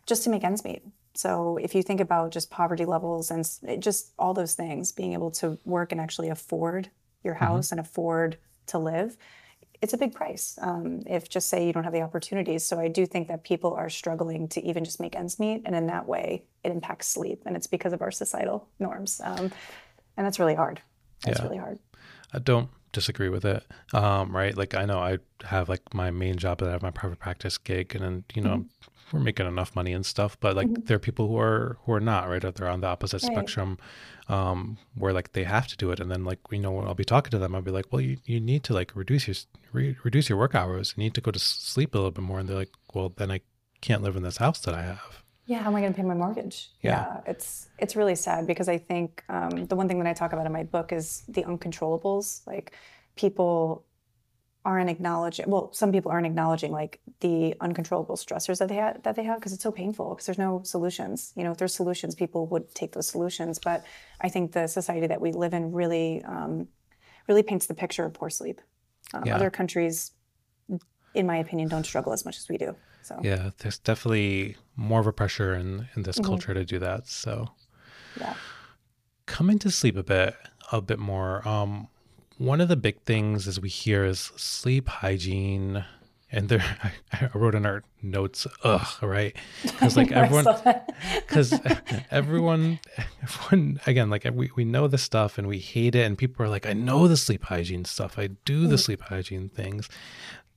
just 0.06 0.24
to 0.24 0.30
make 0.30 0.42
ends 0.44 0.64
meet. 0.64 0.82
So 1.14 1.58
if 1.58 1.74
you 1.74 1.82
think 1.82 2.00
about 2.00 2.30
just 2.32 2.50
poverty 2.50 2.84
levels 2.84 3.30
and 3.30 3.48
it- 3.64 3.80
just 3.80 4.12
all 4.18 4.32
those 4.34 4.54
things, 4.54 4.90
being 4.92 5.12
able 5.12 5.30
to 5.32 5.58
work 5.64 5.92
and 5.92 6.00
actually 6.00 6.28
afford 6.30 6.90
your 7.22 7.34
house 7.34 7.70
and 7.70 7.78
afford 7.80 8.38
to 8.68 8.78
live, 8.78 9.16
it's 9.82 9.92
a 9.92 9.98
big 9.98 10.14
price. 10.14 10.56
Um, 10.62 11.02
if 11.06 11.28
just 11.28 11.48
say 11.48 11.66
you 11.66 11.72
don't 11.72 11.84
have 11.84 11.92
the 11.92 12.02
opportunities. 12.02 12.64
So 12.64 12.78
I 12.78 12.88
do 12.88 13.04
think 13.04 13.28
that 13.28 13.42
people 13.44 13.74
are 13.74 13.90
struggling 13.90 14.48
to 14.48 14.62
even 14.64 14.84
just 14.84 15.00
make 15.00 15.14
ends 15.16 15.38
meet, 15.38 15.62
and 15.66 15.74
in 15.74 15.88
that 15.88 16.06
way, 16.06 16.44
it 16.64 16.70
impacts 16.70 17.08
sleep, 17.08 17.42
and 17.44 17.56
it's 17.56 17.66
because 17.66 17.92
of 17.92 18.00
our 18.00 18.10
societal 18.12 18.68
norms, 18.78 19.20
um, 19.24 19.50
and 20.16 20.24
that's 20.26 20.38
really 20.38 20.54
hard. 20.54 20.80
That's 21.24 21.38
Yeah. 21.40 21.44
really 21.44 21.58
hard. 21.58 21.78
I 22.32 22.38
don't 22.38 22.70
disagree 22.92 23.28
with 23.28 23.44
it. 23.44 23.64
Um, 23.92 24.34
right. 24.34 24.56
Like 24.56 24.74
I 24.74 24.84
know 24.84 24.98
I 24.98 25.18
have 25.44 25.68
like 25.68 25.92
my 25.94 26.10
main 26.10 26.36
job 26.36 26.58
that 26.58 26.68
I 26.68 26.72
have 26.72 26.82
my 26.82 26.90
private 26.90 27.18
practice 27.18 27.58
gig 27.58 27.94
and 27.94 28.04
then, 28.04 28.24
you 28.34 28.42
know, 28.42 28.56
Mm-hmm. 28.56 28.91
We're 29.12 29.20
making 29.20 29.46
enough 29.46 29.74
money 29.74 29.92
and 29.92 30.04
stuff, 30.04 30.38
but 30.40 30.54
like 30.56 30.84
there 30.86 30.96
are 30.96 31.00
people 31.00 31.28
who 31.28 31.38
are 31.38 31.78
who 31.84 31.92
are 31.92 32.00
not, 32.00 32.28
right? 32.28 32.42
They're 32.54 32.68
on 32.68 32.80
the 32.80 32.86
opposite 32.86 33.22
Right. 33.22 33.32
spectrum, 33.32 33.78
um, 34.28 34.78
where 34.94 35.12
like 35.12 35.32
they 35.32 35.44
have 35.44 35.66
to 35.68 35.76
do 35.76 35.90
it. 35.90 36.00
And 36.00 36.10
then 36.10 36.24
like, 36.24 36.38
you 36.50 36.58
know, 36.58 36.72
when 36.72 36.86
I'll 36.86 36.94
be 36.94 37.04
talking 37.04 37.30
to 37.30 37.38
them, 37.38 37.54
I'll 37.54 37.62
be 37.62 37.70
like, 37.70 37.86
well, 37.90 38.00
you, 38.00 38.18
you 38.24 38.40
need 38.40 38.62
to 38.64 38.74
like 38.74 38.94
reduce 38.94 39.26
your 39.26 39.36
re- 39.72 39.96
reduce 40.04 40.28
your 40.28 40.38
work 40.38 40.54
hours. 40.54 40.94
You 40.96 41.02
need 41.04 41.14
to 41.14 41.20
go 41.20 41.30
to 41.30 41.38
sleep 41.38 41.94
a 41.94 41.98
little 41.98 42.10
bit 42.10 42.22
more. 42.24 42.38
And 42.38 42.48
they're 42.48 42.56
like, 42.56 42.72
well, 42.94 43.12
then 43.16 43.30
I 43.30 43.40
can't 43.80 44.02
live 44.02 44.16
in 44.16 44.22
this 44.22 44.36
house 44.38 44.60
that 44.60 44.74
I 44.74 44.82
have. 44.82 45.22
Yeah, 45.44 45.58
how 45.58 45.70
am 45.70 45.76
I 45.76 45.80
going 45.80 45.92
to 45.92 45.96
pay 45.96 46.06
my 46.06 46.14
mortgage? 46.14 46.70
Yeah. 46.82 47.20
it's 47.26 47.68
it's 47.78 47.96
really 47.96 48.14
sad 48.14 48.46
because 48.46 48.68
I 48.68 48.78
think 48.78 49.24
um, 49.28 49.66
the 49.66 49.74
one 49.74 49.88
thing 49.88 49.98
that 49.98 50.08
I 50.08 50.12
talk 50.14 50.32
about 50.32 50.46
in 50.46 50.52
my 50.52 50.62
book 50.62 50.92
is 50.92 51.24
the 51.28 51.42
uncontrollables. 51.42 52.46
Like 52.46 52.72
people 53.16 53.84
aren't 54.64 54.88
acknowledging. 54.90 55.50
Well, 55.50 55.72
some 55.72 55.90
people 55.90 56.12
aren't 56.12 56.26
acknowledging 56.26 56.70
like 56.72 57.00
the 57.20 57.54
uncontrollable 57.60 58.16
stressors 58.16 58.58
that 58.58 58.68
they 58.68 58.76
have 58.76 59.02
that 59.02 59.16
they 59.16 59.24
have 59.24 59.38
because 59.38 59.52
it's 59.52 59.62
so 59.62 59.72
painful 59.72 60.10
because 60.10 60.26
there's 60.26 60.38
no 60.38 60.62
solutions. 60.64 61.32
You 61.36 61.44
know, 61.44 61.50
if 61.52 61.58
there's 61.58 61.74
solutions, 61.74 62.14
people 62.14 62.46
would 62.46 62.72
take 62.74 62.92
those 62.92 63.08
solutions. 63.08 63.58
But 63.58 63.84
I 64.20 64.28
think 64.28 64.52
the 64.52 64.66
society 64.68 65.06
that 65.08 65.20
we 65.20 65.32
live 65.32 65.52
in 65.52 65.72
really 65.72 66.22
um, 66.24 66.68
really 67.28 67.42
paints 67.42 67.66
the 67.66 67.74
picture 67.74 68.04
of 68.04 68.14
poor 68.14 68.30
sleep. 68.30 68.60
Um, 69.14 69.24
Yeah. 69.26 69.34
Other 69.36 69.50
countries, 69.50 70.12
in 71.14 71.26
my 71.26 71.36
opinion, 71.38 71.68
don't 71.68 71.84
struggle 71.84 72.12
as 72.12 72.24
much 72.24 72.38
as 72.38 72.48
we 72.48 72.56
do. 72.56 72.76
So 73.02 73.18
Yeah. 73.22 73.50
There's 73.58 73.78
definitely 73.78 74.56
more 74.76 75.00
of 75.00 75.06
a 75.08 75.12
pressure 75.12 75.54
in, 75.54 75.88
in 75.96 76.02
this 76.04 76.16
Mm-hmm. 76.18 76.26
culture 76.30 76.54
to 76.54 76.64
do 76.64 76.78
that. 76.78 77.08
So. 77.08 77.50
yeah. 78.20 78.34
coming 79.26 79.58
to 79.58 79.70
sleep 79.70 79.96
a 79.96 80.02
bit 80.02 80.34
a 80.72 80.80
bit 80.80 80.98
more 80.98 81.46
um 81.48 81.88
one 82.42 82.60
of 82.60 82.68
the 82.68 82.76
big 82.76 83.00
things 83.02 83.46
as 83.46 83.60
we 83.60 83.68
hear 83.68 84.04
is 84.04 84.32
sleep 84.36 84.88
hygiene 84.88 85.84
and 86.32 86.48
there 86.48 86.64
I, 86.82 86.92
I 87.12 87.30
wrote 87.34 87.54
in 87.54 87.64
our 87.64 87.84
notes 88.02 88.48
ugh 88.64 88.86
right? 89.00 89.36
Because 89.62 89.96
like 89.96 90.10
everyone 90.22 90.46
because 91.20 91.54
everyone 92.10 92.80
everyone 93.22 93.80
again 93.86 94.10
like 94.10 94.26
we, 94.32 94.50
we 94.56 94.64
know 94.64 94.88
the 94.88 94.98
stuff 94.98 95.38
and 95.38 95.46
we 95.46 95.58
hate 95.58 95.94
it 95.94 96.04
and 96.04 96.18
people 96.18 96.44
are 96.44 96.48
like 96.48 96.66
i 96.66 96.72
know 96.72 97.06
the 97.06 97.16
sleep 97.16 97.44
hygiene 97.44 97.84
stuff. 97.84 98.18
I 98.18 98.28
do 98.44 98.66
the 98.66 98.76
mm. 98.76 98.80
sleep 98.80 99.02
hygiene 99.02 99.48
things. 99.48 99.88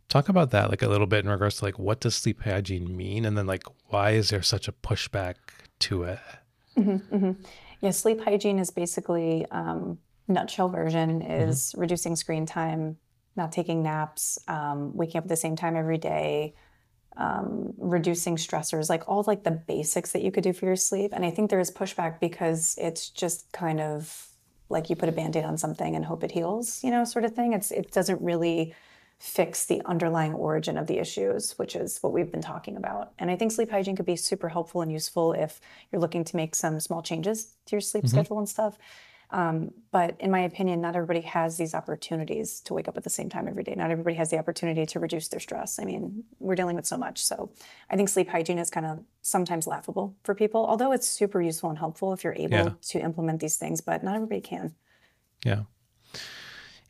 Talk 0.09 0.27
about 0.27 0.51
that 0.51 0.69
like 0.69 0.81
a 0.81 0.87
little 0.87 1.07
bit 1.07 1.23
in 1.23 1.29
regards 1.29 1.57
to 1.57 1.65
like 1.65 1.77
what 1.77 1.99
does 1.99 2.15
sleep 2.15 2.41
hygiene 2.41 2.97
mean? 2.97 3.25
And 3.25 3.37
then 3.37 3.45
like 3.45 3.63
why 3.89 4.11
is 4.11 4.29
there 4.29 4.41
such 4.41 4.67
a 4.67 4.71
pushback 4.71 5.35
to 5.79 6.03
it? 6.03 6.19
Mm-hmm, 6.77 7.15
mm-hmm. 7.15 7.31
Yeah, 7.81 7.91
sleep 7.91 8.23
hygiene 8.23 8.57
is 8.57 8.71
basically 8.71 9.45
um, 9.51 9.99
nutshell 10.27 10.69
version 10.69 11.21
Mm-hmm. 11.21 11.49
is 11.49 11.73
reducing 11.77 12.15
screen 12.15 12.45
time, 12.45 12.97
not 13.35 13.51
taking 13.51 13.83
naps, 13.83 14.39
um, 14.47 14.95
waking 14.95 15.19
up 15.19 15.25
at 15.25 15.29
the 15.29 15.35
same 15.35 15.55
time 15.55 15.75
every 15.75 15.97
day, 15.97 16.53
um, 17.17 17.73
reducing 17.77 18.35
stressors, 18.35 18.89
like 18.89 19.07
all 19.07 19.23
like 19.27 19.43
the 19.43 19.51
basics 19.51 20.11
that 20.11 20.21
you 20.21 20.31
could 20.31 20.43
do 20.43 20.53
for 20.53 20.65
your 20.65 20.75
sleep. 20.75 21.11
And 21.13 21.25
I 21.25 21.31
think 21.31 21.49
there 21.49 21.59
is 21.59 21.71
pushback 21.71 22.19
because 22.19 22.75
it's 22.77 23.09
just 23.09 23.51
kind 23.51 23.79
of 23.79 24.27
like 24.69 24.89
you 24.89 24.95
put 24.95 25.09
a 25.09 25.11
band-aid 25.11 25.45
on 25.45 25.57
something 25.57 25.95
and 25.95 26.03
hope 26.03 26.23
it 26.23 26.31
heals, 26.31 26.83
you 26.83 26.91
know, 26.91 27.03
sort 27.05 27.23
of 27.23 27.33
thing. 27.35 27.53
It's 27.53 27.71
it 27.71 27.91
doesn't 27.91 28.21
really 28.21 28.73
fix 29.17 29.65
the 29.65 29.81
underlying 29.85 30.33
origin 30.33 30.77
of 30.77 30.88
the 30.88 30.97
issues, 30.99 31.57
which 31.57 31.75
is 31.75 31.99
what 31.99 32.11
we've 32.11 32.31
been 32.31 32.41
talking 32.41 32.75
about. 32.75 33.13
And 33.17 33.31
I 33.31 33.38
think 33.38 33.51
sleep 33.51 33.71
hygiene 33.71 33.95
could 33.95 34.05
be 34.05 34.17
super 34.17 34.49
helpful 34.49 34.81
and 34.81 34.91
useful 34.91 35.31
if 35.31 35.61
you're 35.91 36.01
looking 36.01 36.25
to 36.25 36.35
make 36.35 36.53
some 36.55 36.79
small 36.81 37.01
changes 37.01 37.53
to 37.67 37.75
your 37.75 37.81
sleep 37.81 38.07
schedule 38.07 38.39
and 38.39 38.49
stuff. 38.49 38.77
Um, 39.31 39.71
but 39.91 40.15
in 40.19 40.29
my 40.31 40.41
opinion, 40.41 40.81
not 40.81 40.95
everybody 40.95 41.21
has 41.21 41.57
these 41.57 41.73
opportunities 41.73 42.61
to 42.61 42.73
wake 42.73 42.88
up 42.88 42.95
at 42.97 43.03
the 43.03 43.09
same 43.09 43.29
time 43.29 43.47
every 43.47 43.63
day. 43.63 43.73
Not 43.75 43.91
everybody 43.91 44.15
has 44.15 44.29
the 44.29 44.38
opportunity 44.38 44.85
to 44.85 44.99
reduce 44.99 45.27
their 45.29 45.39
stress. 45.39 45.79
I 45.79 45.85
mean, 45.85 46.23
we're 46.39 46.55
dealing 46.55 46.75
with 46.75 46.85
so 46.85 46.97
much. 46.97 47.23
So 47.23 47.51
I 47.89 47.95
think 47.95 48.09
sleep 48.09 48.29
hygiene 48.29 48.59
is 48.59 48.69
kind 48.69 48.85
of 48.85 48.99
sometimes 49.21 49.67
laughable 49.67 50.15
for 50.23 50.35
people, 50.35 50.65
although 50.65 50.91
it's 50.91 51.07
super 51.07 51.41
useful 51.41 51.69
and 51.69 51.79
helpful 51.79 52.13
if 52.13 52.23
you're 52.23 52.35
able 52.35 52.53
Yeah. 52.57 52.69
to 52.89 52.99
implement 52.99 53.39
these 53.39 53.57
things, 53.57 53.81
but 53.81 54.03
not 54.03 54.15
everybody 54.15 54.41
can. 54.41 54.75
Yeah. 55.43 55.63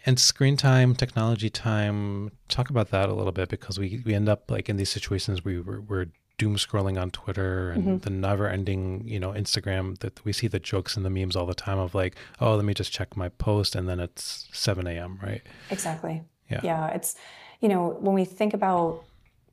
And 0.05 0.19
screen 0.19 0.55
time, 0.55 0.93
technology 0.93 1.49
time, 1.49 2.31
talk 2.47 2.69
about 2.69 2.91
that 2.91 3.09
a 3.09 3.13
little 3.13 3.31
bit 3.31 3.49
because 3.49 3.79
we, 3.79 4.03
we 4.05 4.13
end 4.13 4.29
up 4.29 4.51
like 4.51 4.69
in 4.69 4.77
these 4.77 4.89
situations 4.89 5.43
where 5.43 5.63
we're, 5.63 5.81
we're 5.81 6.05
doom 6.37 6.55
scrolling 6.57 7.01
on 7.01 7.11
Twitter 7.11 7.71
and 7.71 8.01
the 8.01 8.09
never 8.09 8.47
ending, 8.47 9.03
you 9.07 9.19
know, 9.19 9.31
Instagram 9.31 9.97
that 9.99 10.23
we 10.25 10.33
see 10.33 10.47
the 10.47 10.59
jokes 10.59 10.97
and 10.97 11.05
the 11.05 11.09
memes 11.09 11.35
all 11.35 11.45
the 11.45 11.55
time 11.55 11.79
of 11.79 11.95
like, 11.95 12.15
oh, 12.41 12.55
let 12.55 12.65
me 12.65 12.73
just 12.73 12.91
check 12.91 13.15
my 13.15 13.29
post 13.29 13.75
and 13.75 13.87
then 13.87 13.99
it's 13.99 14.47
7 14.51 14.85
a.m., 14.87 15.19
right? 15.21 15.41
Exactly. 15.69 16.23
Yeah. 16.49 16.61
Yeah. 16.63 16.87
It's, 16.89 17.15
you 17.61 17.69
know, 17.69 17.97
when 17.99 18.13
we 18.13 18.25
think 18.25 18.53
about 18.53 19.03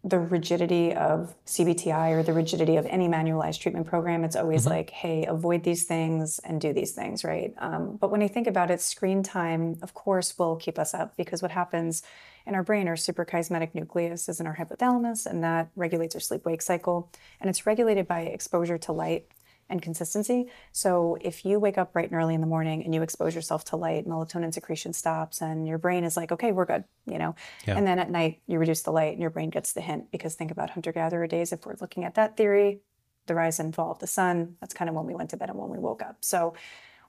the 0.05 0.19
rigidity 0.19 0.93
of 0.93 1.33
CBTI 1.47 2.11
or 2.11 2.25
the 2.25 2.33
rigidity 2.33 2.77
of 2.77 2.87
any 2.87 3.07
manualized 3.07 3.61
treatment 3.61 3.87
program, 3.87 4.25
it's 4.25 4.35
always 4.35 4.67
like, 4.67 4.91
hey, 4.91 5.25
avoid 5.27 5.63
these 5.63 5.85
things 5.85 6.41
and 6.41 6.61
do 6.61 6.73
these 6.73 6.91
things, 6.91 7.23
right? 7.23 7.55
Um, 7.59 7.99
but 8.01 8.11
when 8.11 8.21
I 8.21 8.27
think 8.27 8.49
about 8.49 8.73
it, 8.73 8.81
screen 8.81 9.23
time, 9.23 9.79
of 9.81 9.95
course, 9.95 10.37
will 10.37 10.57
keep 10.57 10.77
us 10.77 10.93
up 10.93 11.17
because 11.17 11.41
what 11.41 11.53
happens 11.53 12.03
in 12.47 12.55
our 12.55 12.63
brain, 12.63 12.89
our 12.89 12.95
suprachiasmatic 12.95 13.75
nucleus 13.75 14.29
is 14.29 14.41
in 14.41 14.47
our 14.47 14.57
hypothalamus, 14.57 15.27
and 15.27 15.43
that 15.45 15.71
regulates 15.77 16.15
our 16.15 16.21
sleep 16.21 16.45
wake 16.45 16.63
cycle. 16.63 17.11
And 17.41 17.49
it's 17.49 17.67
regulated 17.67 18.07
by 18.07 18.23
exposure 18.23 18.79
to 18.79 18.93
light 18.93 19.27
and 19.73 19.81
consistency. 19.81 20.49
So 20.73 21.17
if 21.21 21.45
you 21.45 21.59
wake 21.59 21.79
up 21.79 21.93
bright 21.93 22.11
and 22.11 22.21
early 22.21 22.35
in 22.35 22.41
the 22.41 22.47
morning 22.47 22.85
and 22.85 22.95
you 22.95 23.03
expose 23.03 23.35
yourself 23.35 23.65
to 23.67 23.77
light, 23.77 24.07
melatonin 24.07 24.53
secretion 24.53 24.93
stops 24.93 25.41
and 25.41 25.67
your 25.67 25.79
brain 25.79 26.05
is 26.05 26.17
like, 26.17 26.31
okay, 26.31 26.53
we're 26.53 26.67
good, 26.67 26.85
you 27.07 27.19
know. 27.19 27.35
Yeah. 27.67 27.79
And 27.79 27.87
then 27.87 27.99
at 27.99 28.11
night 28.11 28.43
you 28.47 28.59
reduce 28.59 28.83
the 28.83 28.93
light 28.93 29.13
and 29.13 29.21
your 29.21 29.31
brain 29.31 29.51
gets 29.51 29.73
the 29.73 29.81
hint 29.81 30.11
because 30.11 30.35
think 30.35 30.51
about 30.51 30.71
hunter 30.71 30.93
gatherer 30.93 31.27
days. 31.27 31.53
If 31.53 31.65
we're 31.65 31.77
looking 31.81 32.05
at 32.05 32.15
that 32.17 32.37
theory, 32.37 32.81
the 33.27 33.35
rise 33.35 33.59
and 33.59 33.75
fall 33.75 33.93
of 33.93 33.99
the 33.99 34.07
sun, 34.07 34.57
that's 34.61 34.75
kind 34.75 34.89
of 34.89 34.95
when 34.95 35.07
we 35.07 35.15
went 35.15 35.31
to 35.31 35.37
bed 35.37 35.49
and 35.49 35.59
when 35.59 35.71
we 35.71 35.79
woke 35.79 36.03
up. 36.03 36.19
So 36.21 36.55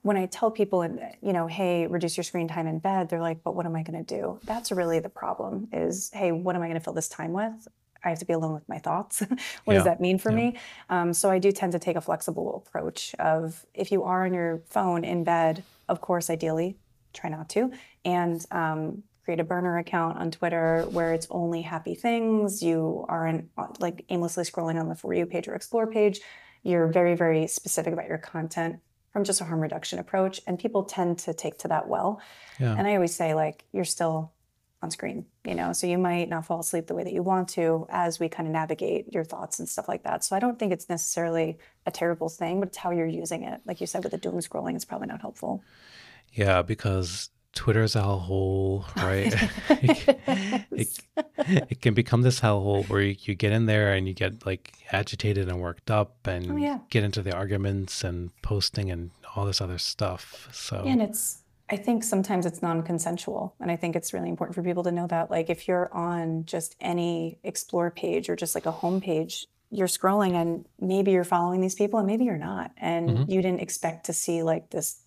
when 0.04 0.18
I 0.18 0.28
tell 0.28 0.52
people, 0.52 0.82
and 0.82 1.00
you 1.22 1.34
know, 1.34 1.48
hey, 1.48 1.88
reduce 1.88 2.16
your 2.16 2.24
screen 2.24 2.48
time 2.48 2.68
in 2.68 2.80
bed, 2.80 3.10
they're 3.10 3.22
like, 3.22 3.44
but 3.44 3.56
what 3.56 3.66
am 3.66 3.76
I 3.76 3.84
going 3.84 4.04
to 4.06 4.16
do? 4.20 4.40
That's 4.44 4.72
really 4.72 5.00
the 5.00 5.10
problem. 5.10 5.70
Is 5.74 6.12
hey, 6.14 6.32
what 6.32 6.56
am 6.56 6.62
I 6.62 6.68
going 6.68 6.78
to 6.78 6.84
fill 6.84 6.94
this 6.94 7.10
time 7.10 7.34
with? 7.34 7.68
I 8.06 8.10
have 8.10 8.20
to 8.20 8.26
be 8.26 8.34
alone 8.34 8.54
with 8.54 8.68
my 8.68 8.80
thoughts. 8.80 9.22
what 9.64 9.74
Yeah. 9.74 9.74
does 9.76 9.86
that 9.86 10.02
mean 10.02 10.18
for 10.20 10.30
me? 10.30 10.58
Um, 10.90 11.14
so 11.14 11.32
I 11.32 11.40
do 11.40 11.54
tend 11.54 11.72
to 11.72 11.80
take 11.80 11.96
a 11.96 12.02
flexible 12.02 12.64
approach 12.68 13.16
of 13.18 13.66
if 13.74 13.94
you 13.94 14.04
are 14.04 14.26
on 14.26 14.34
your 14.34 14.62
phone 14.68 15.06
in 15.06 15.24
bed, 15.24 15.64
of 15.88 16.02
course, 16.02 16.30
ideally, 16.30 16.78
try 17.14 17.30
not 17.30 17.48
to, 17.50 17.72
and 18.04 18.46
um, 18.52 19.04
create 19.24 19.40
a 19.40 19.44
burner 19.46 19.78
account 19.78 20.18
on 20.18 20.32
Twitter 20.32 20.86
where 20.92 21.14
it's 21.14 21.28
only 21.30 21.62
happy 21.62 21.96
things. 21.96 22.62
You 22.62 23.06
aren't 23.08 23.50
uh, 23.58 23.68
like 23.80 24.04
aimlessly 24.10 24.44
scrolling 24.44 24.78
on 24.78 24.90
the 24.90 24.96
For 24.96 25.14
You 25.14 25.26
page 25.26 25.48
or 25.48 25.56
Explore 25.56 25.88
page. 25.88 26.20
You're 26.62 26.88
very, 26.88 27.16
very 27.16 27.48
specific 27.48 27.94
about 27.94 28.08
your 28.10 28.18
content 28.18 28.82
from 29.14 29.24
just 29.24 29.40
a 29.40 29.46
harm 29.46 29.62
reduction 29.62 30.00
approach. 30.00 30.42
And 30.46 30.60
people 30.60 30.84
tend 30.84 31.20
to 31.20 31.34
take 31.34 31.60
to 31.60 31.70
that 31.70 31.88
well. 31.88 32.20
Yeah. 32.60 32.76
And 32.76 32.88
I 32.88 32.96
always 32.96 33.16
say, 33.16 33.34
like, 33.34 33.64
you're 33.72 33.86
still 33.86 34.34
on 34.82 34.92
screen, 34.92 35.26
you 35.46 35.56
know, 35.56 35.72
so 35.72 35.88
you 35.88 35.98
might 35.98 36.28
not 36.28 36.46
fall 36.46 36.60
asleep 36.60 36.88
the 36.88 36.94
way 36.94 37.06
that 37.06 37.14
you 37.14 37.24
want 37.24 37.48
to 37.48 37.88
as 37.90 38.20
we 38.20 38.28
kind 38.28 38.48
of 38.48 38.52
navigate 38.52 39.14
your 39.14 39.24
thoughts 39.24 39.60
and 39.60 39.70
stuff 39.70 39.88
like 39.88 40.04
that. 40.04 40.26
So 40.26 40.36
I 40.36 40.40
don't 40.40 40.60
think 40.60 40.74
it's 40.74 40.90
necessarily 40.90 41.58
a 41.86 41.92
terrible 41.92 42.28
thing, 42.28 42.60
but 42.60 42.68
it's 42.68 42.78
how 42.78 42.92
you're 42.92 43.08
using 43.08 43.44
it. 43.44 43.62
Like 43.66 43.80
you 43.80 43.88
said, 43.88 44.04
with 44.04 44.12
the 44.12 44.18
doom 44.18 44.36
scrolling, 44.40 44.76
it's 44.76 44.84
probably 44.84 45.08
not 45.08 45.22
helpful. 45.22 45.64
Yeah, 46.34 46.64
because 46.64 47.30
Twitter's 47.54 47.96
a 47.96 48.02
hellhole, 48.02 48.94
right? 48.98 49.34
it, 50.72 51.00
it 51.18 51.26
can 51.82 51.94
become 51.94 52.22
this 52.22 52.40
hellhole 52.40 52.88
where 52.90 53.02
you, 53.02 53.16
you 53.22 53.36
get 53.36 53.52
in 53.52 53.66
there 53.66 53.94
and 53.94 54.08
you 54.08 54.14
get 54.14 54.46
like 54.46 54.74
agitated 54.92 55.50
and 55.50 55.60
worked 55.60 55.92
up 55.92 56.28
and 56.28 56.52
Oh, 56.52 56.56
yeah. 56.56 56.80
get 56.90 57.04
into 57.04 57.22
the 57.22 57.36
arguments 57.36 58.04
and 58.04 58.30
posting 58.42 58.92
and 58.92 59.12
all 59.36 59.46
this 59.46 59.62
other 59.62 59.78
stuff. 59.78 60.48
So 60.52 60.84
yeah, 60.86 60.92
And 60.92 61.02
it's, 61.02 61.40
I 61.70 61.78
think 61.78 62.04
sometimes 62.04 62.46
it's 62.46 62.62
non 62.62 62.84
consensual. 62.84 63.56
And 63.60 63.72
I 63.72 63.76
think 63.76 63.96
it's 63.96 64.14
really 64.14 64.30
important 64.30 64.56
for 64.56 64.64
people 64.64 64.84
to 64.84 64.92
know 64.92 65.08
that. 65.08 65.32
Like 65.32 65.50
if 65.50 65.68
you're 65.68 65.94
on 65.94 66.46
just 66.46 66.76
any 66.80 67.40
explore 67.44 67.90
page 67.92 68.30
or 68.30 68.36
just 68.36 68.56
like 68.56 68.66
a 68.66 68.72
home 68.72 69.02
page, 69.02 69.48
you're 69.72 69.88
scrolling 69.88 70.34
and 70.34 70.66
maybe 70.80 71.12
you're 71.12 71.24
following 71.24 71.60
these 71.62 71.74
people 71.74 71.98
and 71.98 72.08
maybe 72.08 72.26
you're 72.26 72.38
not. 72.38 72.72
And 72.78 73.10
mm-hmm. 73.10 73.32
you 73.32 73.42
didn't 73.42 73.62
expect 73.62 74.06
to 74.06 74.14
see 74.14 74.44
like 74.44 74.70
this 74.70 75.02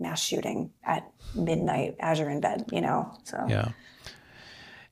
mass 0.00 0.20
shooting 0.20 0.70
at 0.84 1.08
midnight 1.34 1.96
as 2.00 2.18
you're 2.18 2.30
in 2.30 2.40
bed, 2.40 2.64
you 2.72 2.80
know? 2.80 3.16
So, 3.24 3.44
yeah. 3.48 3.70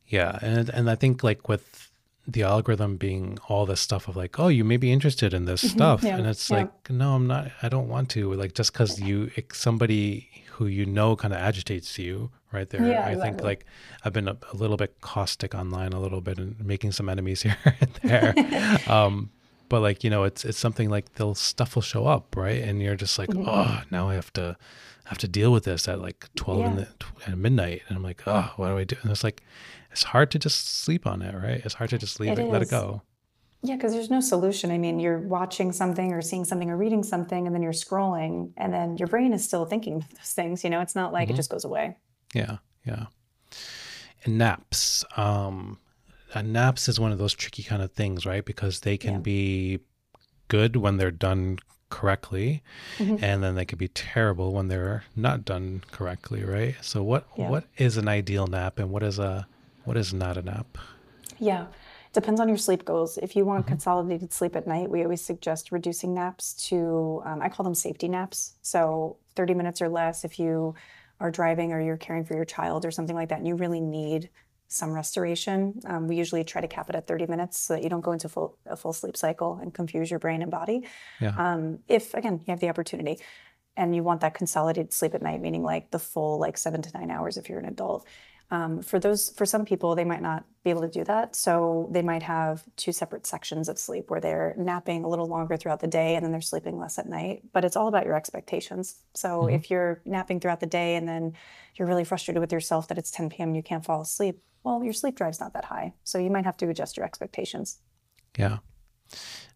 Yeah. 0.09 0.39
And, 0.41 0.69
and 0.69 0.91
I 0.91 0.95
think 0.95 1.23
like 1.23 1.49
with 1.49 1.91
the 2.29 2.43
algorithm 2.43 2.97
being 2.97 3.39
all 3.49 3.67
this 3.67 3.81
stuff 3.81 4.09
of 4.09 4.17
like, 4.17 4.39
oh, 4.39 4.49
you 4.49 4.65
may 4.65 4.77
be 4.77 4.93
interested 4.93 5.33
in 5.33 5.45
this 5.45 5.63
mm-hmm. 5.63 5.77
stuff. 5.77 6.03
Yeah. 6.03 6.17
And 6.17 6.27
it's 6.27 6.51
yeah. 6.51 6.57
like, 6.57 6.91
no, 6.91 7.15
I'm 7.15 7.27
not, 7.27 7.51
I 7.63 7.69
don't 7.69 7.89
want 7.89 8.11
to. 8.11 8.33
Like, 8.35 8.55
just 8.55 8.73
because 8.73 9.01
you, 9.01 9.31
somebody 9.53 10.29
who 10.53 10.67
you 10.67 10.87
know 10.87 11.15
kind 11.17 11.35
of 11.35 11.41
agitates 11.41 11.99
you 11.99 12.31
right 12.51 12.69
there. 12.71 12.81
Yeah, 12.81 13.07
I 13.07 13.11
exactly. 13.11 13.23
think 13.23 13.43
like 13.43 13.67
I've 14.05 14.13
been 14.13 14.29
a, 14.29 14.37
a, 14.53 14.57
little 14.57 14.77
bit 14.77 15.01
caustic 15.03 15.55
online 15.55 15.93
a 15.93 16.01
little 16.01 16.23
bit 16.23 16.39
and 16.39 16.59
making 16.65 16.93
some 16.93 17.09
enemies 17.09 17.43
here 17.43 17.57
and 17.65 17.91
there. 18.03 18.35
um, 18.89 19.31
but 19.69 19.81
like, 19.81 20.03
you 20.03 20.11
know, 20.11 20.25
it's, 20.25 20.45
it's 20.45 20.59
something 20.59 20.89
like 20.89 21.15
they'll 21.15 21.35
stuff 21.35 21.75
will 21.75 21.83
show 21.83 22.07
up. 22.07 22.35
Right. 22.37 22.63
And 22.63 22.83
you're 22.83 22.97
just 22.97 23.19
like, 23.19 23.29
mm-hmm. 23.29 23.49
oh, 23.49 23.83
now 23.91 24.09
I 24.09 24.15
have 24.15 24.33
to, 24.35 24.57
have 25.05 25.19
to 25.19 25.29
deal 25.29 25.53
with 25.53 25.65
this 25.65 25.87
at 25.87 26.01
like 26.01 26.29
12 26.35 26.61
yeah. 26.61 26.67
in 26.69 26.77
the, 26.77 26.89
at 27.27 27.39
midnight. 27.39 27.83
And 27.89 27.97
I'm 27.97 28.03
like, 28.03 28.23
oh, 28.27 28.53
what 28.57 28.69
do 28.69 28.79
I 28.79 28.85
do? 28.85 28.97
And 29.03 29.11
it's 29.11 29.23
like, 29.23 29.43
it's 29.97 30.05
hard 30.05 30.31
to 30.33 30.39
just 30.39 30.83
sleep 30.83 31.07
on 31.07 31.23
it, 31.23 31.35
right? 31.35 31.63
It's 31.65 31.73
hard 31.73 31.89
to 31.89 31.97
just 31.97 32.21
leave 32.21 32.33
it, 32.33 32.39
it 32.39 32.49
let 32.49 32.61
it 32.61 32.69
go. 32.69 33.01
Yeah, 33.63 33.77
because 33.77 33.95
there's 33.95 34.11
no 34.11 34.21
solution. 34.21 34.71
I 34.71 34.77
mean, 34.77 35.01
you're 35.01 35.21
watching 35.21 35.73
something 35.73 36.13
or 36.13 36.21
seeing 36.21 36.45
something 36.45 36.69
or 36.69 36.77
reading 36.77 37.03
something, 37.03 37.47
and 37.47 37.57
then 37.57 37.63
you're 37.63 37.73
scrolling, 37.73 38.53
and 38.59 38.75
then 38.75 38.99
your 38.99 39.09
brain 39.09 39.33
is 39.33 39.43
still 39.43 39.65
thinking 39.65 40.05
those 40.19 40.35
things. 40.35 40.63
You 40.63 40.69
know, 40.69 40.83
it's 40.83 40.95
not 40.95 41.15
like 41.15 41.29
mm-hmm. 41.29 41.35
it 41.35 41.37
just 41.37 41.49
goes 41.49 41.65
away. 41.65 41.97
Yeah, 42.35 42.59
yeah. 42.85 43.07
And 44.25 44.37
naps. 44.37 45.03
Um, 45.17 45.79
naps 46.45 46.91
is 46.91 47.01
one 47.01 47.11
of 47.11 47.17
those 47.17 47.33
tricky 47.33 47.63
kind 47.63 47.81
of 47.81 47.91
things, 47.93 48.27
right? 48.27 48.45
Because 48.45 48.81
they 48.81 48.99
can 48.99 49.15
yeah. 49.15 49.21
be 49.21 49.79
good 50.49 50.77
when 50.77 50.99
they're 50.99 51.11
done 51.11 51.59
correctly 51.89 52.63
mm-hmm. 52.99 53.25
and 53.25 53.43
then 53.43 53.55
they 53.55 53.65
could 53.65 53.79
be 53.79 53.89
terrible 53.89 54.53
when 54.53 54.69
they're 54.69 55.05
not 55.15 55.45
done 55.45 55.81
correctly 55.93 56.43
right 56.43 56.75
so 56.81 57.01
what 57.01 57.29
yeah. 57.37 57.49
what 57.49 57.63
is 57.77 57.97
an 57.97 58.09
ideal 58.09 58.49
nap 58.49 58.81
and 58.81 58.91
what 58.91 59.05
is 59.05 59.21
a 59.21 59.47
what 59.87 59.97
is 59.97 60.13
not 60.13 60.37
a 60.37 60.43
nap 60.43 60.79
yeah 61.39 61.67
depends 62.13 62.41
on 62.41 62.49
your 62.49 62.59
sleep 62.59 62.85
goals 62.85 63.19
if 63.19 63.35
you 63.35 63.45
want 63.45 63.63
mm-hmm. 63.63 63.73
consolidated 63.73 64.33
sleep 64.33 64.55
at 64.55 64.67
night 64.67 64.91
we 64.91 65.03
always 65.03 65.21
suggest 65.23 65.73
reducing 65.73 66.15
naps 66.15 66.53
to 66.53 67.23
um, 67.25 67.41
i 67.41 67.49
call 67.49 67.65
them 67.65 67.75
safety 67.75 68.09
naps 68.09 68.55
so 68.63 69.17
30 69.35 69.55
minutes 69.55 69.81
or 69.81 69.89
less 69.89 70.25
if 70.25 70.39
you 70.39 70.75
are 71.19 71.31
driving 71.31 71.73
or 71.73 71.81
you're 71.81 71.97
caring 71.97 72.25
for 72.25 72.35
your 72.35 72.45
child 72.45 72.85
or 72.85 72.91
something 72.91 73.17
like 73.17 73.31
that 73.31 73.39
and 73.39 73.49
you 73.49 73.55
really 73.55 73.81
need 73.81 74.29
some 74.69 74.93
restoration. 74.93 75.81
Um, 75.87 76.09
we 76.09 76.17
usually 76.17 76.45
try 76.45 76.61
to 76.61 76.69
cap 76.69 76.89
it 76.91 76.97
at 76.97 77.07
30 77.07 77.27
minutes 77.27 77.59
so 77.59 77.75
that 77.75 77.83
you 77.83 77.89
don't 77.89 78.01
go 78.01 78.13
into 78.13 78.29
full, 78.29 78.59
a 78.67 78.77
full 78.77 78.93
sleep 78.93 79.17
cycle 79.17 79.59
and 79.63 79.73
confuse 79.73 80.11
your 80.11 80.19
brain 80.19 80.43
and 80.43 80.51
body. 80.51 80.83
Yeah. 81.21 81.35
Um, 81.37 81.81
if, 81.89 82.15
again, 82.15 82.41
you 82.47 82.51
have 82.51 82.61
the 82.61 82.69
opportunity 82.69 83.21
and 83.77 83.95
you 83.95 84.03
want 84.03 84.23
that 84.23 84.35
consolidated 84.35 84.93
sleep 84.93 85.15
at 85.15 85.23
night, 85.23 85.41
meaning 85.41 85.63
like 85.63 85.91
the 85.91 85.99
full 85.99 86.41
like 86.41 86.59
seven 86.59 86.83
to 86.83 86.99
nine 86.99 87.11
hours 87.11 87.37
if 87.37 87.49
you're 87.49 87.59
an 87.59 87.67
adult. 87.67 88.07
Um, 88.51 88.81
for 88.81 89.01
those, 89.01 89.31
for 89.31 89.45
some 89.45 89.65
people, 89.65 89.95
they 89.95 90.05
might 90.05 90.23
not 90.23 90.45
be 90.63 90.71
able 90.71 90.83
to 90.83 90.89
do 90.89 91.03
that. 91.05 91.35
So 91.35 91.89
they 91.91 92.03
might 92.03 92.23
have 92.23 92.63
two 92.77 92.93
separate 92.93 93.27
sections 93.27 93.69
of 93.69 93.79
sleep 93.79 94.09
where 94.09 94.21
they're 94.21 94.55
napping 94.57 95.05
a 95.05 95.09
little 95.09 95.27
longer 95.27 95.57
throughout 95.57 95.81
the 95.81 95.89
day 95.89 96.15
and 96.15 96.25
then 96.25 96.31
they're 96.33 96.41
sleeping 96.41 96.79
less 96.79 96.99
at 96.99 97.09
night. 97.09 97.43
But 97.53 97.65
it's 97.65 97.77
all 97.77 97.89
about 97.89 98.05
your 98.05 98.15
expectations. 98.15 98.97
So 99.15 99.43
mm-hmm. 99.43 99.57
if 99.57 99.71
you're 99.71 100.01
napping 100.05 100.39
throughout 100.39 100.61
the 100.61 100.67
day 100.67 100.95
and 100.95 101.09
then 101.09 101.35
you're 101.75 101.89
really 101.89 102.05
frustrated 102.05 102.41
with 102.41 102.53
yourself 102.53 102.89
that 102.89 102.99
it's 102.99 103.11
10 103.11 103.31
p.m. 103.31 103.49
and 103.49 103.57
you 103.57 103.63
can't 103.63 103.85
fall 103.85 104.01
asleep, 104.01 104.41
well, 104.63 104.83
your 104.83 104.93
sleep 104.93 105.17
drive's 105.17 105.41
not 105.41 105.53
that 105.55 105.65
high. 105.65 105.95
So 106.05 106.19
you 106.19 106.31
might 106.31 106.45
have 106.45 106.57
to 106.59 106.69
adjust 106.69 106.97
your 106.97 107.07
expectations. 107.07 107.79
Yeah. 108.39 108.59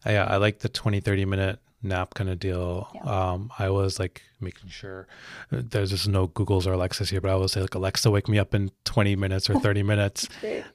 Yeah, 0.07 0.25
I 0.25 0.37
like 0.37 0.61
the 0.61 0.69
20, 0.69 1.01
30 1.01 1.25
minute 1.25 1.59
nap 1.83 2.15
kind 2.15 2.31
of 2.31 2.39
deal. 2.39 2.89
Yeah. 2.95 3.03
Um, 3.03 3.53
I 3.59 3.71
was 3.71 3.99
like 3.99 4.23
making 4.41 4.71
sure 4.71 5.07
uh, 5.53 5.63
there's 5.63 5.91
just 5.91 6.09
no 6.09 6.29
Googles 6.29 6.67
or 6.67 6.73
Alexas 6.73 7.11
here, 7.11 7.21
but 7.21 7.31
I 7.31 7.35
will 7.35 7.49
say 7.49 7.61
like 7.61 7.75
Alexa, 7.75 8.11
wake 8.11 8.29
me 8.29 8.39
up 8.39 8.55
in 8.55 8.71
20 8.85 9.17
minutes 9.17 9.49
or 9.49 9.59
30 9.59 9.83
minutes. 9.93 10.29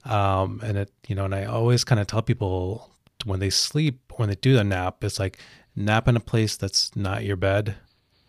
Um, 0.04 0.62
and 0.64 0.78
it, 0.78 0.92
you 1.08 1.16
know, 1.16 1.26
and 1.26 1.36
I 1.36 1.46
always 1.46 1.84
kind 1.84 2.00
of 2.02 2.08
tell 2.08 2.22
people 2.22 2.92
when 3.26 3.40
they 3.40 3.50
sleep, 3.50 4.14
when 4.16 4.30
they 4.30 4.36
do 4.36 4.54
the 4.56 4.64
nap, 4.64 5.04
it's 5.04 5.20
like 5.20 5.40
nap 5.76 6.08
in 6.08 6.16
a 6.16 6.22
place 6.22 6.58
that's 6.58 6.96
not 6.96 7.24
your 7.24 7.36
bed 7.36 7.76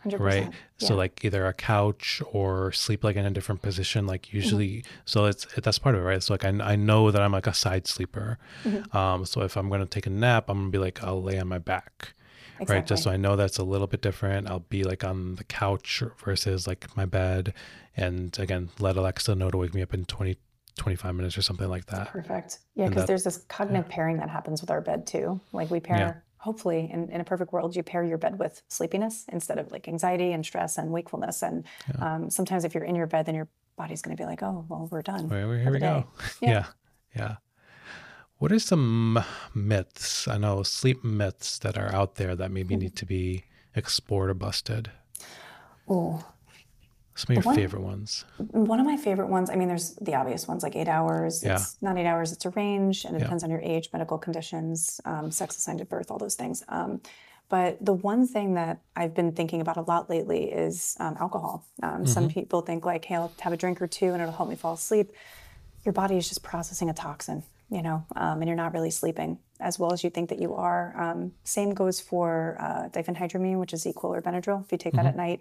100%. 0.04 0.20
right 0.20 0.44
yeah. 0.44 0.88
so 0.88 0.94
like 0.94 1.24
either 1.24 1.46
a 1.46 1.52
couch 1.52 2.22
or 2.32 2.72
sleep 2.72 3.04
like 3.04 3.16
in 3.16 3.24
a 3.24 3.30
different 3.30 3.62
position 3.62 4.06
like 4.06 4.22
mm-hmm. 4.22 4.36
usually 4.36 4.68
mm-hmm. 4.68 5.00
so 5.04 5.26
it's 5.26 5.46
that's 5.56 5.78
part 5.78 5.94
of 5.94 6.02
it 6.02 6.04
right 6.04 6.22
so 6.22 6.34
like 6.34 6.44
I, 6.44 6.48
I 6.48 6.76
know 6.76 7.10
that 7.10 7.22
i'm 7.22 7.32
like 7.32 7.46
a 7.46 7.54
side 7.54 7.86
sleeper 7.86 8.38
mm-hmm. 8.64 8.96
um 8.96 9.24
so 9.24 9.42
if 9.42 9.56
i'm 9.56 9.68
going 9.68 9.80
to 9.80 9.86
take 9.86 10.06
a 10.06 10.10
nap 10.10 10.46
i'm 10.48 10.58
going 10.58 10.72
to 10.72 10.78
be 10.78 10.82
like 10.82 11.02
i'll 11.02 11.22
lay 11.22 11.38
on 11.38 11.48
my 11.48 11.58
back 11.58 12.14
exactly. 12.60 12.76
right 12.76 12.86
just 12.86 13.02
so 13.02 13.10
i 13.10 13.16
know 13.16 13.36
that's 13.36 13.58
a 13.58 13.64
little 13.64 13.86
bit 13.86 14.02
different 14.02 14.48
i'll 14.48 14.60
be 14.60 14.84
like 14.84 15.04
on 15.04 15.34
the 15.36 15.44
couch 15.44 16.02
versus 16.24 16.66
like 16.66 16.96
my 16.96 17.04
bed 17.04 17.52
and 17.96 18.38
again 18.38 18.68
let 18.78 18.96
alexa 18.96 19.34
know 19.34 19.50
to 19.50 19.56
wake 19.56 19.74
me 19.74 19.82
up 19.82 19.94
in 19.94 20.04
20 20.04 20.36
25 20.76 21.14
minutes 21.14 21.38
or 21.38 21.42
something 21.42 21.68
like 21.68 21.86
that 21.86 22.08
perfect 22.08 22.58
yeah 22.74 22.88
because 22.88 23.06
there's 23.06 23.24
this 23.24 23.38
cognitive 23.48 23.86
yeah. 23.88 23.94
pairing 23.94 24.18
that 24.18 24.28
happens 24.28 24.60
with 24.60 24.70
our 24.70 24.80
bed 24.80 25.06
too 25.06 25.40
like 25.52 25.70
we 25.70 25.80
pair 25.80 25.98
yeah 25.98 26.14
hopefully 26.46 26.88
in, 26.92 27.10
in 27.10 27.20
a 27.20 27.24
perfect 27.24 27.52
world 27.52 27.74
you 27.74 27.82
pair 27.82 28.04
your 28.04 28.18
bed 28.18 28.38
with 28.38 28.62
sleepiness 28.68 29.24
instead 29.32 29.58
of 29.58 29.72
like 29.72 29.88
anxiety 29.88 30.30
and 30.30 30.46
stress 30.46 30.78
and 30.78 30.92
wakefulness 30.92 31.42
and 31.42 31.64
yeah. 31.88 32.14
um, 32.14 32.30
sometimes 32.30 32.64
if 32.64 32.72
you're 32.72 32.84
in 32.84 32.94
your 32.94 33.08
bed 33.08 33.26
then 33.26 33.34
your 33.34 33.48
body's 33.76 34.00
going 34.00 34.16
to 34.16 34.22
be 34.22 34.24
like 34.24 34.44
oh 34.44 34.64
well 34.68 34.86
we're 34.92 35.02
done 35.02 35.28
well, 35.28 35.50
here 35.50 35.72
we 35.72 35.80
go 35.80 36.06
yeah. 36.40 36.50
yeah 36.50 36.66
yeah 37.16 37.36
what 38.38 38.52
are 38.52 38.58
some 38.58 39.22
myths 39.54 40.28
i 40.28 40.36
know 40.36 40.62
sleep 40.62 41.04
myths 41.04 41.58
that 41.58 41.76
are 41.76 41.94
out 41.94 42.16
there 42.16 42.34
that 42.36 42.50
maybe 42.50 42.76
need 42.76 42.96
to 42.96 43.06
be 43.06 43.44
explored 43.74 44.30
or 44.30 44.34
busted 44.34 44.90
oh 45.88 46.24
some 47.16 47.34
of 47.34 47.42
your 47.42 47.48
one, 47.48 47.56
favorite 47.56 47.82
ones. 47.82 48.26
One 48.50 48.78
of 48.78 48.84
my 48.84 48.98
favorite 48.98 49.28
ones, 49.28 49.48
I 49.48 49.56
mean, 49.56 49.68
there's 49.68 49.94
the 49.94 50.14
obvious 50.14 50.46
ones 50.46 50.62
like 50.62 50.76
eight 50.76 50.86
hours. 50.86 51.42
Yeah. 51.42 51.54
It's 51.54 51.78
not 51.80 51.96
eight 51.96 52.04
hours, 52.04 52.30
it's 52.30 52.44
a 52.44 52.50
range, 52.50 53.06
and 53.06 53.16
it 53.16 53.20
yeah. 53.20 53.24
depends 53.24 53.42
on 53.42 53.48
your 53.48 53.60
age, 53.60 53.88
medical 53.90 54.18
conditions, 54.18 55.00
um, 55.06 55.30
sex 55.30 55.56
assigned 55.56 55.80
at 55.80 55.88
birth, 55.88 56.10
all 56.10 56.18
those 56.18 56.34
things. 56.34 56.62
Um, 56.68 57.00
but 57.48 57.82
the 57.84 57.94
one 57.94 58.26
thing 58.26 58.54
that 58.54 58.80
I've 58.96 59.14
been 59.14 59.32
thinking 59.32 59.62
about 59.62 59.78
a 59.78 59.82
lot 59.82 60.10
lately 60.10 60.50
is 60.52 60.94
um, 61.00 61.16
alcohol. 61.18 61.64
Um, 61.82 61.90
mm-hmm. 61.90 62.04
Some 62.04 62.28
people 62.28 62.60
think, 62.60 62.84
like, 62.84 63.04
hey, 63.04 63.14
I'll 63.14 63.32
have 63.40 63.52
a 63.52 63.56
drink 63.56 63.80
or 63.80 63.86
two 63.86 64.12
and 64.12 64.20
it'll 64.20 64.34
help 64.34 64.48
me 64.48 64.56
fall 64.56 64.74
asleep. 64.74 65.12
Your 65.84 65.92
body 65.92 66.16
is 66.16 66.28
just 66.28 66.42
processing 66.42 66.90
a 66.90 66.94
toxin, 66.94 67.44
you 67.70 67.82
know, 67.82 68.04
um, 68.14 68.40
and 68.40 68.46
you're 68.46 68.56
not 68.56 68.72
really 68.72 68.90
sleeping 68.90 69.38
as 69.58 69.78
well 69.78 69.92
as 69.92 70.04
you 70.04 70.10
think 70.10 70.28
that 70.28 70.40
you 70.40 70.54
are. 70.54 70.94
Um, 71.00 71.32
same 71.44 71.74
goes 71.74 72.00
for 72.00 72.56
uh, 72.60 72.88
diphenhydramine, 72.90 73.58
which 73.58 73.72
is 73.72 73.84
ZzzQuil 73.84 74.04
or 74.04 74.22
Benadryl. 74.22 74.64
If 74.64 74.72
you 74.72 74.78
take 74.78 74.92
mm-hmm. 74.92 75.04
that 75.04 75.10
at 75.10 75.16
night, 75.16 75.40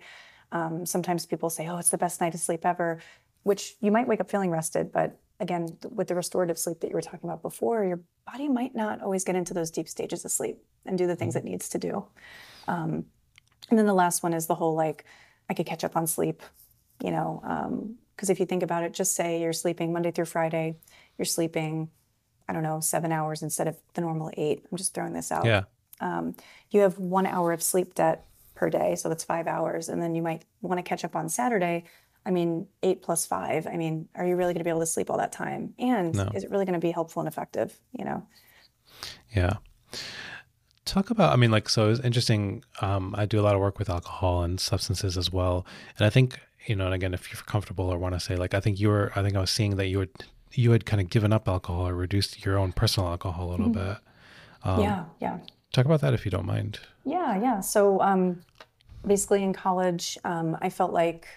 um, 0.51 0.85
sometimes 0.85 1.25
people 1.25 1.49
say, 1.49 1.67
oh, 1.67 1.77
it's 1.77 1.89
the 1.89 1.97
best 1.97 2.21
night 2.21 2.33
of 2.33 2.39
sleep 2.39 2.65
ever, 2.65 3.01
which 3.43 3.75
you 3.81 3.91
might 3.91 4.07
wake 4.07 4.21
up 4.21 4.31
feeling 4.31 4.49
rested, 4.49 4.91
but 4.91 5.19
again, 5.39 5.77
with 5.89 6.07
the 6.07 6.15
restorative 6.15 6.57
sleep 6.57 6.79
that 6.79 6.87
you 6.87 6.93
were 6.93 7.01
talking 7.01 7.29
about 7.29 7.41
before, 7.41 7.83
your 7.83 7.99
body 8.25 8.47
might 8.47 8.73
not 8.73 9.01
always 9.01 9.23
get 9.23 9.35
into 9.35 9.53
those 9.53 9.69
deep 9.69 9.89
stages 9.89 10.23
of 10.23 10.31
sleep 10.31 10.57
and 10.85 10.97
do 10.97 11.07
the 11.07 11.15
things 11.15 11.35
mm-hmm. 11.35 11.47
it 11.47 11.51
needs 11.51 11.69
to 11.69 11.77
do. 11.77 12.05
Um, 12.67 13.05
and 13.69 13.77
then 13.77 13.85
the 13.85 13.93
last 13.93 14.23
one 14.23 14.33
is 14.33 14.47
the 14.47 14.55
whole 14.55 14.75
like, 14.75 15.03
I 15.49 15.53
could 15.53 15.65
catch 15.65 15.83
up 15.83 15.97
on 15.97 16.07
sleep, 16.07 16.41
you 17.03 17.11
know, 17.11 17.41
because 18.15 18.29
um, 18.29 18.33
if 18.33 18.39
you 18.39 18.45
think 18.45 18.63
about 18.63 18.83
it, 18.83 18.93
just 18.93 19.15
say 19.15 19.41
you're 19.41 19.53
sleeping 19.53 19.91
Monday 19.91 20.11
through 20.11 20.25
Friday, 20.25 20.77
you're 21.17 21.25
sleeping, 21.25 21.89
I 22.47 22.53
don't 22.53 22.63
know, 22.63 22.79
seven 22.79 23.11
hours 23.11 23.41
instead 23.41 23.67
of 23.67 23.77
the 23.93 24.01
normal 24.01 24.31
eight. 24.37 24.65
I'm 24.71 24.77
just 24.77 24.93
throwing 24.93 25.13
this 25.13 25.31
out. 25.31 25.45
Yeah. 25.45 25.63
Um, 25.99 26.35
you 26.71 26.81
have 26.81 26.99
one 26.99 27.25
hour 27.25 27.51
of 27.51 27.63
sleep 27.63 27.95
debt 27.95 28.25
per 28.53 28.69
day. 28.69 28.95
So 28.95 29.09
that's 29.09 29.23
five 29.23 29.47
hours. 29.47 29.89
And 29.89 30.01
then 30.01 30.15
you 30.15 30.21
might 30.21 30.45
want 30.61 30.77
to 30.77 30.83
catch 30.83 31.03
up 31.03 31.15
on 31.15 31.29
Saturday. 31.29 31.85
I 32.25 32.31
mean, 32.31 32.67
eight 32.83 33.01
plus 33.01 33.25
five. 33.25 33.67
I 33.67 33.77
mean, 33.77 34.07
are 34.15 34.25
you 34.25 34.35
really 34.35 34.53
going 34.53 34.59
to 34.59 34.63
be 34.63 34.69
able 34.69 34.79
to 34.79 34.85
sleep 34.85 35.09
all 35.09 35.17
that 35.17 35.31
time? 35.31 35.73
And 35.77 36.15
no. 36.15 36.29
is 36.33 36.43
it 36.43 36.51
really 36.51 36.65
going 36.65 36.79
to 36.79 36.85
be 36.85 36.91
helpful 36.91 37.21
and 37.21 37.27
effective? 37.27 37.77
You 37.97 38.05
know? 38.05 38.27
Yeah. 39.35 39.57
Talk 40.85 41.09
about, 41.09 41.33
I 41.33 41.35
mean, 41.35 41.51
like, 41.51 41.67
so 41.67 41.89
it's 41.89 41.99
interesting. 41.99 42.63
Um, 42.81 43.15
I 43.17 43.25
do 43.25 43.39
a 43.39 43.43
lot 43.43 43.55
of 43.55 43.61
work 43.61 43.79
with 43.79 43.89
alcohol 43.89 44.43
and 44.43 44.59
substances 44.59 45.17
as 45.17 45.31
well. 45.31 45.65
And 45.97 46.05
I 46.05 46.09
think, 46.09 46.39
you 46.67 46.75
know, 46.75 46.85
and 46.85 46.93
again, 46.93 47.13
if 47.13 47.31
you're 47.31 47.41
comfortable 47.43 47.85
or 47.85 47.97
want 47.97 48.13
to 48.13 48.19
say, 48.19 48.35
like, 48.35 48.53
I 48.53 48.59
think 48.59 48.79
you 48.79 48.89
were, 48.89 49.11
I 49.15 49.21
think 49.21 49.35
I 49.35 49.39
was 49.39 49.51
seeing 49.51 49.77
that 49.77 49.87
you 49.87 49.99
would, 49.99 50.11
you 50.57 50.71
had 50.71 50.85
kind 50.85 51.01
of 51.01 51.09
given 51.09 51.33
up 51.33 51.47
alcohol 51.47 51.87
or 51.87 51.93
reduced 51.93 52.45
your 52.45 52.57
own 52.57 52.71
personal 52.71 53.09
alcohol 53.09 53.49
a 53.49 53.51
little 53.51 53.69
mm-hmm. 53.69 53.91
bit. 53.91 53.97
Um, 54.63 54.81
yeah. 54.81 55.05
Yeah. 55.21 55.37
Talk 55.73 55.85
about 55.85 56.01
that 56.01 56.13
if 56.13 56.25
you 56.25 56.31
don't 56.31 56.45
mind. 56.45 56.79
Yeah, 57.03 57.39
yeah. 57.39 57.59
So 57.59 58.01
um, 58.01 58.41
basically 59.05 59.43
in 59.43 59.53
college, 59.53 60.17
um, 60.23 60.57
I 60.61 60.69
felt 60.69 60.93
like, 60.93 61.27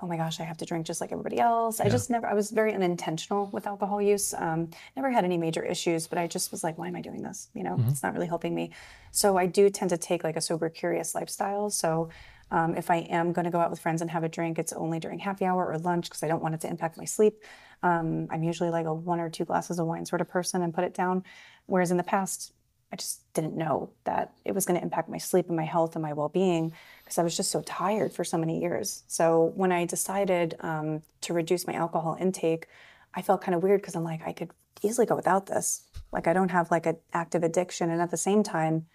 oh 0.00 0.06
my 0.06 0.16
gosh, 0.16 0.40
I 0.40 0.42
have 0.44 0.56
to 0.58 0.64
drink 0.64 0.86
just 0.86 1.00
like 1.00 1.12
everybody 1.12 1.38
else. 1.38 1.78
Yeah. 1.78 1.86
I 1.86 1.88
just 1.88 2.10
never, 2.10 2.26
I 2.26 2.34
was 2.34 2.50
very 2.50 2.74
unintentional 2.74 3.48
with 3.52 3.66
alcohol 3.66 4.02
use. 4.02 4.34
Um, 4.34 4.70
never 4.96 5.10
had 5.10 5.24
any 5.24 5.38
major 5.38 5.62
issues, 5.62 6.06
but 6.06 6.18
I 6.18 6.26
just 6.26 6.50
was 6.50 6.64
like, 6.64 6.76
why 6.78 6.88
am 6.88 6.96
I 6.96 7.00
doing 7.00 7.22
this? 7.22 7.48
You 7.54 7.62
know, 7.62 7.76
mm-hmm. 7.76 7.88
it's 7.88 8.02
not 8.02 8.12
really 8.12 8.26
helping 8.26 8.54
me. 8.54 8.70
So 9.12 9.36
I 9.36 9.46
do 9.46 9.70
tend 9.70 9.90
to 9.90 9.98
take 9.98 10.24
like 10.24 10.36
a 10.36 10.40
sober, 10.40 10.68
curious 10.68 11.14
lifestyle. 11.14 11.70
So 11.70 12.08
um, 12.54 12.76
if 12.76 12.88
I 12.88 12.98
am 12.98 13.32
going 13.32 13.46
to 13.46 13.50
go 13.50 13.58
out 13.58 13.70
with 13.70 13.80
friends 13.80 14.00
and 14.00 14.08
have 14.12 14.22
a 14.22 14.28
drink, 14.28 14.60
it's 14.60 14.72
only 14.72 15.00
during 15.00 15.18
happy 15.18 15.44
hour 15.44 15.66
or 15.66 15.76
lunch 15.76 16.08
because 16.08 16.22
I 16.22 16.28
don't 16.28 16.40
want 16.40 16.54
it 16.54 16.60
to 16.60 16.68
impact 16.68 16.96
my 16.96 17.04
sleep. 17.04 17.42
Um, 17.82 18.28
I'm 18.30 18.44
usually 18.44 18.70
like 18.70 18.86
a 18.86 18.94
one 18.94 19.18
or 19.18 19.28
two 19.28 19.44
glasses 19.44 19.80
of 19.80 19.88
wine 19.88 20.06
sort 20.06 20.20
of 20.20 20.28
person 20.28 20.62
and 20.62 20.72
put 20.72 20.84
it 20.84 20.94
down. 20.94 21.24
Whereas 21.66 21.90
in 21.90 21.96
the 21.96 22.04
past, 22.04 22.52
I 22.92 22.96
just 22.96 23.22
didn't 23.34 23.56
know 23.56 23.90
that 24.04 24.34
it 24.44 24.54
was 24.54 24.66
going 24.66 24.78
to 24.78 24.84
impact 24.84 25.08
my 25.08 25.18
sleep 25.18 25.48
and 25.48 25.56
my 25.56 25.64
health 25.64 25.96
and 25.96 26.02
my 26.04 26.12
well 26.12 26.28
being 26.28 26.72
because 27.02 27.18
I 27.18 27.24
was 27.24 27.36
just 27.36 27.50
so 27.50 27.60
tired 27.62 28.12
for 28.12 28.22
so 28.22 28.38
many 28.38 28.60
years. 28.60 29.02
So 29.08 29.50
when 29.56 29.72
I 29.72 29.84
decided 29.84 30.54
um, 30.60 31.02
to 31.22 31.34
reduce 31.34 31.66
my 31.66 31.72
alcohol 31.72 32.16
intake, 32.20 32.68
I 33.14 33.22
felt 33.22 33.42
kind 33.42 33.56
of 33.56 33.64
weird 33.64 33.80
because 33.80 33.96
I'm 33.96 34.04
like, 34.04 34.22
I 34.24 34.32
could 34.32 34.52
easily 34.80 35.06
go 35.08 35.16
without 35.16 35.46
this. 35.46 35.82
Like, 36.12 36.28
I 36.28 36.32
don't 36.32 36.52
have 36.52 36.70
like 36.70 36.86
an 36.86 36.98
active 37.12 37.42
addiction. 37.42 37.90
And 37.90 38.00
at 38.00 38.12
the 38.12 38.16
same 38.16 38.44
time, 38.44 38.86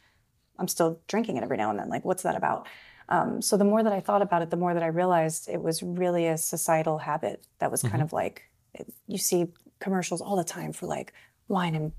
I'm 0.57 0.69
still 0.69 1.01
drinking 1.09 1.35
it 1.35 1.43
every 1.43 1.57
now 1.57 1.71
and 1.71 1.77
then. 1.77 1.89
Like, 1.89 2.05
what's 2.05 2.23
that 2.23 2.37
about? 2.37 2.67
Um, 3.09 3.41
so 3.41 3.57
the 3.57 3.65
more 3.65 3.83
that 3.83 3.91
I 3.91 3.99
thought 3.99 4.21
about 4.21 4.41
it, 4.43 4.51
the 4.51 4.57
more 4.57 4.73
that 4.73 4.83
I 4.83 4.87
realized 4.87 5.49
it 5.49 5.61
was 5.61 5.81
really 5.83 6.27
a 6.27 6.37
societal 6.37 6.99
habit 6.99 7.45
that 7.57 7.71
was 7.71 7.81
mm-hmm. 7.81 7.91
kind 7.91 8.03
of 8.03 8.13
like, 8.13 8.43
it, 8.73 8.91
you 9.07 9.17
see 9.17 9.47
commercials 9.79 10.21
all 10.21 10.35
the 10.35 10.43
time 10.43 10.71
for 10.71 10.85
like 10.85 11.13
wine 11.47 11.75
and, 11.75 11.91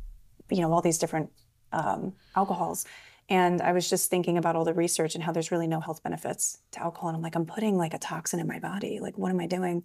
you 0.51 0.61
know, 0.61 0.73
all 0.73 0.81
these 0.81 0.99
different 0.99 1.31
um, 1.73 2.13
alcohols. 2.37 2.87
And 3.29 3.61
I 3.61 3.73
was 3.73 3.89
just 3.91 4.11
thinking 4.11 4.39
about 4.39 4.57
all 4.57 4.65
the 4.65 4.75
research 4.75 5.15
and 5.15 5.23
how 5.23 5.33
there's 5.33 5.51
really 5.51 5.67
no 5.67 5.81
health 5.81 6.03
benefits 6.03 6.59
to 6.73 6.81
alcohol. 6.81 7.09
And 7.11 7.17
I'm 7.17 7.23
like, 7.23 7.37
I'm 7.37 7.47
putting 7.47 7.77
like 7.77 7.95
a 7.95 7.99
toxin 7.99 8.41
in 8.41 8.47
my 8.47 8.59
body. 8.59 8.99
Like, 9.01 9.19
what 9.19 9.31
am 9.31 9.41
I 9.41 9.47
doing? 9.47 9.85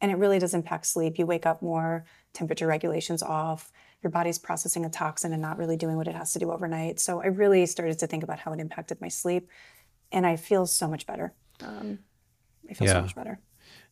And 0.00 0.10
it 0.10 0.16
really 0.16 0.38
does 0.38 0.54
impact 0.54 0.86
sleep. 0.86 1.18
You 1.18 1.26
wake 1.26 1.46
up 1.46 1.62
more, 1.62 2.04
temperature 2.32 2.66
regulation's 2.66 3.22
off, 3.22 3.72
your 4.02 4.10
body's 4.10 4.38
processing 4.38 4.84
a 4.84 4.90
toxin 4.90 5.32
and 5.32 5.40
not 5.40 5.56
really 5.56 5.76
doing 5.76 5.96
what 5.96 6.08
it 6.08 6.14
has 6.14 6.32
to 6.32 6.38
do 6.38 6.52
overnight. 6.52 7.00
So 7.00 7.22
I 7.22 7.26
really 7.26 7.64
started 7.66 7.98
to 8.00 8.06
think 8.06 8.22
about 8.22 8.38
how 8.38 8.52
it 8.52 8.60
impacted 8.60 9.00
my 9.00 9.08
sleep. 9.08 9.48
And 10.12 10.26
I 10.26 10.36
feel 10.36 10.66
so 10.66 10.88
much 10.88 11.06
better. 11.06 11.34
Um, 11.62 12.00
I 12.70 12.74
feel 12.74 12.86
yeah. 12.86 12.94
so 12.94 13.02
much 13.02 13.14
better 13.14 13.40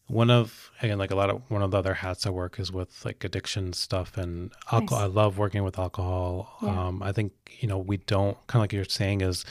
one 0.08 0.30
of 0.30 0.70
again 0.82 0.98
like 0.98 1.10
a 1.10 1.14
lot 1.14 1.30
of 1.30 1.42
one 1.50 1.62
of 1.62 1.70
the 1.70 1.78
other 1.78 1.94
hats 1.94 2.26
I 2.26 2.30
work 2.30 2.58
is 2.58 2.70
with 2.70 3.04
like 3.04 3.24
addiction 3.24 3.72
stuff 3.72 4.16
and 4.18 4.52
alcohol. 4.70 5.00
Nice. 5.00 5.10
I 5.10 5.12
love 5.12 5.38
working 5.38 5.64
with 5.64 5.78
alcohol. 5.78 6.58
Yeah. 6.62 6.86
Um, 6.86 7.02
I 7.02 7.12
think 7.12 7.32
you 7.60 7.68
know 7.68 7.78
we 7.78 7.96
don't 7.96 8.36
kind 8.46 8.60
of 8.60 8.64
like 8.64 8.72
you're 8.72 8.84
saying 8.84 9.22
is 9.22 9.44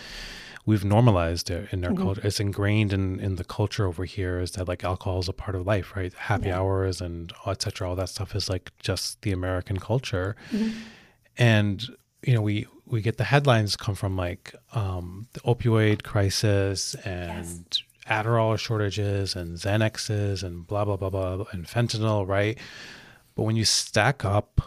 we've 0.66 0.86
normalized 0.86 1.50
it 1.50 1.70
in 1.72 1.84
our 1.84 1.92
mm-hmm. 1.92 2.04
culture. 2.04 2.22
It's 2.24 2.40
ingrained 2.40 2.94
in 2.94 3.20
in 3.20 3.38
the 3.38 3.44
culture 3.44 3.88
over 3.88 4.06
here 4.06 4.40
is 4.40 4.52
that 4.52 4.68
like 4.68 4.84
alcohol 4.84 5.20
is 5.20 5.30
a 5.30 5.34
part 5.34 5.56
of 5.56 5.66
life, 5.66 5.96
right? 5.96 6.14
Happy 6.14 6.48
yeah. 6.48 6.60
hours 6.60 7.02
and 7.02 7.34
etc. 7.48 7.90
All 7.90 7.96
that 7.96 8.10
stuff 8.10 8.36
is 8.36 8.50
like 8.50 8.72
just 8.80 9.22
the 9.24 9.32
American 9.32 9.80
culture, 9.80 10.36
mm-hmm. 10.52 10.78
and 11.38 11.88
you 12.24 12.34
know 12.34 12.42
we 12.42 12.68
we 12.86 13.02
get 13.02 13.18
the 13.18 13.24
headlines 13.24 13.76
come 13.76 13.96
from 13.96 14.16
like 14.18 14.54
um, 14.74 15.28
the 15.34 15.40
opioid 15.42 16.04
crisis 16.04 16.96
and. 17.06 17.46
Yes 17.46 17.84
Adderall 18.08 18.58
shortages 18.58 19.36
and 19.36 19.58
Xanaxes 19.58 20.44
and 20.44 20.68
blah, 20.68 20.84
blah, 20.84 20.98
blah, 20.98 21.10
blah, 21.10 21.46
and 21.52 21.66
fentanyl, 21.66 22.28
right? 22.28 22.58
But 23.36 23.44
when 23.44 23.56
you 23.56 23.64
stack 23.64 24.26
up 24.26 24.62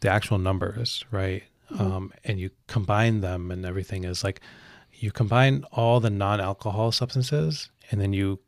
the 0.00 0.10
actual 0.10 0.38
numbers, 0.38 1.04
right, 1.10 1.42
mm-hmm. 1.72 1.80
um, 1.80 2.12
and 2.24 2.38
you 2.38 2.50
combine 2.66 3.20
them 3.20 3.50
and 3.50 3.64
everything 3.64 4.04
is 4.04 4.24
like 4.24 4.40
you 4.92 5.10
combine 5.10 5.64
all 5.72 6.00
the 6.00 6.10
non 6.10 6.40
alcohol 6.40 6.92
substances 6.92 7.70
and 7.90 8.00
then 8.00 8.12
you 8.12 8.40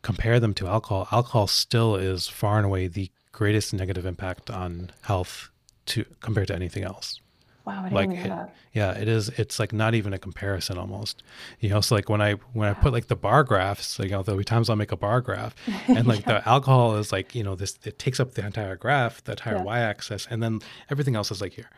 compare 0.00 0.40
them 0.40 0.54
to 0.54 0.66
alcohol, 0.66 1.06
alcohol 1.12 1.46
still 1.46 1.96
is 1.96 2.28
far 2.28 2.56
and 2.56 2.66
away 2.66 2.88
the 2.88 3.10
greatest 3.30 3.74
negative 3.74 4.06
impact 4.06 4.50
on 4.50 4.90
health 5.02 5.50
to 5.86 6.04
compared 6.20 6.48
to 6.48 6.54
anything 6.54 6.84
else. 6.84 7.20
Wow, 7.64 7.88
like 7.90 8.10
it, 8.10 8.32
yeah, 8.72 8.92
it 8.92 9.06
is. 9.06 9.28
It's 9.30 9.60
like 9.60 9.72
not 9.72 9.94
even 9.94 10.12
a 10.12 10.18
comparison 10.18 10.78
almost. 10.78 11.22
You 11.60 11.68
know, 11.68 11.80
so 11.80 11.94
like 11.94 12.08
when 12.08 12.20
I 12.20 12.32
when 12.52 12.68
I 12.68 12.74
put 12.74 12.92
like 12.92 13.06
the 13.06 13.16
bar 13.16 13.44
graphs, 13.44 13.98
like, 13.98 14.08
you 14.08 14.16
know, 14.16 14.22
there'll 14.22 14.38
be 14.38 14.44
times 14.44 14.68
I'll 14.68 14.76
make 14.76 14.90
a 14.90 14.96
bar 14.96 15.20
graph, 15.20 15.54
and 15.86 16.06
like 16.06 16.26
yeah. 16.26 16.40
the 16.40 16.48
alcohol 16.48 16.96
is 16.96 17.12
like 17.12 17.34
you 17.34 17.44
know 17.44 17.54
this 17.54 17.78
it 17.84 17.98
takes 17.98 18.18
up 18.18 18.32
the 18.34 18.44
entire 18.44 18.76
graph, 18.76 19.22
the 19.24 19.32
entire 19.32 19.56
yeah. 19.56 19.62
y-axis, 19.62 20.26
and 20.28 20.42
then 20.42 20.60
everything 20.90 21.14
else 21.14 21.30
is 21.30 21.40
like 21.40 21.52
here. 21.52 21.70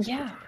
Yeah. 0.00 0.30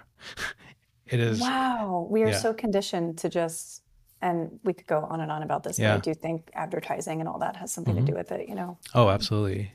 It 1.08 1.20
is. 1.20 1.40
Wow, 1.40 2.08
we 2.10 2.22
are 2.24 2.30
yeah. 2.30 2.38
so 2.38 2.52
conditioned 2.52 3.18
to 3.18 3.28
just, 3.28 3.82
and 4.20 4.58
we 4.64 4.72
could 4.72 4.86
go 4.86 5.04
on 5.04 5.20
and 5.20 5.30
on 5.30 5.42
about 5.42 5.62
this. 5.62 5.78
But 5.78 5.86
I 5.86 5.98
do 5.98 6.14
think 6.14 6.50
advertising 6.52 7.20
and 7.20 7.28
all 7.28 7.38
that 7.38 7.54
has 7.56 7.72
something 7.72 7.94
mm-hmm. 7.94 8.06
to 8.06 8.12
do 8.12 8.18
with 8.18 8.32
it. 8.32 8.48
You 8.48 8.56
know. 8.56 8.78
Oh, 8.94 9.08
absolutely. 9.08 9.72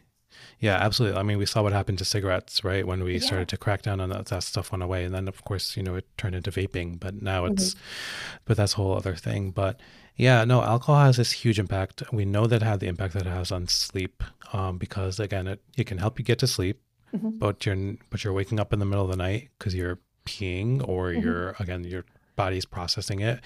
Yeah, 0.59 0.75
absolutely. 0.75 1.19
I 1.19 1.23
mean, 1.23 1.37
we 1.37 1.45
saw 1.45 1.63
what 1.63 1.73
happened 1.73 1.97
to 1.99 2.05
cigarettes, 2.05 2.63
right? 2.63 2.85
When 2.85 3.03
we 3.03 3.13
yeah. 3.13 3.19
started 3.19 3.47
to 3.49 3.57
crack 3.57 3.81
down 3.81 3.99
on 3.99 4.09
that, 4.09 4.27
that 4.27 4.43
stuff 4.43 4.71
went 4.71 4.83
away. 4.83 5.03
And 5.03 5.13
then, 5.13 5.27
of 5.27 5.43
course, 5.43 5.75
you 5.75 5.83
know, 5.83 5.95
it 5.95 6.05
turned 6.17 6.35
into 6.35 6.51
vaping, 6.51 6.99
but 6.99 7.21
now 7.21 7.45
it's, 7.45 7.73
mm-hmm. 7.73 8.37
but 8.45 8.57
that's 8.57 8.73
a 8.73 8.75
whole 8.77 8.95
other 8.95 9.15
thing. 9.15 9.51
But 9.51 9.79
yeah, 10.15 10.43
no, 10.45 10.61
alcohol 10.61 11.05
has 11.05 11.17
this 11.17 11.31
huge 11.31 11.59
impact. 11.59 12.03
We 12.11 12.25
know 12.25 12.47
that 12.47 12.61
it 12.61 12.65
had 12.65 12.79
the 12.79 12.87
impact 12.87 13.13
that 13.13 13.25
it 13.25 13.29
has 13.29 13.51
on 13.51 13.67
sleep 13.67 14.23
um, 14.53 14.77
because, 14.77 15.19
again, 15.19 15.47
it, 15.47 15.61
it 15.77 15.87
can 15.87 15.97
help 15.97 16.19
you 16.19 16.25
get 16.25 16.39
to 16.39 16.47
sleep, 16.47 16.81
mm-hmm. 17.13 17.31
but 17.39 17.65
you're, 17.65 17.95
but 18.09 18.23
you're 18.23 18.33
waking 18.33 18.59
up 18.59 18.73
in 18.73 18.79
the 18.79 18.85
middle 18.85 19.05
of 19.05 19.11
the 19.11 19.17
night 19.17 19.49
because 19.57 19.73
you're 19.73 19.99
peeing 20.25 20.87
or 20.87 21.09
mm-hmm. 21.09 21.21
you're, 21.21 21.55
again, 21.59 21.83
you're 21.83 22.05
body's 22.35 22.65
processing 22.65 23.19
it, 23.19 23.39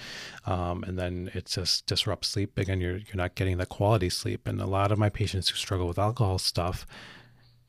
um, 0.46 0.84
and 0.84 0.98
then 0.98 1.30
it 1.34 1.46
just 1.46 1.86
disrupts 1.86 2.28
sleep. 2.28 2.58
Again, 2.58 2.80
you're 2.80 2.98
you're 2.98 3.16
not 3.16 3.34
getting 3.34 3.58
the 3.58 3.66
quality 3.66 4.10
sleep. 4.10 4.46
And 4.46 4.60
a 4.60 4.66
lot 4.66 4.92
of 4.92 4.98
my 4.98 5.08
patients 5.08 5.48
who 5.48 5.56
struggle 5.56 5.86
with 5.86 5.98
alcohol 5.98 6.38
stuff, 6.38 6.86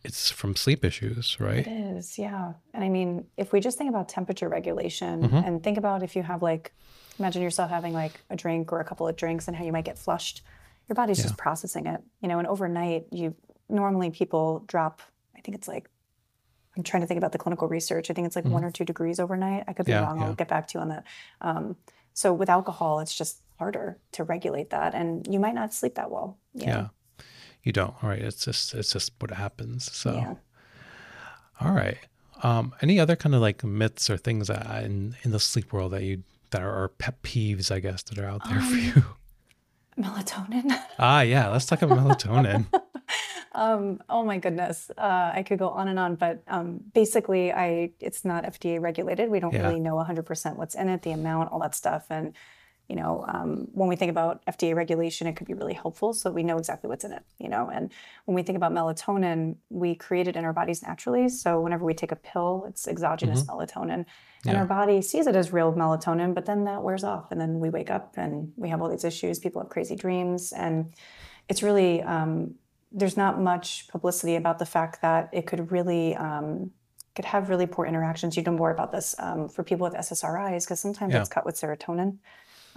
it's 0.03 0.29
from 0.31 0.55
sleep 0.55 0.85
issues, 0.85 1.37
right? 1.39 1.65
It 1.65 1.97
is, 1.97 2.17
yeah. 2.17 2.53
And 2.73 2.83
I 2.83 2.89
mean, 2.89 3.25
if 3.35 3.51
we 3.51 3.59
just 3.59 3.77
think 3.77 3.89
about 3.89 4.09
temperature 4.09 4.49
regulation 4.49 5.23
mm-hmm. 5.23 5.35
and 5.35 5.63
think 5.63 5.77
about 5.77 6.03
if 6.03 6.15
you 6.15 6.23
have 6.23 6.41
like, 6.41 6.73
imagine 7.19 7.41
yourself 7.41 7.69
having 7.69 7.93
like 7.93 8.21
a 8.29 8.35
drink 8.35 8.71
or 8.71 8.79
a 8.79 8.85
couple 8.85 9.07
of 9.07 9.15
drinks 9.15 9.47
and 9.47 9.57
how 9.57 9.63
you 9.63 9.71
might 9.71 9.85
get 9.85 9.97
flushed. 9.97 10.43
Your 10.87 10.95
body's 10.95 11.19
yeah. 11.19 11.25
just 11.25 11.37
processing 11.37 11.87
it, 11.87 12.01
you 12.21 12.29
know. 12.29 12.39
And 12.39 12.47
overnight, 12.47 13.07
you 13.11 13.35
normally 13.67 14.09
people 14.11 14.63
drop. 14.67 15.01
I 15.35 15.41
think 15.41 15.57
it's 15.57 15.67
like 15.67 15.89
I'm 16.77 16.83
trying 16.83 17.01
to 17.01 17.07
think 17.07 17.17
about 17.17 17.31
the 17.31 17.37
clinical 17.37 17.67
research. 17.67 18.09
I 18.09 18.13
think 18.13 18.27
it's 18.27 18.35
like 18.35 18.45
mm-hmm. 18.45 18.53
one 18.53 18.63
or 18.63 18.71
two 18.71 18.85
degrees 18.85 19.19
overnight. 19.19 19.63
I 19.67 19.73
could 19.73 19.85
be 19.85 19.91
yeah, 19.91 20.03
wrong. 20.03 20.19
Yeah. 20.19 20.27
I'll 20.27 20.33
get 20.33 20.47
back 20.47 20.67
to 20.67 20.77
you 20.77 20.81
on 20.81 20.89
that. 20.89 21.03
Um, 21.41 21.75
so 22.13 22.33
with 22.33 22.49
alcohol, 22.49 22.99
it's 22.99 23.15
just 23.15 23.41
harder 23.59 23.97
to 24.13 24.23
regulate 24.23 24.69
that, 24.69 24.93
and 24.93 25.27
you 25.29 25.39
might 25.39 25.55
not 25.55 25.73
sleep 25.73 25.95
that 25.95 26.11
well. 26.11 26.37
Yeah, 26.53 26.87
you 27.63 27.71
don't. 27.71 27.93
All 28.01 28.09
right, 28.09 28.21
it's 28.21 28.45
just 28.45 28.73
it's 28.73 28.91
just 28.91 29.11
what 29.19 29.31
happens. 29.31 29.91
So, 29.91 30.13
yeah. 30.13 30.35
all 31.61 31.73
right. 31.73 31.97
Um, 32.43 32.73
any 32.81 32.99
other 32.99 33.15
kind 33.15 33.33
of 33.33 33.41
like 33.41 33.63
myths 33.63 34.09
or 34.09 34.17
things 34.17 34.47
that 34.47 34.83
in 34.83 35.15
in 35.23 35.31
the 35.31 35.39
sleep 35.39 35.73
world 35.73 35.91
that 35.93 36.03
you 36.03 36.23
that 36.51 36.61
are, 36.61 36.83
are 36.83 36.87
pet 36.87 37.21
peeves, 37.23 37.71
I 37.71 37.79
guess, 37.79 38.03
that 38.03 38.17
are 38.17 38.25
out 38.25 38.43
there 38.47 38.59
um, 38.59 38.67
for 38.67 38.75
you? 38.75 39.03
Melatonin. 39.99 40.71
ah, 40.99 41.21
yeah. 41.21 41.49
Let's 41.49 41.65
talk 41.65 41.81
about 41.81 41.99
melatonin. 41.99 42.65
Um, 43.57 44.01
oh 44.07 44.23
my 44.23 44.37
goodness, 44.37 44.91
uh, 44.99 45.31
I 45.33 45.41
could 45.41 45.57
go 45.57 45.69
on 45.69 45.87
and 45.87 45.97
on, 45.97 46.13
but 46.13 46.43
um, 46.47 46.79
basically, 46.93 47.51
I 47.51 47.89
it's 47.99 48.23
not 48.23 48.43
FDA 48.43 48.79
regulated. 48.79 49.31
We 49.31 49.39
don't 49.39 49.51
yeah. 49.51 49.67
really 49.67 49.79
know 49.79 49.95
100% 49.95 50.57
what's 50.57 50.75
in 50.75 50.89
it, 50.89 51.01
the 51.01 51.09
amount, 51.09 51.51
all 51.51 51.59
that 51.61 51.73
stuff, 51.73 52.05
and 52.11 52.35
you 52.87 52.95
know, 52.95 53.25
um, 53.27 53.67
when 53.73 53.89
we 53.89 53.97
think 53.97 54.09
about 54.09 54.45
FDA 54.45 54.73
regulation, 54.73 55.27
it 55.27 55.35
could 55.35 55.47
be 55.47 55.53
really 55.53 55.73
helpful, 55.73 56.13
so 56.13 56.31
we 56.31 56.43
know 56.43 56.57
exactly 56.57 56.87
what's 56.87 57.03
in 57.03 57.11
it. 57.11 57.23
You 57.37 57.49
know, 57.49 57.69
and 57.69 57.91
when 58.25 58.35
we 58.35 58.43
think 58.43 58.55
about 58.55 58.71
melatonin, 58.71 59.57
we 59.69 59.93
create 59.95 60.27
it 60.27 60.35
in 60.37 60.45
our 60.45 60.53
bodies 60.53 60.81
naturally. 60.81 61.27
So 61.27 61.59
whenever 61.59 61.83
we 61.83 61.93
take 61.93 62.13
a 62.13 62.15
pill, 62.15 62.65
it's 62.67 62.87
exogenous 62.87 63.43
mm-hmm. 63.43 63.59
melatonin, 63.59 63.93
and 63.93 64.05
yeah. 64.45 64.59
our 64.59 64.65
body 64.65 65.01
sees 65.01 65.27
it 65.27 65.35
as 65.35 65.51
real 65.51 65.73
melatonin, 65.73 66.33
but 66.33 66.45
then 66.45 66.63
that 66.63 66.81
wears 66.81 67.03
off, 67.03 67.31
and 67.31 67.41
then 67.41 67.59
we 67.59 67.69
wake 67.69 67.91
up 67.91 68.13
and 68.15 68.53
we 68.55 68.69
have 68.69 68.81
all 68.81 68.89
these 68.89 69.03
issues. 69.03 69.37
People 69.37 69.61
have 69.61 69.69
crazy 69.69 69.95
dreams, 69.95 70.53
and 70.53 70.93
it's 71.49 71.61
really 71.61 72.01
um, 72.03 72.55
there's 72.93 73.17
not 73.17 73.39
much 73.39 73.87
publicity 73.89 74.35
about 74.35 74.59
the 74.59 74.65
fact 74.65 75.01
that 75.01 75.29
it 75.33 75.45
could 75.45 75.71
really 75.71 76.15
um, 76.15 76.71
could 77.15 77.25
have 77.25 77.49
really 77.49 77.65
poor 77.65 77.85
interactions. 77.85 78.37
You 78.37 78.43
know 78.43 78.51
more 78.51 78.71
about 78.71 78.93
this 78.93 79.13
um, 79.19 79.49
for 79.49 79.63
people 79.63 79.83
with 79.83 79.93
SSRIs 79.93 80.63
because 80.63 80.79
sometimes 80.79 81.13
yeah. 81.13 81.19
it's 81.19 81.29
cut 81.29 81.45
with 81.45 81.55
serotonin. 81.55 82.19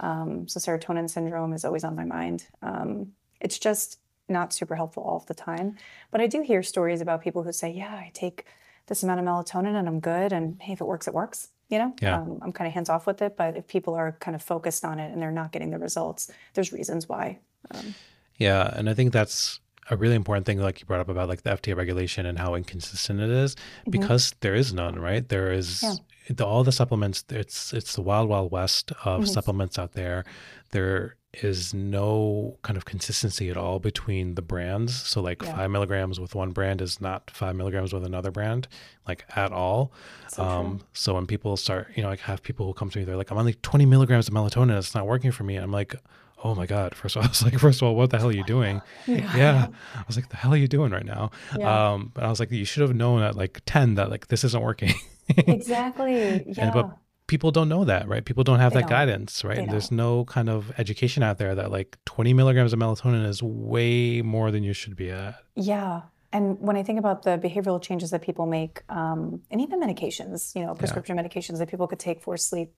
Um, 0.01 0.47
so 0.47 0.59
serotonin 0.59 1.09
syndrome 1.09 1.53
is 1.53 1.63
always 1.63 1.83
on 1.83 1.95
my 1.95 2.03
mind. 2.03 2.47
Um, 2.61 3.13
it's 3.39 3.57
just 3.57 3.99
not 4.27 4.53
super 4.53 4.75
helpful 4.75 5.03
all 5.03 5.17
of 5.17 5.25
the 5.27 5.33
time. 5.33 5.77
But 6.11 6.21
I 6.21 6.27
do 6.27 6.41
hear 6.41 6.63
stories 6.63 7.01
about 7.01 7.21
people 7.21 7.43
who 7.43 7.53
say, 7.53 7.71
"Yeah, 7.71 7.93
I 7.93 8.11
take 8.13 8.45
this 8.87 9.03
amount 9.03 9.19
of 9.19 9.25
melatonin 9.25 9.75
and 9.75 9.87
I'm 9.87 9.99
good, 9.99 10.33
and 10.33 10.61
hey, 10.61 10.73
if 10.73 10.81
it 10.81 10.85
works, 10.85 11.07
it 11.07 11.13
works." 11.13 11.49
You 11.69 11.77
know, 11.77 11.95
yeah. 12.01 12.17
Um, 12.17 12.39
I'm 12.41 12.51
kind 12.51 12.67
of 12.67 12.73
hands 12.73 12.89
off 12.89 13.07
with 13.07 13.21
it. 13.21 13.37
But 13.37 13.55
if 13.55 13.65
people 13.67 13.93
are 13.93 14.17
kind 14.19 14.35
of 14.35 14.41
focused 14.41 14.83
on 14.83 14.99
it 14.99 15.13
and 15.13 15.21
they're 15.21 15.31
not 15.31 15.53
getting 15.53 15.69
the 15.69 15.79
results, 15.79 16.29
there's 16.53 16.73
reasons 16.73 17.07
why. 17.07 17.39
Um, 17.73 17.95
yeah, 18.37 18.73
and 18.75 18.89
I 18.89 18.93
think 18.93 19.13
that's 19.13 19.60
a 19.89 19.97
really 19.97 20.15
important 20.15 20.45
thing, 20.45 20.59
like 20.59 20.79
you 20.79 20.85
brought 20.85 20.99
up 20.99 21.09
about 21.09 21.27
like 21.27 21.43
the 21.43 21.51
FDA 21.51 21.75
regulation 21.75 22.25
and 22.25 22.37
how 22.37 22.55
inconsistent 22.55 23.19
it 23.19 23.29
is, 23.29 23.55
mm-hmm. 23.55 23.91
because 23.91 24.33
there 24.41 24.55
is 24.55 24.73
none, 24.73 24.99
right? 24.99 25.27
There 25.27 25.51
is 25.51 25.83
yeah. 25.83 25.95
the, 26.29 26.45
all 26.45 26.63
the 26.63 26.71
supplements. 26.71 27.25
It's 27.29 27.73
it's 27.73 27.95
the 27.95 28.01
wild 28.01 28.29
wild 28.29 28.51
west 28.51 28.91
of 29.03 29.21
mm-hmm. 29.21 29.25
supplements 29.25 29.79
out 29.79 29.93
there. 29.93 30.23
There 30.71 31.15
is 31.33 31.73
no 31.73 32.57
kind 32.61 32.75
of 32.75 32.83
consistency 32.83 33.49
at 33.49 33.55
all 33.55 33.79
between 33.79 34.35
the 34.35 34.41
brands. 34.41 34.93
So 34.93 35.21
like 35.21 35.41
yeah. 35.41 35.55
five 35.55 35.71
milligrams 35.71 36.19
with 36.19 36.35
one 36.35 36.51
brand 36.51 36.81
is 36.81 36.99
not 36.99 37.31
five 37.31 37.55
milligrams 37.55 37.93
with 37.93 38.03
another 38.03 38.31
brand, 38.31 38.67
like 39.07 39.23
at 39.35 39.51
all. 39.51 39.93
So, 40.27 40.43
um, 40.43 40.81
so 40.93 41.13
when 41.13 41.25
people 41.25 41.55
start, 41.55 41.91
you 41.95 42.03
know, 42.03 42.09
like 42.09 42.19
have 42.21 42.43
people 42.43 42.65
who 42.65 42.73
come 42.73 42.89
to 42.89 42.99
me, 42.99 43.05
they're 43.05 43.15
like, 43.15 43.31
I'm 43.31 43.37
on 43.37 43.45
like 43.45 43.61
20 43.61 43.85
milligrams 43.85 44.27
of 44.27 44.33
melatonin. 44.33 44.77
It's 44.77 44.93
not 44.93 45.07
working 45.07 45.31
for 45.31 45.43
me. 45.43 45.55
I'm 45.55 45.71
like, 45.71 45.95
oh 46.43 46.55
my 46.55 46.65
god 46.65 46.95
first 46.95 47.15
of 47.15 47.21
all 47.21 47.25
i 47.27 47.29
was 47.29 47.43
like 47.43 47.57
first 47.59 47.81
of 47.81 47.87
all 47.87 47.95
what 47.95 48.09
the 48.09 48.17
hell 48.17 48.29
are 48.29 48.33
you 48.33 48.43
doing 48.43 48.81
yeah, 49.07 49.37
yeah. 49.37 49.67
i 49.95 50.03
was 50.07 50.15
like 50.15 50.29
the 50.29 50.37
hell 50.37 50.53
are 50.53 50.57
you 50.57 50.67
doing 50.67 50.91
right 50.91 51.05
now 51.05 51.31
yeah. 51.57 51.93
um 51.93 52.11
but 52.13 52.23
i 52.23 52.29
was 52.29 52.39
like 52.39 52.51
you 52.51 52.65
should 52.65 52.81
have 52.81 52.95
known 52.95 53.21
at 53.21 53.35
like 53.35 53.61
10 53.65 53.95
that 53.95 54.09
like 54.09 54.27
this 54.27 54.43
isn't 54.43 54.63
working 54.63 54.93
exactly 55.29 56.43
yeah 56.47 56.53
and, 56.57 56.73
but 56.73 56.97
people 57.31 57.49
don't 57.49 57.69
know 57.69 57.85
that, 57.85 58.09
right? 58.09 58.25
People 58.25 58.43
don't 58.43 58.59
have 58.59 58.73
They 58.73 58.81
that 58.81 58.89
don't. 58.89 59.07
guidance, 59.07 59.45
right? 59.45 59.65
There's 59.69 59.89
no 59.89 60.25
kind 60.25 60.49
of 60.49 60.69
education 60.77 61.23
out 61.23 61.37
there 61.37 61.55
that 61.55 61.71
like 61.71 61.97
20 62.03 62.33
milligrams 62.33 62.73
of 62.73 62.79
melatonin 62.79 63.25
is 63.25 63.41
way 63.41 64.21
more 64.21 64.51
than 64.51 64.63
you 64.63 64.73
should 64.73 64.97
be 64.97 65.11
at. 65.11 65.35
Yeah. 65.55 66.01
And 66.33 66.59
when 66.59 66.75
I 66.75 66.83
think 66.83 66.99
about 66.99 67.23
the 67.23 67.37
behavioral 67.37 67.81
changes 67.81 68.11
that 68.11 68.21
people 68.21 68.47
make, 68.47 68.83
um, 68.89 69.41
and 69.49 69.61
even 69.61 69.79
medications, 69.79 70.53
you 70.55 70.65
know, 70.65 70.75
prescription 70.75 71.15
medications 71.15 71.59
that 71.59 71.69
people 71.69 71.87
could 71.87 71.99
take 71.99 72.21
for 72.21 72.35
sleep, 72.35 72.73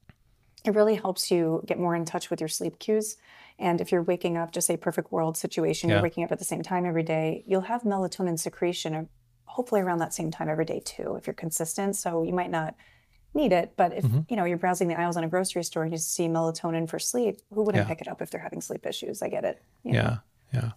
it 0.64 0.76
really 0.76 0.96
helps 0.96 1.32
you 1.32 1.64
get 1.66 1.80
more 1.80 1.96
in 1.96 2.06
touch 2.06 2.30
with 2.30 2.40
your 2.40 2.48
sleep 2.48 2.78
cues. 2.78 3.18
And 3.60 3.80
if 3.82 3.92
you're 3.92 4.04
waking 4.04 4.38
up, 4.38 4.52
just 4.52 4.68
say 4.68 4.78
perfect 4.78 5.12
world 5.12 5.38
situation, 5.38 5.90
Yeah. 5.90 5.96
you're 5.98 6.04
waking 6.04 6.24
up 6.24 6.32
at 6.32 6.40
the 6.40 6.46
same 6.46 6.64
time 6.64 6.86
every 6.86 7.04
day, 7.04 7.44
you'll 7.48 7.62
have 7.62 7.84
melatonin 7.84 8.38
secretion 8.40 8.96
uh, 8.96 9.04
hopefully 9.46 9.82
around 9.82 10.00
that 10.00 10.14
same 10.14 10.32
time 10.32 10.50
every 10.50 10.66
day 10.66 10.80
too, 10.84 11.16
if 11.16 11.28
you're 11.28 11.34
consistent. 11.36 11.96
So 11.96 12.24
you 12.24 12.34
might 12.34 12.50
not 12.50 12.76
need 13.36 13.52
it, 13.52 13.74
but 13.78 13.94
if 13.94 14.04
Mm-hmm. 14.04 14.22
you 14.30 14.36
know 14.36 14.46
you're 14.46 14.58
browsing 14.58 14.88
the 14.88 15.00
aisles 15.00 15.16
in 15.18 15.24
a 15.24 15.28
grocery 15.28 15.64
store 15.64 15.84
and 15.84 15.92
you 15.92 15.98
see 15.98 16.28
melatonin 16.28 16.90
for 16.90 17.00
sleep, 17.00 17.40
who 17.54 17.62
wouldn't 17.64 17.84
Yeah. 17.84 17.88
pick 17.88 18.02
it 18.02 18.08
up 18.08 18.22
if 18.22 18.32
they're 18.32 18.42
having 18.42 18.62
sleep 18.62 18.86
issues? 18.86 19.22
I 19.22 19.30
get 19.30 19.44
it. 19.46 19.62
you 19.84 19.92
know? 19.94 20.00
Yeah, 20.00 20.18
yeah. 20.54 20.72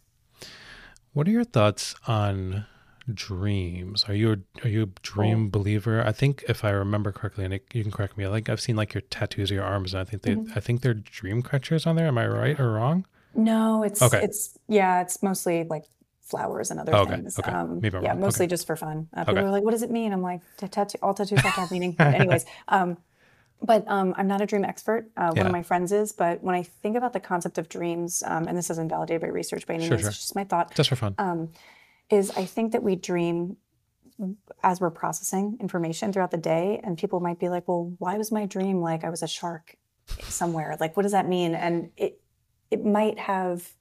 What 1.13 1.27
are 1.29 1.31
your 1.31 1.45
thoughts 1.45 1.95
on 2.07 2.67
dreams? 3.15 4.05
Are 4.09 4.15
you 4.15 4.33
a, 4.33 4.37
are 4.65 4.69
you 4.69 4.83
a 4.85 4.87
dream 5.03 5.51
believer? 5.51 6.03
I 6.07 6.13
think 6.13 6.45
if 6.49 6.65
I 6.65 6.71
remember 6.71 7.13
correctly, 7.13 7.45
and 7.45 7.55
it, 7.55 7.65
you 7.73 7.83
can 7.83 7.93
correct 7.93 8.17
me. 8.17 8.27
Like 8.27 8.49
I've 8.49 8.61
seen 8.61 8.77
like 8.77 8.95
your 8.95 9.03
tattoos 9.03 9.51
or 9.51 9.55
your 9.55 9.65
arms, 9.65 9.95
and 9.95 10.01
I 10.01 10.05
think 10.05 10.23
they 10.23 10.35
Mm-hmm. 10.37 10.53
I 10.57 10.61
think 10.61 10.81
they're 10.83 10.95
dream 10.95 11.43
catchers 11.43 11.87
on 11.87 11.97
there. 11.97 12.07
Am 12.09 12.19
I 12.19 12.27
right 12.27 12.59
or 12.59 12.73
wrong? 12.73 13.07
No, 13.35 13.83
it's 13.83 14.03
Okay. 14.03 14.21
it's 14.23 14.59
yeah, 14.69 15.01
it's 15.03 15.23
mostly 15.23 15.65
like 15.65 15.85
flowers 16.23 16.71
and 16.71 16.81
other 16.81 16.95
Okay, 16.95 17.15
things. 17.15 17.39
okay. 17.39 17.51
Um, 17.53 17.81
yeah, 17.83 17.91
wrong. 18.11 18.21
mostly 18.21 18.45
Okay. 18.47 18.51
just 18.51 18.67
for 18.67 18.75
fun. 18.77 19.09
Uh, 19.17 19.25
people 19.25 19.45
are 19.45 19.51
like, 19.51 19.63
"What 19.63 19.71
does 19.73 19.83
it 19.83 19.91
mean?" 19.91 20.13
I'm 20.13 20.23
like, 20.23 20.41
"Ta- 20.57 20.67
"Tattoo, 20.67 20.99
all 21.03 21.15
tattoos 21.15 21.43
have 21.43 21.55
to 21.55 21.61
have 21.61 21.71
meaning." 21.71 21.93
But 21.99 22.15
anyways, 22.15 22.45
um, 22.69 22.97
but 23.63 23.85
um, 23.89 24.15
I'm 24.19 24.27
not 24.27 24.41
a 24.41 24.47
dream 24.47 24.65
expert. 24.65 25.09
Uh, 25.17 25.33
One 25.33 25.47
of 25.47 25.53
my 25.53 25.63
friends 25.63 25.93
is, 25.93 26.13
but 26.13 26.43
when 26.43 26.55
I 26.55 26.63
think 26.63 26.97
about 26.97 27.13
the 27.13 27.21
concept 27.21 27.59
of 27.59 27.69
dreams, 27.69 28.23
um, 28.27 28.49
and 28.49 28.57
this 28.59 28.69
isn't 28.71 28.89
validated 28.89 29.23
by 29.23 29.29
research 29.29 29.67
by 29.67 29.75
any 29.75 29.85
Sure, 29.85 29.93
means, 29.93 30.01
sure. 30.03 30.11
it's 30.11 30.19
just 30.19 30.35
my 30.35 30.45
thought. 30.45 30.75
Just 30.75 30.89
for 30.91 30.97
fun. 30.97 31.15
Um, 31.19 31.49
is 32.11 32.31
I 32.31 32.45
think 32.45 32.73
that 32.73 32.83
we 32.83 32.97
dream 32.97 33.57
as 34.63 34.81
we're 34.81 34.91
processing 34.91 35.59
information 35.61 36.13
throughout 36.13 36.31
the 36.31 36.37
day, 36.39 36.81
and 36.83 36.97
people 36.97 37.21
might 37.21 37.39
be 37.39 37.49
like, 37.49 37.69
"Well, 37.69 37.95
why 37.99 38.17
was 38.17 38.33
my 38.33 38.47
dream 38.47 38.81
like 38.81 39.05
I 39.05 39.11
was 39.11 39.23
a 39.23 39.29
shark 39.29 39.77
somewhere? 40.23 40.77
Like, 40.81 40.97
what 40.97 41.03
does 41.03 41.13
that 41.13 41.29
mean?" 41.29 41.55
And 41.55 41.91
it 41.97 42.21
it 42.71 42.85
might 42.85 43.19
have 43.19 43.73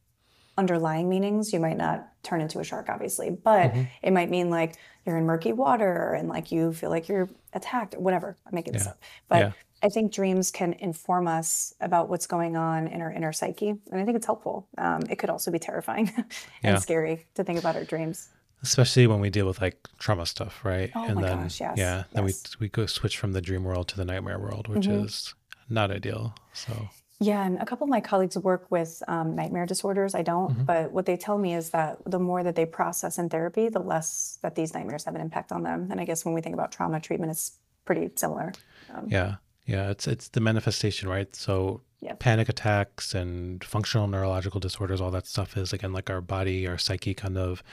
underlying 0.57 1.07
meanings. 1.09 1.53
You 1.53 1.59
might 1.59 1.77
not 1.77 2.07
turn 2.23 2.41
into 2.41 2.59
a 2.59 2.63
shark, 2.63 2.89
obviously, 2.89 3.29
but 3.29 3.71
Mm-hmm. 3.71 3.83
it 4.03 4.13
might 4.13 4.29
mean 4.29 4.49
like 4.49 4.75
you're 5.05 5.17
in 5.17 5.25
murky 5.25 5.53
water 5.53 6.13
and 6.13 6.27
like 6.29 6.51
you 6.51 6.73
feel 6.73 6.89
like 6.89 7.07
you're 7.07 7.29
attacked, 7.53 7.95
or 7.95 7.99
whatever. 7.99 8.37
I'm 8.45 8.55
making 8.55 8.73
this 8.73 8.87
up, 8.87 8.99
but. 9.29 9.39
Yeah. 9.39 9.51
I 9.85 9.89
think 9.89 10.11
dreams 10.11 10.49
can 10.51 10.73
inform 10.73 11.27
us 11.27 11.73
about 11.79 12.09
what's 12.09 12.25
going 12.27 12.55
on 12.57 12.87
in 12.87 13.01
our 13.01 13.11
inner 13.11 13.31
psyche, 13.31 13.69
and 13.69 14.01
I 14.01 14.03
think 14.05 14.17
it's 14.17 14.25
helpful. 14.25 14.67
Um, 14.79 15.01
it 15.11 15.17
could 15.19 15.29
also 15.29 15.51
be 15.51 15.59
terrifying 15.59 16.07
and 16.63 16.73
Yeah. 16.75 16.77
scary 16.79 17.25
to 17.35 17.43
think 17.43 17.59
about 17.59 17.75
our 17.75 17.83
dreams. 17.85 18.29
especially 18.63 19.05
when 19.05 19.19
we 19.19 19.29
deal 19.29 19.45
with 19.45 19.61
like 19.61 19.77
trauma 19.99 20.25
stuff, 20.25 20.65
right? 20.65 20.89
Oh 20.95 21.05
and 21.05 21.15
my 21.17 21.21
then 21.21 21.37
gosh, 21.43 21.59
yes, 21.65 21.77
yeah, 21.77 22.03
then 22.13 22.25
yes. 22.25 22.37
Mm-hmm. 22.41 22.59
we 22.61 22.65
we 22.65 22.69
go 22.69 22.85
switch 22.87 23.15
from 23.21 23.31
the 23.33 23.41
dream 23.41 23.63
world 23.63 23.87
to 23.89 23.95
the 24.01 24.05
nightmare 24.11 24.39
world, 24.39 24.67
which 24.67 24.87
is 24.87 25.35
not 25.69 25.91
ideal. 25.91 26.33
So 26.53 26.73
Yeah, 27.19 27.45
and 27.47 27.55
a 27.61 27.65
couple 27.69 27.85
of 27.87 27.91
my 27.97 28.01
colleagues 28.01 28.35
work 28.37 28.63
with 28.77 28.91
um, 29.07 29.27
nightmare 29.35 29.67
disorders. 29.73 30.15
I 30.15 30.23
don't, 30.31 30.49
Mm-hmm. 30.51 30.65
but 30.71 30.83
what 30.95 31.05
they 31.05 31.17
tell 31.27 31.37
me 31.45 31.51
is 31.61 31.65
that 31.77 31.91
the 32.15 32.19
more 32.29 32.41
that 32.47 32.55
they 32.59 32.65
process 32.79 33.13
in 33.21 33.29
therapy, 33.29 33.65
the 33.69 33.85
less 33.93 34.39
that 34.43 34.53
these 34.55 34.73
nightmares 34.75 35.03
have 35.05 35.15
an 35.19 35.21
impact 35.27 35.49
on 35.51 35.61
them. 35.69 35.79
And 35.91 35.97
I 36.01 36.05
guess 36.09 36.25
when 36.25 36.33
we 36.37 36.41
think 36.41 36.55
about 36.57 36.71
trauma 36.75 36.99
treatment, 36.99 37.29
it's 37.35 37.47
pretty 37.87 38.09
similar. 38.15 38.47
Um, 38.93 39.05
yeah, 39.17 39.35
yeah, 39.65 39.89
it's 39.89 40.07
it's 40.07 40.27
the 40.29 40.39
manifestation, 40.41 41.09
right? 41.09 41.35
So 41.35 41.81
Yep. 42.01 42.19
panic 42.19 42.49
attacks 42.49 43.15
and 43.15 43.63
functional 43.63 44.05
neurological 44.05 44.59
disorders, 44.59 45.01
all 45.01 45.09
that 45.11 45.25
stuff 45.25 45.57
is 45.57 45.73
again 45.73 45.91
like 45.91 46.09
our 46.11 46.21
body, 46.21 46.67
our 46.67 46.77
psyche, 46.77 47.15
kind 47.15 47.35
of 47.37 47.63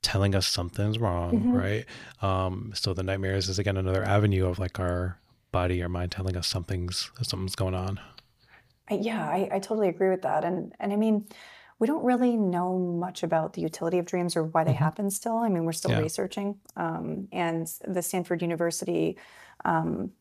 telling 0.00 0.34
us 0.34 0.46
something's 0.46 0.98
wrong, 0.98 1.32
Mm-hmm. 1.32 1.52
right? 1.52 1.84
Um, 2.22 2.72
so 2.74 2.94
the 2.94 3.02
nightmares 3.02 3.48
is 3.50 3.58
again 3.58 3.76
another 3.76 4.02
avenue 4.02 4.46
of 4.46 4.58
like 4.58 4.78
our 4.80 5.18
body, 5.52 5.82
our 5.82 5.90
mind 5.90 6.10
telling 6.12 6.36
us 6.38 6.46
something's 6.46 7.10
something's 7.20 7.54
going 7.56 7.74
on. 7.74 8.00
Yeah, 8.90 9.22
I, 9.28 9.48
I 9.52 9.58
totally 9.58 9.88
agree 9.88 10.08
with 10.10 10.22
that. 10.22 10.44
And 10.44 10.72
and 10.80 10.92
I 10.92 10.96
mean, 10.96 11.26
we 11.78 11.86
don't 11.86 12.04
really 12.04 12.36
know 12.36 12.78
much 12.78 13.22
about 13.22 13.52
the 13.54 13.60
utility 13.60 13.98
of 13.98 14.06
dreams 14.06 14.36
or 14.36 14.44
why 14.44 14.64
they 14.64 14.72
happen 14.72 15.10
still. 15.10 15.36
I 15.36 15.48
mean, 15.50 15.64
we're 15.66 15.72
still 15.72 15.90
Mm-hmm. 15.90 15.98
Yeah. 16.00 16.04
researching. 16.04 16.56
Um, 16.76 17.28
and 17.32 17.66
the 17.86 18.00
Stanford 18.00 18.40
University, 18.42 19.18
um, 19.66 20.12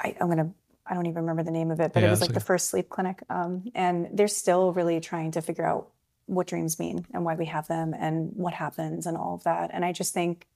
I, 0.00 0.14
I'm 0.20 0.28
gonna. 0.28 0.52
I 0.86 0.94
don't 0.94 1.04
even 1.06 1.20
remember 1.22 1.42
the 1.42 1.50
name 1.50 1.70
of 1.70 1.80
it, 1.80 1.92
but 1.92 2.00
Yeah, 2.00 2.06
it 2.08 2.10
was 2.10 2.22
like 2.22 2.32
the 2.32 2.40
first 2.40 2.70
sleep 2.70 2.88
clinic. 2.88 3.22
Um, 3.28 3.64
and 3.74 4.08
they're 4.12 4.26
still 4.26 4.72
really 4.72 5.00
trying 5.00 5.32
to 5.32 5.42
figure 5.42 5.66
out 5.66 5.90
what 6.24 6.46
dreams 6.46 6.78
mean 6.78 7.04
and 7.12 7.24
why 7.26 7.34
we 7.34 7.44
have 7.46 7.68
them 7.68 7.94
and 7.94 8.32
what 8.34 8.54
happens 8.54 9.06
and 9.06 9.14
all 9.16 9.34
of 9.34 9.44
that. 9.44 9.70
And 9.72 9.84
I 9.84 9.92
just 9.92 10.14
think 10.14 10.46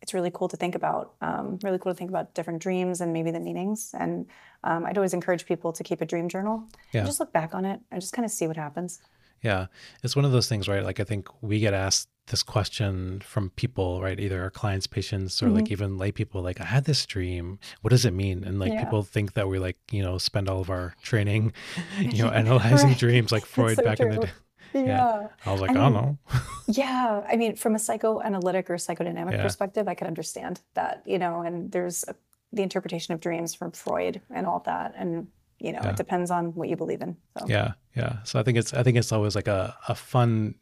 it's 0.00 0.14
really 0.14 0.30
cool 0.32 0.48
to 0.48 0.56
think 0.56 0.74
about. 0.74 1.12
Um, 1.20 1.58
really 1.62 1.78
cool 1.78 1.92
to 1.92 1.96
think 1.98 2.08
about 2.10 2.32
different 2.34 2.62
dreams 2.62 3.02
and 3.02 3.12
maybe 3.12 3.30
the 3.30 3.40
meanings. 3.40 3.94
And 3.98 4.26
um, 4.62 4.86
I'd 4.86 4.96
always 4.96 5.12
encourage 5.12 5.44
people 5.44 5.72
to 5.74 5.84
keep 5.84 6.00
a 6.00 6.06
dream 6.06 6.28
journal 6.30 6.64
Yeah. 6.92 7.00
and 7.00 7.06
just 7.06 7.20
look 7.20 7.32
back 7.32 7.54
on 7.54 7.66
it 7.66 7.80
and 7.90 8.00
just 8.00 8.14
kind 8.14 8.24
of 8.24 8.30
see 8.30 8.46
what 8.46 8.56
happens. 8.56 9.00
Yeah. 9.42 9.66
It's 10.02 10.16
one 10.16 10.24
of 10.24 10.32
those 10.32 10.48
things, 10.48 10.66
right? 10.66 10.82
Like 10.82 10.98
I 11.00 11.04
think 11.04 11.28
we 11.42 11.58
get 11.60 11.74
asked 11.74 12.08
this 12.28 12.42
question 12.42 13.20
from 13.20 13.50
people, 13.50 14.00
right? 14.00 14.18
Either 14.18 14.42
our 14.42 14.50
clients, 14.50 14.86
patients, 14.86 15.42
or 15.42 15.46
Mm-hmm. 15.46 15.54
like 15.56 15.70
even 15.70 15.98
lay 15.98 16.10
people, 16.10 16.40
like, 16.42 16.60
I 16.60 16.64
had 16.64 16.84
this 16.84 17.04
dream. 17.04 17.58
What 17.82 17.90
does 17.90 18.04
it 18.04 18.12
mean? 18.14 18.44
And 18.44 18.58
like 18.58 18.72
Yeah. 18.72 18.84
people 18.84 19.02
think 19.02 19.34
that 19.34 19.48
we 19.48 19.58
like, 19.58 19.76
you 19.90 20.02
know, 20.02 20.16
spend 20.18 20.48
all 20.48 20.60
of 20.60 20.70
our 20.70 20.94
training, 21.02 21.52
you 22.00 22.22
know, 22.22 22.30
analyzing 22.42 22.90
Right. 22.90 22.98
dreams 22.98 23.30
like 23.32 23.44
Freud 23.54 23.76
so 23.76 23.82
back 23.84 24.00
in 24.00 24.10
the 24.10 24.18
day. 24.18 24.30
Yeah. 24.72 25.28
I 25.46 25.52
was 25.52 25.60
like, 25.60 25.70
I 25.70 25.74
I, 25.74 25.76
don't 25.76 25.92
know. 25.92 26.18
Yeah. 26.66 27.22
I 27.28 27.36
mean, 27.36 27.56
from 27.56 27.74
a 27.74 27.78
psychoanalytic 27.78 28.70
or 28.70 28.74
psychodynamic 28.76 29.32
Yeah. 29.32 29.42
perspective, 29.42 29.86
I 29.86 29.94
could 29.94 30.06
understand 30.08 30.60
that, 30.74 31.02
you 31.06 31.18
know, 31.18 31.42
and 31.42 31.70
there's 31.70 32.04
a, 32.08 32.14
the 32.52 32.62
interpretation 32.62 33.14
of 33.14 33.20
dreams 33.20 33.54
from 33.54 33.70
Freud 33.72 34.20
and 34.30 34.46
all 34.46 34.60
that. 34.60 34.94
And, 34.96 35.28
you 35.60 35.72
know, 35.72 35.80
Yeah. 35.82 35.90
it 35.90 35.96
depends 35.96 36.30
on 36.30 36.54
what 36.54 36.68
you 36.68 36.76
believe 36.76 37.02
in. 37.02 37.16
So. 37.38 37.46
Yeah. 37.48 37.72
Yeah. 37.94 38.22
So 38.24 38.40
I 38.40 38.42
think 38.42 38.58
it's, 38.58 38.72
I 38.74 38.82
think 38.82 38.96
it's 38.96 39.12
always 39.12 39.36
like 39.36 39.46
a, 39.46 39.76
a 39.88 39.94
fun 39.94 40.54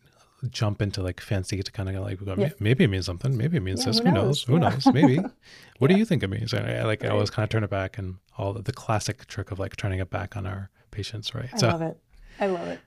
jump 0.51 0.83
into 0.83 1.03
like 1.03 1.21
fancy 1.21 1.63
to 1.63 1.71
kind 1.73 1.89
of 1.89 1.95
like, 2.03 2.25
go, 2.25 2.35
Yeah. 2.37 2.51
maybe 2.59 2.85
it 2.85 2.89
means 2.89 3.07
something. 3.07 3.37
Maybe 3.37 3.57
it 3.59 3.63
means 3.63 3.81
Yeah, 3.81 3.87
this. 3.87 3.99
who 3.99 4.07
Who 4.07 4.13
knows? 4.13 4.25
knows? 4.25 4.43
Who 4.45 4.59
knows? 4.59 4.87
Maybe. 4.93 5.19
What 5.79 5.89
do 5.91 5.97
you 5.97 6.05
think 6.05 6.23
it 6.23 6.29
means? 6.29 6.55
I, 6.55 6.83
like, 6.85 7.05
I 7.05 7.09
always 7.09 7.29
kind 7.31 7.43
of 7.43 7.51
turn 7.51 7.65
it 7.65 7.71
back 7.71 7.99
and 7.99 8.17
all 8.39 8.53
the, 8.53 8.63
the 8.63 8.73
classic 8.73 9.27
trick 9.27 9.51
of 9.51 9.59
like 9.59 9.75
turning 9.77 9.99
it 9.99 10.11
back 10.11 10.37
on 10.37 10.47
our 10.47 10.71
patients, 10.93 11.35
right? 11.35 11.51
I 11.53 11.67
love 11.67 11.83
it. 11.83 11.97
I 12.39 12.47
love 12.47 12.69
it. 12.69 12.81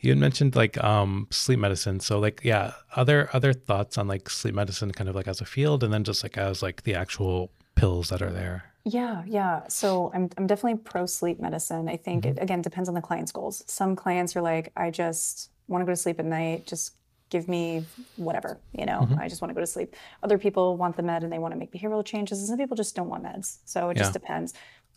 You 0.00 0.10
had 0.10 0.18
mentioned 0.18 0.54
like 0.56 0.82
um 0.84 1.28
sleep 1.30 1.58
medicine. 1.58 2.00
So 2.00 2.18
like 2.18 2.40
yeah, 2.44 2.72
other 2.96 3.28
other 3.32 3.52
thoughts 3.52 3.96
on 3.98 4.06
like 4.08 4.28
sleep 4.30 4.54
medicine 4.54 4.90
kind 4.92 5.08
of 5.08 5.14
like 5.14 5.28
as 5.28 5.40
a 5.40 5.44
field 5.44 5.82
and 5.84 5.92
then 5.92 6.04
just 6.04 6.22
like 6.22 6.36
as 6.38 6.62
like 6.62 6.82
the 6.84 6.94
actual 6.94 7.50
pills 7.74 8.08
that 8.08 8.20
are 8.22 8.32
there. 8.32 8.64
Yeah, 8.84 9.22
yeah. 9.26 9.62
So 9.68 10.10
I'm 10.14 10.28
I'm 10.38 10.46
definitely 10.46 10.78
pro 10.78 11.04
sleep 11.06 11.38
medicine. 11.40 11.88
I 11.88 11.96
think 11.98 12.24
Mm-hmm. 12.24 12.38
it 12.38 12.42
again 12.42 12.62
depends 12.62 12.88
on 12.88 12.94
the 12.94 13.02
client's 13.02 13.32
goals. 13.32 13.62
Some 13.66 13.94
clients 13.96 14.34
are 14.36 14.42
like, 14.42 14.72
I 14.76 14.90
just 14.90 15.49
want 15.70 15.82
to 15.82 15.86
go 15.86 15.92
to 15.92 15.96
sleep 15.96 16.18
at 16.18 16.26
night. 16.26 16.66
Just 16.66 16.94
give 17.30 17.48
me 17.48 17.84
whatever, 18.16 18.58
you 18.72 18.84
know. 18.84 19.00
Mm-hmm. 19.02 19.20
I 19.20 19.28
just 19.28 19.40
want 19.40 19.50
to 19.50 19.54
go 19.54 19.60
to 19.60 19.66
sleep. 19.66 19.94
Other 20.22 20.36
people 20.36 20.76
want 20.76 20.96
the 20.96 21.02
med 21.02 21.22
and 21.22 21.32
they 21.32 21.38
want 21.38 21.52
to 21.54 21.58
make 21.58 21.72
behavioral 21.72 22.04
changes, 22.04 22.40
and 22.40 22.48
some 22.48 22.58
people 22.58 22.76
just 22.76 22.94
don't 22.96 23.08
want 23.08 23.22
meds. 23.22 23.58
So 23.64 23.88
it 23.90 23.96
just 23.96 24.12
depends. 24.12 24.52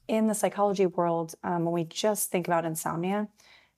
In 0.08 0.28
the 0.28 0.34
psychology 0.34 0.86
world, 0.86 1.36
um, 1.44 1.64
when 1.64 1.74
we 1.74 1.84
just 1.86 2.32
think 2.32 2.48
about 2.48 2.66
insomnia, 2.66 3.28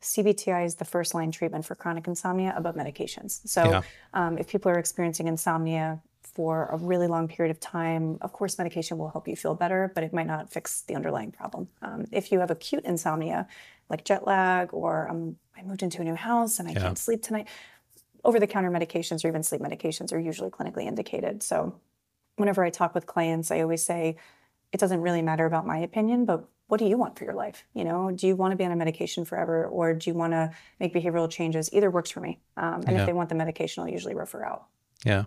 CBTI 0.02 0.66
is 0.66 0.76
the 0.76 0.86
first 0.86 1.14
line 1.14 1.32
treatment 1.32 1.66
for 1.66 1.76
chronic 1.76 2.08
insomnia 2.08 2.54
above 2.56 2.76
medications. 2.76 3.41
So 3.48 3.72
Yeah. 3.72 3.82
um, 4.14 4.38
if 4.38 4.48
people 4.48 4.72
are 4.72 4.80
experiencing 4.80 5.28
insomnia 5.28 6.02
for 6.22 6.66
a 6.72 6.78
really 6.78 7.08
long 7.08 7.28
period 7.28 7.52
of 7.52 7.60
time, 7.60 8.18
of 8.22 8.34
course, 8.34 8.58
medication 8.58 8.98
will 8.98 9.10
help 9.10 9.28
you 9.28 9.36
feel 9.36 9.56
better, 9.56 9.91
but 9.96 10.04
it 10.04 10.14
might 10.14 10.28
not 10.28 10.52
fix 10.52 10.82
the 10.82 10.96
underlying 10.96 11.32
problem. 11.32 11.68
Um, 11.82 12.06
if 12.12 12.32
you 12.32 12.39
have 12.39 12.52
acute 12.52 12.84
insomnia, 12.86 13.48
like 13.89 14.04
jet 14.04 14.26
lag, 14.28 14.74
or 14.74 15.08
um, 15.10 15.38
I 15.58 15.64
moved 15.64 15.84
into 15.84 16.01
a 16.01 16.03
new 16.03 16.16
house 16.16 16.60
and 16.60 16.68
I 16.68 16.74
can't 16.74 16.97
sleep 16.97 17.22
tonight, 17.22 17.47
over 18.24 18.39
the 18.39 18.47
counter 18.47 18.72
medications 18.72 19.24
or 19.24 19.28
even 19.30 19.43
sleep 19.43 19.62
medications 19.62 20.12
are 20.12 20.20
usually 20.20 20.49
clinically 20.49 20.86
indicated. 20.86 21.43
So 21.43 21.80
whenever 22.38 22.64
I 22.64 22.70
talk 22.70 22.95
with 22.95 23.06
clients, 23.06 23.51
I 23.51 23.62
always 23.62 23.86
say, 23.86 24.18
it 24.72 24.80
doesn't 24.80 25.01
really 25.01 25.22
matter 25.22 25.45
about 25.45 25.66
my 25.66 25.78
opinion, 25.78 26.26
but 26.26 26.43
what 26.68 26.80
do 26.80 26.86
you 26.86 26.97
want 26.97 27.18
for 27.18 27.24
your 27.24 27.36
life? 27.36 27.64
You 27.74 27.84
know, 27.84 28.12
do 28.12 28.26
you 28.28 28.36
want 28.36 28.51
to 28.51 28.56
be 28.58 28.66
on 28.66 28.72
a 28.72 28.76
medication 28.76 29.24
forever, 29.24 29.68
or 29.68 29.93
do 29.93 30.10
you 30.10 30.16
want 30.16 30.34
to 30.34 30.51
make 30.80 30.93
behavioral 30.93 31.30
changes? 31.30 31.70
Either 31.72 31.91
works 31.91 32.10
for 32.10 32.20
me. 32.20 32.39
Um, 32.58 32.82
and 32.88 32.91
Yeah. 32.95 33.01
if 33.01 33.06
they 33.06 33.14
want 33.14 33.30
the 33.30 33.36
medication, 33.36 33.84
I'll 33.84 33.89
usually 33.89 34.16
refer 34.16 34.43
out. 34.43 34.66
Yeah. 35.06 35.26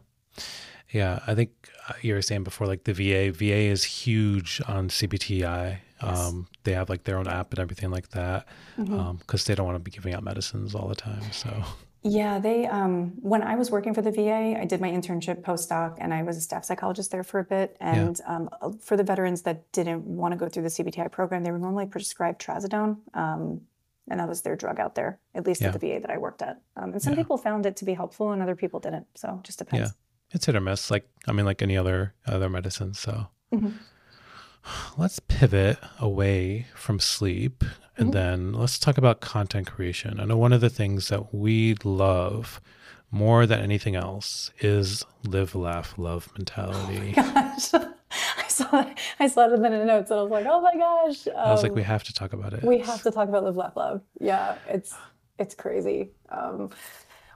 Yeah, 0.91 1.20
I 1.26 1.35
think 1.35 1.51
uh, 1.89 1.93
you 2.03 2.14
were 2.14 2.22
saying 2.22 2.43
before, 2.45 2.66
like 2.66 2.85
the 2.85 2.93
VA, 2.93 3.31
VA 3.31 3.70
is 3.70 3.85
huge 3.85 4.61
on 4.66 4.89
CBTI. 4.89 5.79
Um, 6.01 6.49
they 6.65 6.73
have 6.73 6.89
like 6.89 7.05
their 7.05 7.19
own 7.19 7.29
app 7.29 7.51
and 7.53 7.59
everything 7.59 7.91
like 7.91 8.09
that 8.11 8.47
because 8.77 8.89
Mm-hmm. 8.89 9.37
they 9.47 9.55
don't 9.55 9.67
want 9.67 9.77
to 9.77 9.81
be 9.81 9.91
giving 9.91 10.15
out 10.15 10.23
medicines 10.23 10.75
all 10.75 10.89
the 10.89 10.95
time. 10.95 11.23
So 11.33 11.65
Yeah, 12.03 12.39
they. 12.39 12.67
Um, 12.67 13.15
when 13.21 13.43
I 13.43 13.57
was 13.57 13.71
working 13.71 13.93
for 13.93 14.03
the 14.03 14.13
VA, 14.13 14.57
I 14.59 14.65
did 14.65 14.81
my 14.81 14.89
internship 14.89 15.43
postdoc, 15.43 15.97
and 15.99 16.15
I 16.15 16.23
was 16.23 16.37
a 16.37 16.41
staff 16.41 16.65
psychologist 16.65 17.11
there 17.11 17.25
for 17.25 17.41
a 17.41 17.45
bit. 17.45 17.77
And 17.81 18.21
yeah. 18.21 18.37
um, 18.37 18.79
for 18.79 18.97
the 18.97 19.03
veterans 19.03 19.43
that 19.43 19.71
didn't 19.73 20.05
want 20.05 20.33
to 20.33 20.39
go 20.39 20.49
through 20.49 20.63
the 20.63 20.69
CBTI 20.69 21.11
program, 21.11 21.43
they 21.43 21.51
were 21.51 21.59
normally 21.59 21.87
prescribed 21.87 22.41
trazodone, 22.41 22.99
um, 23.15 23.63
and 24.09 24.21
that 24.21 24.29
was 24.29 24.43
their 24.43 24.55
drug 24.55 24.79
out 24.79 24.95
there, 24.95 25.19
at 25.35 25.45
least 25.45 25.61
yeah. 25.61 25.69
at 25.69 25.73
the 25.73 25.81
VA 25.81 25.99
that 26.01 26.11
I 26.11 26.19
worked 26.19 26.41
at. 26.41 26.61
Um, 26.77 26.93
and 26.93 27.03
some 27.03 27.15
yeah. 27.15 27.19
people 27.19 27.37
found 27.37 27.67
it 27.67 27.77
to 27.77 27.85
be 27.85 27.95
helpful, 27.95 28.31
and 28.31 28.41
other 28.43 28.57
people 28.57 28.79
didn't. 28.79 29.07
So 29.17 29.41
just 29.43 29.59
depends. 29.59 29.91
Yeah, 29.91 29.95
it's 30.31 30.47
hit 30.47 30.55
or 30.55 30.61
miss. 30.61 30.93
Like 30.93 31.09
I 31.27 31.33
mean, 31.33 31.47
like 31.47 31.63
any 31.63 31.77
other 31.77 32.15
other 32.27 32.49
medicine. 32.49 32.95
So. 32.95 33.27
Mm-hmm. 33.53 33.71
Let's 34.97 35.21
pivot 35.21 35.79
away 36.01 36.66
from 36.75 37.01
sleep 37.01 37.64
and 37.97 38.07
mm-hmm. 38.07 38.11
then 38.11 38.53
let's 38.53 38.79
talk 38.79 38.97
about 38.99 39.21
content 39.21 39.66
creation. 39.66 40.21
I 40.21 40.25
know 40.25 40.37
one 40.37 40.53
of 40.53 40.61
the 40.61 40.71
things 40.71 41.09
that 41.09 41.35
we 41.35 41.75
love 41.85 42.61
more 43.11 43.47
than 43.47 43.61
anything 43.61 43.97
else 43.97 44.51
is 44.61 45.05
live, 45.25 45.55
laugh, 45.55 45.95
love 45.97 46.31
mentality. 46.37 47.14
Oh 47.16 47.33
gosh. 47.33 47.75
I 48.39 48.49
saw 48.49 48.93
I 49.21 49.27
saw 49.29 49.47
it 49.47 49.53
in 49.53 49.62
the 49.62 49.69
notes 49.85 50.11
and 50.11 50.21
I 50.21 50.23
was 50.23 50.31
like, 50.31 50.47
oh 50.49 50.61
my 50.61 50.75
gosh. 50.75 51.27
Um, 51.27 51.35
I 51.37 51.53
was 51.53 51.62
like, 51.62 51.75
we 51.75 51.83
um, 51.83 51.87
have 51.87 52.05
to 52.05 52.12
talk 52.12 52.33
about 52.33 52.53
it. 52.53 52.62
We 52.62 52.79
have 52.79 53.03
to 53.03 53.11
talk 53.11 53.29
about 53.29 53.45
live, 53.45 53.57
laugh, 53.57 53.77
love. 53.77 54.03
Yeah, 54.21 54.57
it's 54.69 54.95
it's 55.39 55.55
crazy. 55.55 56.11
Um, 56.31 56.71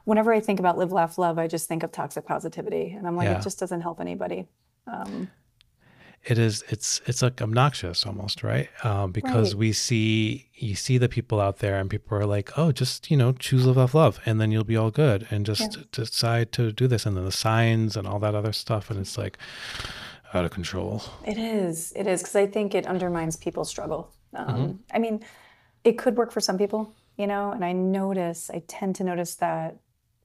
whenever 0.04 0.32
I 0.32 0.40
think 0.40 0.60
about 0.60 0.78
live, 0.78 0.92
laugh, 0.92 1.18
love, 1.18 1.38
I 1.38 1.46
just 1.46 1.68
think 1.68 1.82
of 1.82 1.92
toxic 1.92 2.26
positivity, 2.26 2.94
and 2.96 3.06
I'm 3.06 3.16
like, 3.16 3.26
yeah. 3.26 3.38
it 3.38 3.42
just 3.42 3.58
doesn't 3.58 3.80
help 3.80 4.00
anybody. 4.00 4.48
Um, 4.86 5.30
it 6.24 6.38
is 6.38 6.62
it's 6.68 7.00
it's 7.06 7.22
like 7.22 7.42
obnoxious 7.42 8.06
almost 8.06 8.42
right 8.42 8.68
um, 8.84 9.10
because 9.10 9.54
right. 9.54 9.58
we 9.58 9.72
see 9.72 10.48
you 10.54 10.74
see 10.74 10.96
the 10.98 11.08
people 11.08 11.40
out 11.40 11.58
there 11.58 11.78
and 11.78 11.90
people 11.90 12.16
are 12.16 12.26
like 12.26 12.56
oh 12.56 12.70
just 12.70 13.10
you 13.10 13.16
know 13.16 13.32
choose 13.32 13.66
love 13.66 13.76
love 13.76 13.94
love 13.94 14.20
and 14.24 14.40
then 14.40 14.52
you'll 14.52 14.62
be 14.62 14.76
all 14.76 14.90
good 14.90 15.26
and 15.30 15.44
just 15.44 15.76
yeah. 15.76 15.82
decide 15.90 16.52
to 16.52 16.72
do 16.72 16.86
this 16.86 17.04
and 17.06 17.16
then 17.16 17.24
the 17.24 17.32
signs 17.32 17.96
and 17.96 18.06
all 18.06 18.18
that 18.18 18.34
other 18.34 18.52
stuff 18.52 18.90
and 18.90 19.00
it's 19.00 19.18
like 19.18 19.36
out 20.32 20.44
of 20.44 20.50
control 20.50 21.02
it 21.26 21.38
is 21.38 21.92
it 21.96 22.06
is 22.06 22.22
because 22.22 22.36
i 22.36 22.46
think 22.46 22.74
it 22.74 22.86
undermines 22.86 23.36
people's 23.36 23.68
struggle 23.68 24.12
um, 24.34 24.46
mm-hmm. 24.46 24.72
i 24.92 24.98
mean 24.98 25.20
it 25.84 25.98
could 25.98 26.16
work 26.16 26.30
for 26.30 26.40
some 26.40 26.56
people 26.56 26.92
you 27.16 27.26
know 27.26 27.50
and 27.50 27.64
i 27.64 27.72
notice 27.72 28.48
i 28.54 28.62
tend 28.68 28.94
to 28.94 29.02
notice 29.02 29.34
that 29.34 29.76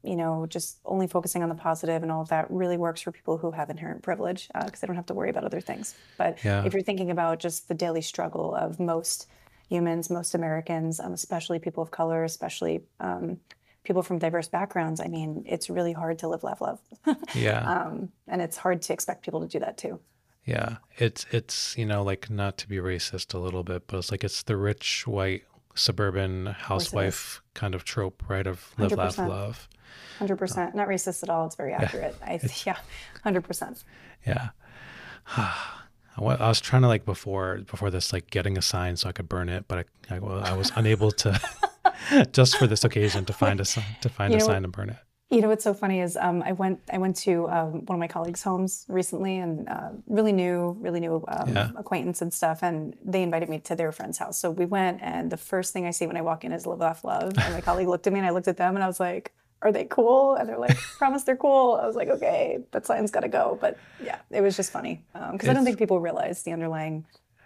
you 0.04 0.16
know, 0.16 0.46
just 0.48 0.78
only 0.86 1.08
focusing 1.08 1.44
on 1.44 1.50
the 1.50 1.56
positive 1.56 2.04
and 2.04 2.12
all 2.12 2.22
of 2.22 2.30
that 2.30 2.50
really 2.50 2.78
works 2.78 3.02
for 3.02 3.12
people 3.12 3.38
who 3.38 3.52
have 3.52 3.70
inherent 3.70 4.04
privilege 4.04 4.48
because 4.54 4.74
uh, 4.74 4.78
they 4.82 4.88
don't 4.88 4.96
have 4.96 5.06
to 5.08 5.14
worry 5.14 5.30
about 5.30 5.44
other 5.44 5.62
things. 5.62 5.96
But 6.18 6.44
yeah. 6.44 6.64
if 6.64 6.74
you're 6.74 6.84
thinking 6.84 7.12
about 7.12 7.40
just 7.40 7.68
the 7.68 7.74
daily 7.74 8.02
struggle 8.02 8.56
of 8.56 8.80
most 8.80 9.28
humans, 9.70 10.10
most 10.10 10.34
Americans, 10.34 11.00
um, 11.00 11.14
especially 11.14 11.60
people 11.60 11.84
of 11.84 11.92
color, 11.92 12.24
especially 12.24 12.84
um, 13.00 13.40
people 13.84 14.04
from 14.04 14.20
diverse 14.20 14.48
backgrounds, 14.48 15.00
I 15.02 15.08
mean, 15.08 15.44
it's 15.46 15.70
really 15.70 15.94
hard 15.94 16.20
to 16.20 16.28
live, 16.28 16.44
laugh, 16.44 16.62
love. 16.62 16.80
yeah. 17.36 17.70
Um, 17.70 18.10
and 18.28 18.42
it's 18.42 18.58
hard 18.58 18.82
to 18.84 18.94
expect 18.94 19.24
people 19.24 19.42
to 19.42 19.48
do 19.48 19.60
that 19.60 19.78
too. 19.78 20.00
Yeah, 20.46 20.78
it's 20.98 21.26
it's 21.32 21.78
you 21.78 21.86
know 21.86 22.04
like 22.04 22.30
not 22.30 22.58
to 22.60 22.70
be 22.70 22.78
racist 22.78 23.34
a 23.34 23.38
little 23.38 23.64
bit, 23.64 23.86
but 23.86 23.98
it's 23.98 24.12
like 24.12 24.24
it's 24.24 24.44
the 24.44 24.56
rich 24.56 25.06
white 25.06 25.44
suburban 25.78 26.48
housewife 26.48 27.42
kind 27.54 27.76
of 27.76 27.84
trope, 27.84 28.24
right? 28.28 28.48
Of 28.48 28.74
live, 28.78 28.92
100%. 28.92 28.98
laugh, 28.98 29.18
love. 29.18 29.68
Hundred 30.20 30.38
percent, 30.38 30.76
not 30.76 30.88
racist 30.88 31.24
at 31.24 31.30
all. 31.30 31.46
It's 31.46 31.56
very 31.56 31.74
accurate. 31.74 32.16
Yeah. 32.22 32.28
I 32.28 32.40
yeah, 32.66 32.78
hundred 33.24 33.42
percent. 33.42 33.84
Yeah. 34.26 34.50
I 36.20 36.48
was 36.48 36.60
trying 36.60 36.82
to 36.82 36.88
like 36.88 37.06
before 37.06 37.60
before 37.70 37.92
this 37.92 38.12
like 38.12 38.30
getting 38.32 38.58
a 38.58 38.62
sign 38.62 38.98
so 38.98 39.08
I 39.08 39.12
could 39.12 39.30
burn 39.30 39.50
it, 39.50 39.66
but 39.68 39.86
I 40.10 40.16
I, 40.16 40.18
I 40.18 40.54
was 40.54 40.72
unable 40.76 41.12
to 41.12 41.40
just 42.32 42.58
for 42.58 42.66
this 42.66 42.84
occasion 42.84 43.26
to 43.26 43.34
find 43.34 43.60
a 43.60 43.66
to 43.66 44.10
find 44.10 44.34
you 44.34 44.40
a 44.40 44.42
sign 44.42 44.64
and 44.64 44.74
burn 44.74 44.90
it. 44.90 44.98
You 45.30 45.42
know 45.42 45.50
what's 45.50 45.64
so 45.64 45.74
funny 45.74 46.00
is 46.00 46.16
um, 46.16 46.42
I 46.42 46.54
went 46.54 46.80
I 46.92 46.98
went 47.00 47.18
to 47.18 47.50
um, 47.50 47.86
one 47.86 47.96
of 47.96 48.00
my 48.00 48.08
colleagues' 48.08 48.44
homes 48.44 48.86
recently 48.88 49.38
and 49.40 49.68
uh, 49.68 49.90
really 50.08 50.32
new 50.32 50.78
really 50.80 51.02
new 51.02 51.24
um, 51.28 51.54
yeah. 51.54 51.72
acquaintance 51.76 52.22
and 52.22 52.34
stuff, 52.34 52.64
and 52.64 52.96
they 53.04 53.24
invited 53.24 53.50
me 53.50 53.60
to 53.60 53.76
their 53.76 53.92
friend's 53.92 54.18
house. 54.18 54.40
So 54.40 54.50
we 54.52 54.66
went, 54.66 55.02
and 55.02 55.30
the 55.30 55.38
first 55.38 55.74
thing 55.74 55.86
I 55.86 55.92
see 55.92 56.08
when 56.08 56.16
I 56.16 56.22
walk 56.22 56.46
in 56.46 56.54
is 56.54 56.66
Live 56.66 56.80
Laugh 56.80 57.04
Love, 57.04 57.34
and 57.38 57.54
my 57.54 57.60
colleague 57.60 57.90
looked 57.90 58.08
at 58.08 58.14
me 58.14 58.20
and 58.20 58.26
I 58.26 58.32
looked 58.32 58.48
at 58.48 58.56
them 58.56 58.76
and 58.76 58.84
I 58.84 58.88
was 58.88 59.02
like, 59.02 59.34
are 59.62 59.72
they 59.72 59.86
cool? 59.86 60.36
And 60.36 60.48
they're 60.48 60.58
like, 60.58 60.78
promise 60.98 61.24
they're 61.24 61.36
cool. 61.36 61.80
I 61.82 61.86
was 61.86 61.96
like, 61.96 62.10
okay, 62.10 62.60
that 62.72 62.86
sign's 62.86 63.12
got 63.12 63.22
to 63.22 63.28
go. 63.28 63.58
But 63.60 63.78
yeah, 64.02 64.20
it 64.30 64.42
was 64.42 64.56
just 64.56 64.72
funny 64.72 65.04
because 65.14 65.48
um, 65.48 65.50
I 65.50 65.54
don't 65.54 65.66
think 65.66 65.78
people 65.78 66.00
realize 66.00 66.44
the 66.44 66.54
underlying 66.54 67.06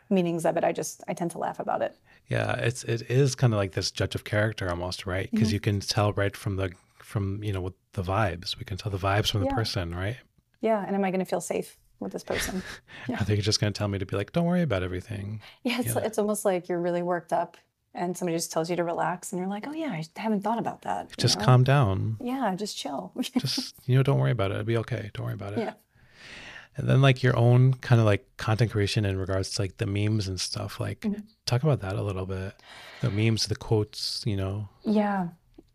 meanings 0.09 0.45
of 0.45 0.57
it. 0.57 0.63
I 0.63 0.71
just 0.71 1.03
I 1.07 1.13
tend 1.13 1.32
to 1.32 1.39
laugh 1.39 1.59
about 1.59 1.82
it. 1.82 1.95
Yeah, 2.27 2.53
it's 2.53 2.84
it 2.84 3.09
is 3.09 3.36
kind 3.36 3.53
of 3.53 3.57
like 3.57 3.71
this 3.71 3.91
judge 3.91 4.15
of 4.15 4.23
character 4.23 4.69
almost, 4.69 5.05
right? 5.05 5.29
Because 5.32 5.47
mm-hmm. 5.47 5.53
you 5.55 5.59
can 5.59 5.79
tell 5.79 6.13
right 6.13 6.36
from 6.36 6.57
the 6.57 6.71
from 7.12 7.43
you 7.43 7.53
know 7.53 7.62
with 7.62 7.74
the 7.93 8.03
vibes. 8.03 8.57
We 8.57 8.66
can 8.66 8.78
tell 8.78 8.91
the 8.91 8.97
vibes 8.97 9.32
from 9.32 9.41
the 9.41 9.47
yeah. 9.47 9.55
person, 9.55 9.93
right? 9.93 10.18
Yeah, 10.62 10.84
and 10.86 10.95
am 10.95 11.03
I 11.03 11.12
going 11.12 11.20
to 11.20 11.26
feel 11.26 11.41
safe 11.41 11.78
with 11.99 12.12
this 12.12 12.24
person? 12.24 12.64
Yeah. 13.07 13.20
Are 13.20 13.26
they 13.26 13.38
just 13.38 13.59
going 13.59 13.74
to 13.74 13.78
tell 13.78 13.88
me 13.88 13.97
to 13.97 14.05
be 14.05 14.16
like, 14.16 14.32
don't 14.32 14.45
worry 14.45 14.62
about 14.62 14.84
everything? 14.84 15.41
Yeah, 15.64 15.80
it's 15.80 15.95
yeah. 15.95 16.01
it's 16.01 16.18
almost 16.18 16.45
like 16.45 16.70
you're 16.70 16.80
really 16.80 17.01
worked 17.01 17.34
up 17.34 17.57
and 17.93 18.18
somebody 18.18 18.38
just 18.38 18.51
tells 18.51 18.70
you 18.70 18.76
to 18.76 18.84
relax 18.84 19.32
and 19.32 19.39
you're 19.39 19.49
like 19.49 19.68
oh 19.68 19.74
yeah 19.74 19.89
i 19.89 20.03
haven't 20.16 20.41
thought 20.41 20.59
about 20.59 20.84
that 20.84 21.09
just 21.18 21.39
know? 21.39 21.45
calm 21.45 21.64
down 21.64 22.18
yeah 22.22 22.55
just 22.55 22.78
chill 22.78 23.12
just 23.38 23.76
you 23.86 23.95
know 23.95 24.03
don't 24.03 24.20
worry 24.20 24.32
about 24.32 24.51
it 24.51 24.53
it'll 24.55 24.66
be 24.66 24.78
okay 24.78 25.12
don't 25.14 25.26
worry 25.26 25.34
about 25.34 25.53
it 25.53 25.59
yeah 25.59 25.74
and 26.78 26.88
then 26.88 27.01
like 27.01 27.22
your 27.22 27.36
own 27.36 27.74
kind 27.76 27.99
of 27.99 28.05
like 28.05 28.26
content 28.38 28.72
creation 28.72 29.03
in 29.03 29.18
regards 29.18 29.51
to 29.51 29.62
like 29.62 29.78
the 29.78 29.86
memes 29.86 30.28
and 30.28 30.39
stuff 30.39 30.80
like 30.80 31.01
mm-hmm. 31.01 31.22
talk 31.45 31.64
about 31.64 31.82
that 31.82 31.95
a 31.95 32.01
little 32.01 32.26
bit 32.26 32.53
the 33.01 33.12
memes 33.12 33.47
the 33.47 33.55
quotes 33.55 34.24
you 34.26 34.38
know 34.38 34.70
yeah 34.84 35.28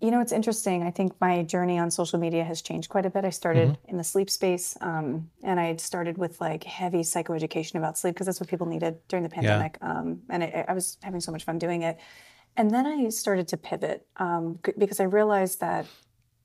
you 0.06 0.12
know, 0.12 0.20
it's 0.20 0.30
interesting. 0.30 0.84
I 0.84 0.92
think 0.92 1.20
my 1.20 1.42
journey 1.42 1.80
on 1.80 1.90
social 1.90 2.20
media 2.20 2.44
has 2.44 2.62
changed 2.62 2.88
quite 2.88 3.04
a 3.06 3.10
bit. 3.10 3.24
I 3.24 3.30
started 3.30 3.70
mm-hmm. 3.70 3.90
in 3.90 3.96
the 3.96 4.04
sleep 4.04 4.30
space, 4.30 4.78
um, 4.80 5.28
and 5.42 5.58
I 5.58 5.74
started 5.76 6.16
with 6.16 6.40
like 6.40 6.62
heavy 6.62 7.00
psychoeducation 7.00 7.74
about 7.74 7.98
sleep 7.98 8.14
because 8.14 8.26
that's 8.26 8.38
what 8.38 8.48
people 8.48 8.68
needed 8.68 9.00
during 9.08 9.24
the 9.24 9.28
pandemic. 9.28 9.78
Yeah. 9.82 9.90
Um, 9.90 10.20
and 10.30 10.44
it, 10.44 10.64
I 10.68 10.74
was 10.74 10.96
having 11.02 11.20
so 11.20 11.32
much 11.32 11.42
fun 11.42 11.58
doing 11.58 11.82
it. 11.82 11.98
And 12.56 12.70
then 12.70 12.86
I 12.86 13.08
started 13.08 13.48
to 13.48 13.56
pivot 13.56 14.06
um, 14.18 14.60
because 14.78 15.00
I 15.00 15.04
realized 15.04 15.58
that 15.58 15.86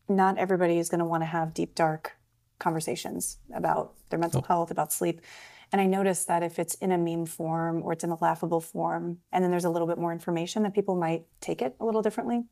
not 0.10 0.40
everybody 0.40 0.80
is 0.80 0.90
going 0.90 1.00
to 1.00 1.06
want 1.06 1.22
to 1.22 1.28
have 1.28 1.54
deep, 1.54 1.76
dark 1.76 2.14
conversations 2.58 3.38
about 3.54 3.94
their 4.10 4.18
mental 4.18 4.42
oh. 4.44 4.48
health, 4.48 4.72
about 4.72 4.92
sleep. 4.92 5.22
And 5.72 5.80
I 5.80 5.86
noticed 5.86 6.28
that 6.30 6.42
if 6.42 6.58
it's 6.58 6.74
in 6.76 6.92
a 6.92 6.98
meme 6.98 7.28
form 7.28 7.84
or 7.84 7.94
it's 7.94 8.04
in 8.04 8.10
a 8.10 8.18
laughable 8.20 8.60
form, 8.60 9.20
and 9.32 9.44
then 9.44 9.52
there's 9.52 9.66
a 9.66 9.70
little 9.70 9.88
bit 9.88 10.00
more 10.00 10.12
information, 10.12 10.64
that 10.64 10.74
people 10.74 10.96
might 10.96 11.26
take 11.42 11.62
it 11.62 11.76
a 11.80 11.86
little 11.86 12.02
differently. 12.02 12.46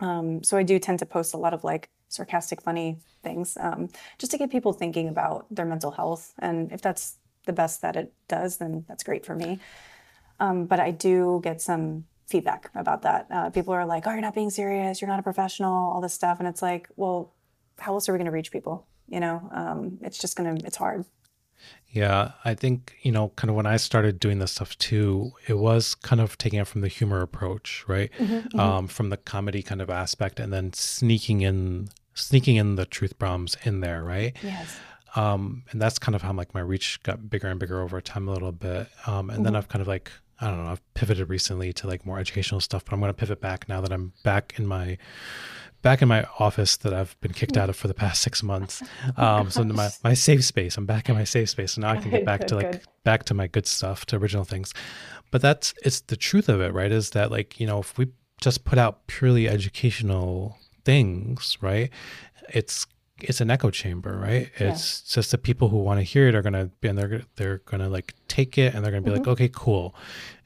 Um, 0.00 0.42
so 0.42 0.56
I 0.56 0.62
do 0.62 0.78
tend 0.78 0.98
to 1.00 1.06
post 1.06 1.34
a 1.34 1.36
lot 1.36 1.54
of 1.54 1.64
like 1.64 1.88
sarcastic, 2.08 2.60
funny 2.60 2.98
things 3.22 3.56
um, 3.60 3.88
just 4.18 4.30
to 4.32 4.38
get 4.38 4.50
people 4.50 4.72
thinking 4.72 5.08
about 5.08 5.46
their 5.50 5.64
mental 5.64 5.90
health. 5.90 6.32
And 6.38 6.72
if 6.72 6.80
that's 6.82 7.16
the 7.46 7.52
best 7.52 7.82
that 7.82 7.96
it 7.96 8.12
does, 8.28 8.58
then 8.58 8.84
that's 8.88 9.04
great 9.04 9.24
for 9.24 9.34
me. 9.34 9.60
Um, 10.40 10.66
but 10.66 10.80
I 10.80 10.90
do 10.90 11.40
get 11.42 11.60
some 11.60 12.04
feedback 12.26 12.70
about 12.74 13.02
that. 13.02 13.26
Uh, 13.30 13.50
people 13.50 13.72
are 13.74 13.86
like, 13.86 14.06
"Oh, 14.06 14.10
you're 14.10 14.20
not 14.20 14.34
being 14.34 14.50
serious. 14.50 15.00
You're 15.00 15.10
not 15.10 15.20
a 15.20 15.22
professional." 15.22 15.90
All 15.92 16.00
this 16.00 16.14
stuff, 16.14 16.38
and 16.38 16.48
it's 16.48 16.62
like, 16.62 16.88
well, 16.96 17.32
how 17.78 17.94
else 17.94 18.08
are 18.08 18.12
we 18.12 18.18
going 18.18 18.26
to 18.26 18.32
reach 18.32 18.50
people? 18.50 18.86
You 19.08 19.20
know, 19.20 19.48
um, 19.52 19.98
it's 20.00 20.18
just 20.18 20.36
gonna, 20.36 20.56
it's 20.64 20.76
hard. 20.76 21.04
Yeah, 21.90 22.32
I 22.44 22.54
think, 22.54 22.96
you 23.02 23.12
know, 23.12 23.30
kind 23.36 23.50
of 23.50 23.56
when 23.56 23.66
I 23.66 23.76
started 23.76 24.18
doing 24.18 24.40
this 24.40 24.52
stuff 24.52 24.76
too, 24.78 25.32
it 25.46 25.54
was 25.54 25.94
kind 25.94 26.20
of 26.20 26.36
taking 26.36 26.58
it 26.58 26.66
from 26.66 26.80
the 26.80 26.88
humor 26.88 27.22
approach, 27.22 27.84
right? 27.86 28.10
Mm-hmm, 28.18 28.34
mm-hmm. 28.34 28.58
Um, 28.58 28.88
from 28.88 29.10
the 29.10 29.16
comedy 29.16 29.62
kind 29.62 29.80
of 29.80 29.90
aspect 29.90 30.40
and 30.40 30.52
then 30.52 30.72
sneaking 30.72 31.42
in 31.42 31.88
sneaking 32.14 32.56
in 32.56 32.74
the 32.74 32.84
truth 32.84 33.16
bombs 33.18 33.56
in 33.62 33.80
there, 33.80 34.02
right? 34.02 34.36
Yes. 34.42 34.76
Um, 35.14 35.62
and 35.70 35.80
that's 35.80 36.00
kind 36.00 36.16
of 36.16 36.22
how 36.22 36.32
like 36.32 36.52
my 36.52 36.60
reach 36.60 37.00
got 37.04 37.30
bigger 37.30 37.46
and 37.46 37.60
bigger 37.60 37.80
over 37.80 38.00
time 38.00 38.26
a 38.26 38.32
little 38.32 38.52
bit. 38.52 38.88
Um, 39.06 39.30
and 39.30 39.38
mm-hmm. 39.38 39.42
then 39.44 39.56
I've 39.56 39.68
kind 39.68 39.80
of 39.80 39.86
like 39.86 40.10
I 40.40 40.48
don't 40.48 40.64
know, 40.64 40.70
I've 40.72 40.94
pivoted 40.94 41.28
recently 41.28 41.72
to 41.74 41.86
like 41.86 42.04
more 42.04 42.18
educational 42.18 42.60
stuff, 42.60 42.84
but 42.84 42.92
I'm 42.92 43.00
going 43.00 43.10
to 43.10 43.14
pivot 43.14 43.40
back 43.40 43.68
now 43.68 43.80
that 43.80 43.92
I'm 43.92 44.12
back 44.24 44.54
in 44.58 44.66
my 44.66 44.98
back 45.84 46.00
in 46.00 46.08
my 46.08 46.26
office 46.38 46.78
that 46.78 46.94
I've 46.94 47.14
been 47.20 47.34
kicked 47.34 47.58
out 47.58 47.68
of 47.68 47.76
for 47.76 47.88
the 47.88 47.94
past 47.94 48.22
six 48.22 48.42
months. 48.42 48.82
Um, 49.18 49.50
so 49.50 49.62
my, 49.62 49.90
my 50.02 50.14
safe 50.14 50.42
space, 50.42 50.78
I'm 50.78 50.86
back 50.86 51.10
in 51.10 51.14
my 51.14 51.24
safe 51.24 51.50
space. 51.50 51.72
So 51.72 51.82
now 51.82 51.90
I 51.90 51.98
can 51.98 52.10
get 52.10 52.24
back 52.24 52.40
good, 52.40 52.48
to 52.48 52.56
like, 52.56 52.72
good. 52.72 52.80
back 53.04 53.24
to 53.24 53.34
my 53.34 53.46
good 53.46 53.66
stuff, 53.66 54.06
to 54.06 54.16
original 54.16 54.44
things. 54.44 54.72
But 55.30 55.42
that's, 55.42 55.74
it's 55.84 56.00
the 56.00 56.16
truth 56.16 56.48
of 56.48 56.62
it, 56.62 56.72
right? 56.72 56.90
Is 56.90 57.10
that 57.10 57.30
like, 57.30 57.60
you 57.60 57.66
know, 57.66 57.80
if 57.80 57.98
we 57.98 58.08
just 58.40 58.64
put 58.64 58.78
out 58.78 59.06
purely 59.08 59.46
educational 59.46 60.56
things, 60.86 61.58
right? 61.60 61.90
It's, 62.48 62.86
it's 63.20 63.42
an 63.42 63.50
echo 63.50 63.70
chamber, 63.70 64.18
right? 64.18 64.50
Yeah. 64.58 64.72
It's 64.72 65.02
just 65.02 65.32
the 65.32 65.38
people 65.38 65.68
who 65.68 65.76
want 65.76 66.00
to 66.00 66.02
hear 66.02 66.28
it 66.28 66.34
are 66.34 66.42
gonna 66.42 66.70
be, 66.80 66.88
and 66.88 66.98
they're 66.98 67.22
they're 67.36 67.58
gonna 67.58 67.88
like 67.88 68.12
take 68.26 68.58
it, 68.58 68.74
and 68.74 68.84
they're 68.84 68.90
gonna 68.90 69.02
be 69.02 69.12
mm-hmm. 69.12 69.20
like, 69.20 69.28
okay, 69.28 69.50
cool, 69.52 69.94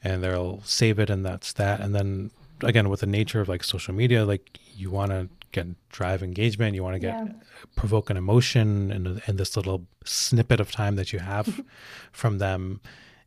and 0.03 0.23
they'll 0.23 0.61
save 0.63 0.99
it, 0.99 1.09
and 1.09 1.25
that's 1.25 1.51
that. 1.53 1.81
And 1.81 1.95
then 1.95 2.29
again 2.63 2.89
with 2.89 3.01
the 3.01 3.07
nature 3.07 3.41
of 3.41 3.49
like 3.49 3.63
social 3.63 3.93
media 3.93 4.25
like 4.25 4.59
you 4.75 4.89
want 4.89 5.11
to 5.11 5.27
get 5.51 5.67
drive 5.89 6.21
engagement 6.21 6.75
you 6.75 6.83
want 6.83 6.93
to 6.93 6.99
get 6.99 7.13
yeah. 7.13 7.31
provoke 7.75 8.09
an 8.09 8.17
emotion 8.17 8.91
in, 8.91 9.21
in 9.27 9.37
this 9.37 9.55
little 9.55 9.85
snippet 10.05 10.59
of 10.59 10.71
time 10.71 10.95
that 10.95 11.11
you 11.11 11.19
have 11.19 11.61
from 12.11 12.37
them 12.37 12.79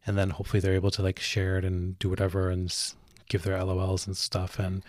and 0.07 0.16
then 0.16 0.30
hopefully 0.30 0.61
they're 0.61 0.74
able 0.74 0.91
to 0.91 1.03
like 1.03 1.18
share 1.18 1.59
it 1.59 1.64
and 1.64 1.99
do 1.99 2.09
whatever 2.09 2.49
and 2.49 2.93
give 3.28 3.43
their 3.43 3.62
lols 3.64 4.07
and 4.07 4.16
stuff 4.16 4.59
and 4.59 4.85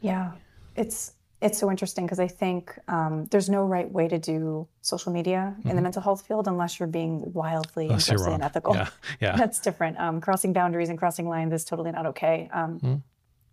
yeah 0.00 0.32
it's 0.76 1.14
it's 1.44 1.58
so 1.58 1.70
interesting 1.70 2.06
because 2.06 2.18
I 2.18 2.26
think 2.26 2.78
um, 2.88 3.26
there's 3.26 3.50
no 3.50 3.64
right 3.64 3.90
way 3.90 4.08
to 4.08 4.18
do 4.18 4.66
social 4.80 5.12
media 5.12 5.54
mm-hmm. 5.58 5.60
in 5.60 5.62
the 5.62 5.74
mm-hmm. 5.74 5.82
mental 5.82 6.02
health 6.02 6.26
field 6.26 6.48
unless 6.48 6.80
you're 6.80 6.86
being 6.86 7.32
wildly 7.34 7.90
and 7.90 8.08
unethical. 8.08 8.74
Yeah, 8.74 8.88
yeah. 9.20 9.36
That's 9.36 9.60
different. 9.60 10.00
Um, 10.00 10.22
crossing 10.22 10.54
boundaries 10.54 10.88
and 10.88 10.98
crossing 10.98 11.28
lines 11.28 11.52
is 11.52 11.64
totally 11.64 11.92
not 11.92 12.06
okay. 12.06 12.48
Um, 12.50 12.80
mm-hmm. 12.80 12.94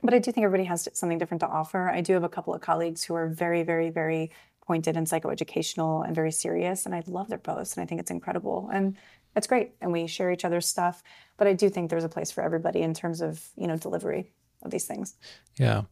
But 0.03 0.13
I 0.13 0.19
do 0.19 0.31
think 0.31 0.45
everybody 0.45 0.67
has 0.67 0.87
something 0.93 1.17
different 1.17 1.41
to 1.41 1.47
offer. 1.47 1.89
I 1.89 2.01
do 2.01 2.13
have 2.13 2.23
a 2.23 2.29
couple 2.29 2.53
of 2.53 2.61
colleagues 2.61 3.03
who 3.03 3.13
are 3.13 3.27
very, 3.27 3.63
very, 3.63 3.89
very 3.89 4.31
pointed 4.65 4.97
and 4.97 5.07
psychoeducational 5.07 6.05
and 6.05 6.15
very 6.15 6.31
serious, 6.31 6.85
and 6.85 6.95
I 6.95 7.03
love 7.07 7.29
their 7.29 7.37
posts, 7.37 7.75
and 7.75 7.83
I 7.83 7.85
think 7.85 8.01
it's 8.01 8.11
incredible. 8.11 8.69
And 8.73 8.97
it's 9.35 9.47
great, 9.47 9.71
and 9.81 9.91
we 9.91 10.07
share 10.07 10.31
each 10.31 10.45
other's 10.45 10.67
stuff. 10.67 11.03
But 11.37 11.47
I 11.47 11.53
do 11.53 11.69
think 11.69 11.89
there's 11.89 12.03
a 12.03 12.09
place 12.09 12.31
for 12.31 12.41
everybody 12.41 12.81
in 12.81 12.93
terms 12.93 13.21
of 13.21 13.45
you 13.55 13.67
know 13.67 13.77
delivery 13.77 14.31
of 14.63 14.71
these 14.71 14.85
things. 14.85 15.15
Yeah. 15.57 15.83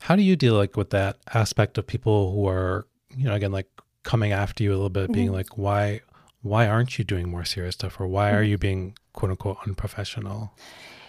How 0.00 0.16
do 0.16 0.22
you 0.22 0.36
deal 0.36 0.54
like 0.54 0.76
with 0.76 0.90
that 0.90 1.18
aspect 1.32 1.78
of 1.78 1.86
people 1.86 2.32
who 2.32 2.48
are, 2.48 2.86
you 3.16 3.24
know, 3.24 3.34
again, 3.34 3.52
like 3.52 3.68
coming 4.02 4.32
after 4.32 4.62
you 4.62 4.70
a 4.70 4.74
little 4.74 4.88
bit, 4.88 5.04
mm-hmm. 5.04 5.12
being 5.12 5.32
like, 5.32 5.58
why, 5.58 6.00
why 6.42 6.66
aren't 6.66 6.98
you 6.98 7.04
doing 7.04 7.28
more 7.28 7.44
serious 7.44 7.74
stuff, 7.74 8.00
or 8.00 8.06
why 8.06 8.28
mm-hmm. 8.28 8.36
are 8.36 8.42
you 8.42 8.58
being 8.58 8.96
quote 9.12 9.30
unquote 9.30 9.58
unprofessional? 9.66 10.52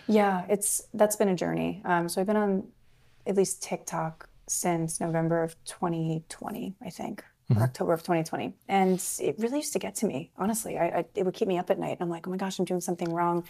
Yeah, 0.07 0.45
it's 0.49 0.87
that's 0.93 1.15
been 1.15 1.29
a 1.29 1.35
journey. 1.35 1.81
Um, 1.85 2.09
so 2.09 2.21
I've 2.21 2.27
been 2.27 2.37
on 2.37 2.67
at 3.25 3.35
least 3.35 3.61
TikTok 3.61 4.29
since 4.47 5.01
November 5.01 5.43
of 5.43 5.55
2020, 5.65 6.75
I 6.81 6.89
think, 6.89 7.23
mm-hmm. 7.51 7.61
or 7.61 7.65
October 7.65 7.93
of 7.93 8.01
2020, 8.01 8.53
and 8.67 9.03
it 9.19 9.35
really 9.39 9.57
used 9.57 9.73
to 9.73 9.79
get 9.79 9.95
to 9.95 10.05
me. 10.05 10.31
Honestly, 10.37 10.77
I, 10.77 10.85
I, 10.85 11.05
it 11.15 11.23
would 11.23 11.33
keep 11.33 11.47
me 11.47 11.57
up 11.57 11.69
at 11.69 11.79
night. 11.79 11.97
And 11.99 12.01
I'm 12.01 12.09
like, 12.09 12.27
oh 12.27 12.31
my 12.31 12.37
gosh, 12.37 12.57
I'm 12.59 12.65
doing 12.65 12.81
something 12.81 13.13
wrong. 13.13 13.43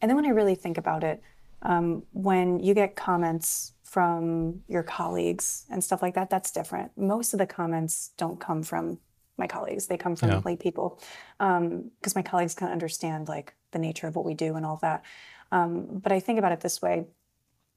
And 0.00 0.10
then 0.10 0.16
when 0.16 0.26
I 0.26 0.30
really 0.30 0.54
think 0.54 0.78
about 0.78 1.04
it, 1.04 1.22
um, 1.62 2.02
when 2.12 2.60
you 2.60 2.74
get 2.74 2.96
comments 2.96 3.72
from 3.84 4.62
your 4.68 4.82
colleagues 4.82 5.64
and 5.70 5.82
stuff 5.82 6.02
like 6.02 6.14
that, 6.14 6.28
that's 6.28 6.50
different. 6.50 6.90
Most 6.96 7.32
of 7.34 7.38
the 7.38 7.46
comments 7.46 8.10
don't 8.16 8.40
come 8.40 8.62
from 8.62 8.98
my 9.38 9.46
colleagues; 9.46 9.86
they 9.86 9.96
come 9.96 10.16
from 10.16 10.30
yeah. 10.30 10.42
lay 10.44 10.56
people, 10.56 11.00
because 11.38 11.58
um, 11.58 11.90
my 12.14 12.22
colleagues 12.22 12.54
can 12.54 12.68
understand 12.68 13.28
like 13.28 13.54
the 13.70 13.78
nature 13.78 14.06
of 14.06 14.16
what 14.16 14.24
we 14.24 14.34
do 14.34 14.56
and 14.56 14.66
all 14.66 14.78
that. 14.82 15.02
Um, 15.52 16.00
but 16.02 16.10
I 16.10 16.18
think 16.18 16.40
about 16.40 16.50
it 16.50 16.60
this 16.60 16.82
way: 16.82 17.06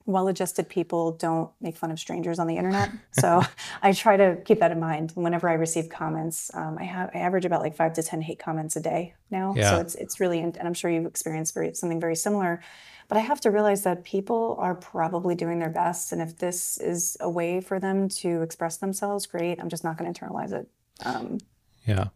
well-adjusted 0.07 0.67
people 0.69 1.11
don't 1.11 1.51
make 1.61 1.75
fun 1.75 1.91
of 1.91 1.99
strangers 1.99 2.39
on 2.39 2.47
the 2.47 2.57
internet. 2.57 2.89
So 3.11 3.41
I 3.81 3.93
try 3.93 4.17
to 4.17 4.37
keep 4.43 4.59
that 4.59 4.71
in 4.71 4.79
mind 4.79 5.13
whenever 5.15 5.47
I 5.47 5.53
receive 5.53 5.87
comments. 5.87 6.51
Um, 6.53 6.77
I 6.77 6.83
have 6.83 7.11
I 7.13 7.19
average 7.19 7.45
about 7.45 7.61
like 7.61 7.75
five 7.75 7.93
to 7.93 8.03
ten 8.03 8.21
hate 8.21 8.39
comments 8.39 8.75
a 8.75 8.81
day 8.81 9.13
now. 9.29 9.53
Yeah. 9.55 9.69
So 9.69 9.79
it's 9.79 9.95
it's 9.95 10.19
really 10.19 10.39
and 10.39 10.57
I'm 10.59 10.73
sure 10.73 10.91
you've 10.91 11.05
experienced 11.05 11.53
very, 11.53 11.73
something 11.73 11.99
very 11.99 12.15
similar. 12.15 12.61
But 13.07 13.17
I 13.17 13.21
have 13.21 13.39
to 13.41 13.51
realize 13.51 13.83
that 13.83 14.03
people 14.03 14.57
are 14.59 14.75
probably 14.75 15.35
doing 15.35 15.59
their 15.59 15.69
best. 15.69 16.11
And 16.11 16.21
if 16.21 16.37
this 16.37 16.77
is 16.79 17.17
a 17.19 17.29
way 17.29 17.61
for 17.61 17.79
them 17.79 18.09
to 18.09 18.41
express 18.41 18.77
themselves, 18.77 19.27
great. 19.27 19.59
I'm 19.61 19.69
just 19.69 19.83
not 19.83 19.97
going 19.97 20.11
to 20.11 20.19
internalize 20.19 20.51
it. 20.51 20.67
Um, 21.05 21.37
yeah. 21.85 22.07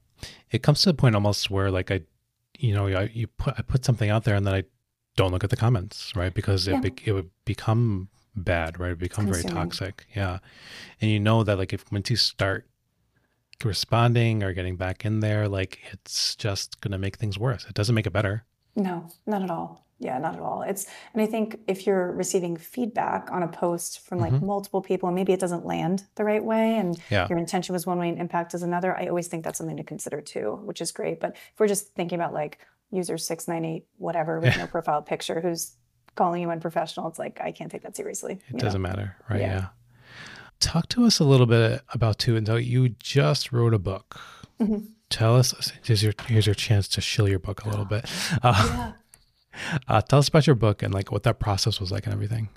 It 0.52 0.64
comes 0.64 0.82
to 0.82 0.90
the 0.90 0.96
point 0.96 1.16
almost 1.16 1.52
where 1.52 1.70
like 1.70 1.92
I, 1.92 2.02
you 2.58 2.74
know, 2.74 2.88
I, 2.88 3.04
you 3.14 3.28
put, 3.28 3.54
I 3.58 3.62
put 3.62 3.86
something 3.86 4.10
out 4.10 4.24
there 4.24 4.36
and 4.36 4.46
then 4.46 4.54
I 4.54 4.64
don't 5.20 5.34
look 5.34 5.44
at 5.44 5.50
the 5.50 5.58
comments, 5.58 6.16
right? 6.16 6.34
Because 6.34 6.66
it, 6.66 6.72
yeah. 6.72 6.80
be, 6.80 6.94
it 7.04 7.12
would 7.12 7.30
become 7.44 8.08
bad, 8.38 8.80
right? 8.80 8.94
It 8.94 9.00
become 9.00 9.28
very 9.28 9.44
toxic. 9.44 10.06
Yeah. 10.16 10.40
And 11.02 11.12
you 11.12 11.20
know 11.20 11.44
that 11.44 11.58
like 11.58 11.74
if 11.74 11.84
once 11.92 12.10
you 12.10 12.16
start 12.16 12.66
responding 13.66 14.44
or 14.44 14.54
getting 14.54 14.78
back 14.78 15.04
in 15.04 15.20
there, 15.20 15.50
like 15.50 15.80
it's 15.92 16.38
just 16.38 16.80
going 16.80 16.94
to 16.94 16.98
make 16.98 17.18
things 17.18 17.38
worse. 17.38 17.66
It 17.66 17.74
doesn't 17.74 17.96
make 17.96 18.08
it 18.08 18.14
better. 18.14 18.46
No, 18.78 19.10
not 19.28 19.44
at 19.44 19.52
all. 19.52 19.86
Yeah, 20.02 20.18
not 20.20 20.36
at 20.36 20.42
all. 20.42 20.62
It's 20.62 20.86
and 21.14 21.22
I 21.22 21.26
think 21.26 21.60
if 21.68 21.86
you're 21.86 22.14
receiving 22.14 22.56
feedback 22.56 23.28
on 23.30 23.44
a 23.44 23.50
post 23.50 24.00
from 24.00 24.20
like 24.20 24.32
mm-hmm. 24.32 24.46
multiple 24.46 24.82
people 24.82 25.10
and 25.10 25.16
maybe 25.16 25.34
it 25.34 25.42
doesn't 25.42 25.66
land 25.66 26.06
the 26.16 26.24
right 26.24 26.44
way 26.44 26.78
and 26.78 26.98
yeah. 27.10 27.28
your 27.30 27.38
intention 27.38 27.74
was 27.74 27.86
one 27.86 28.00
way 28.00 28.08
and 28.08 28.18
impact 28.18 28.54
is 28.54 28.64
another, 28.64 28.96
I 28.98 29.08
always 29.08 29.28
think 29.28 29.44
that's 29.44 29.58
something 29.58 29.76
to 29.76 29.84
consider 29.84 30.22
too, 30.22 30.62
which 30.64 30.80
is 30.80 30.94
great. 30.94 31.20
But 31.20 31.32
if 31.32 31.60
we're 31.60 31.68
just 31.68 31.94
thinking 31.94 32.18
about 32.18 32.34
like 32.34 32.60
user 32.92 33.18
698 33.18 33.86
whatever 33.98 34.40
with 34.40 34.56
yeah. 34.56 34.64
no 34.64 34.68
profile 34.68 35.02
picture 35.02 35.42
who's 35.42 35.76
calling 36.16 36.42
you 36.42 36.50
unprofessional, 36.50 37.08
it's 37.08 37.20
like 37.20 37.40
I 37.42 37.52
can't 37.52 37.72
take 37.72 37.84
that 37.84 37.96
seriously. 37.96 38.40
It 38.50 38.58
doesn't 38.58 38.82
know? 38.82 38.90
matter, 38.90 39.16
right? 39.30 39.40
Yeah. 39.40 39.54
yeah. 39.54 39.68
Talk 40.60 40.90
to 40.90 41.06
us 41.06 41.20
a 41.20 41.24
little 41.24 41.46
bit 41.46 41.82
about 41.94 42.20
two 42.20 42.36
and 42.36 42.46
though 42.46 42.56
you 42.56 42.90
just 43.00 43.52
wrote 43.52 43.74
a 43.74 43.80
book. 43.80 44.20
Mm-hmm. 44.60 44.86
Tell 45.10 45.36
us 45.36 45.72
here's 45.84 46.04
your 46.04 46.14
here's 46.28 46.46
your 46.46 46.56
chance 46.56 46.88
to 46.90 47.02
shill 47.02 47.28
your 47.28 47.40
book 47.40 47.64
a 47.66 47.70
little 47.70 47.86
bit. 47.86 48.10
Uh, 48.44 48.66
yeah. 48.68 48.92
Uh, 49.90 50.00
tell 50.00 50.20
us 50.20 50.30
about 50.30 50.48
your 50.48 50.56
book 50.56 50.82
and 50.82 50.94
like 50.94 51.12
what 51.12 51.24
that 51.24 51.38
process 51.38 51.82
was 51.82 51.92
like 51.92 52.06
and 52.06 52.14
everything. 52.14 52.48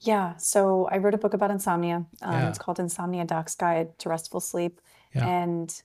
Yeah, 0.00 0.36
so 0.36 0.86
I 0.90 0.98
wrote 0.98 1.14
a 1.14 1.18
book 1.18 1.34
about 1.34 1.50
insomnia. 1.50 2.06
Um, 2.22 2.32
yeah. 2.32 2.48
It's 2.48 2.58
called 2.58 2.78
Insomnia 2.78 3.24
Doc's 3.24 3.54
Guide 3.54 3.98
to 4.00 4.08
Restful 4.08 4.40
Sleep, 4.40 4.80
and 5.14 5.82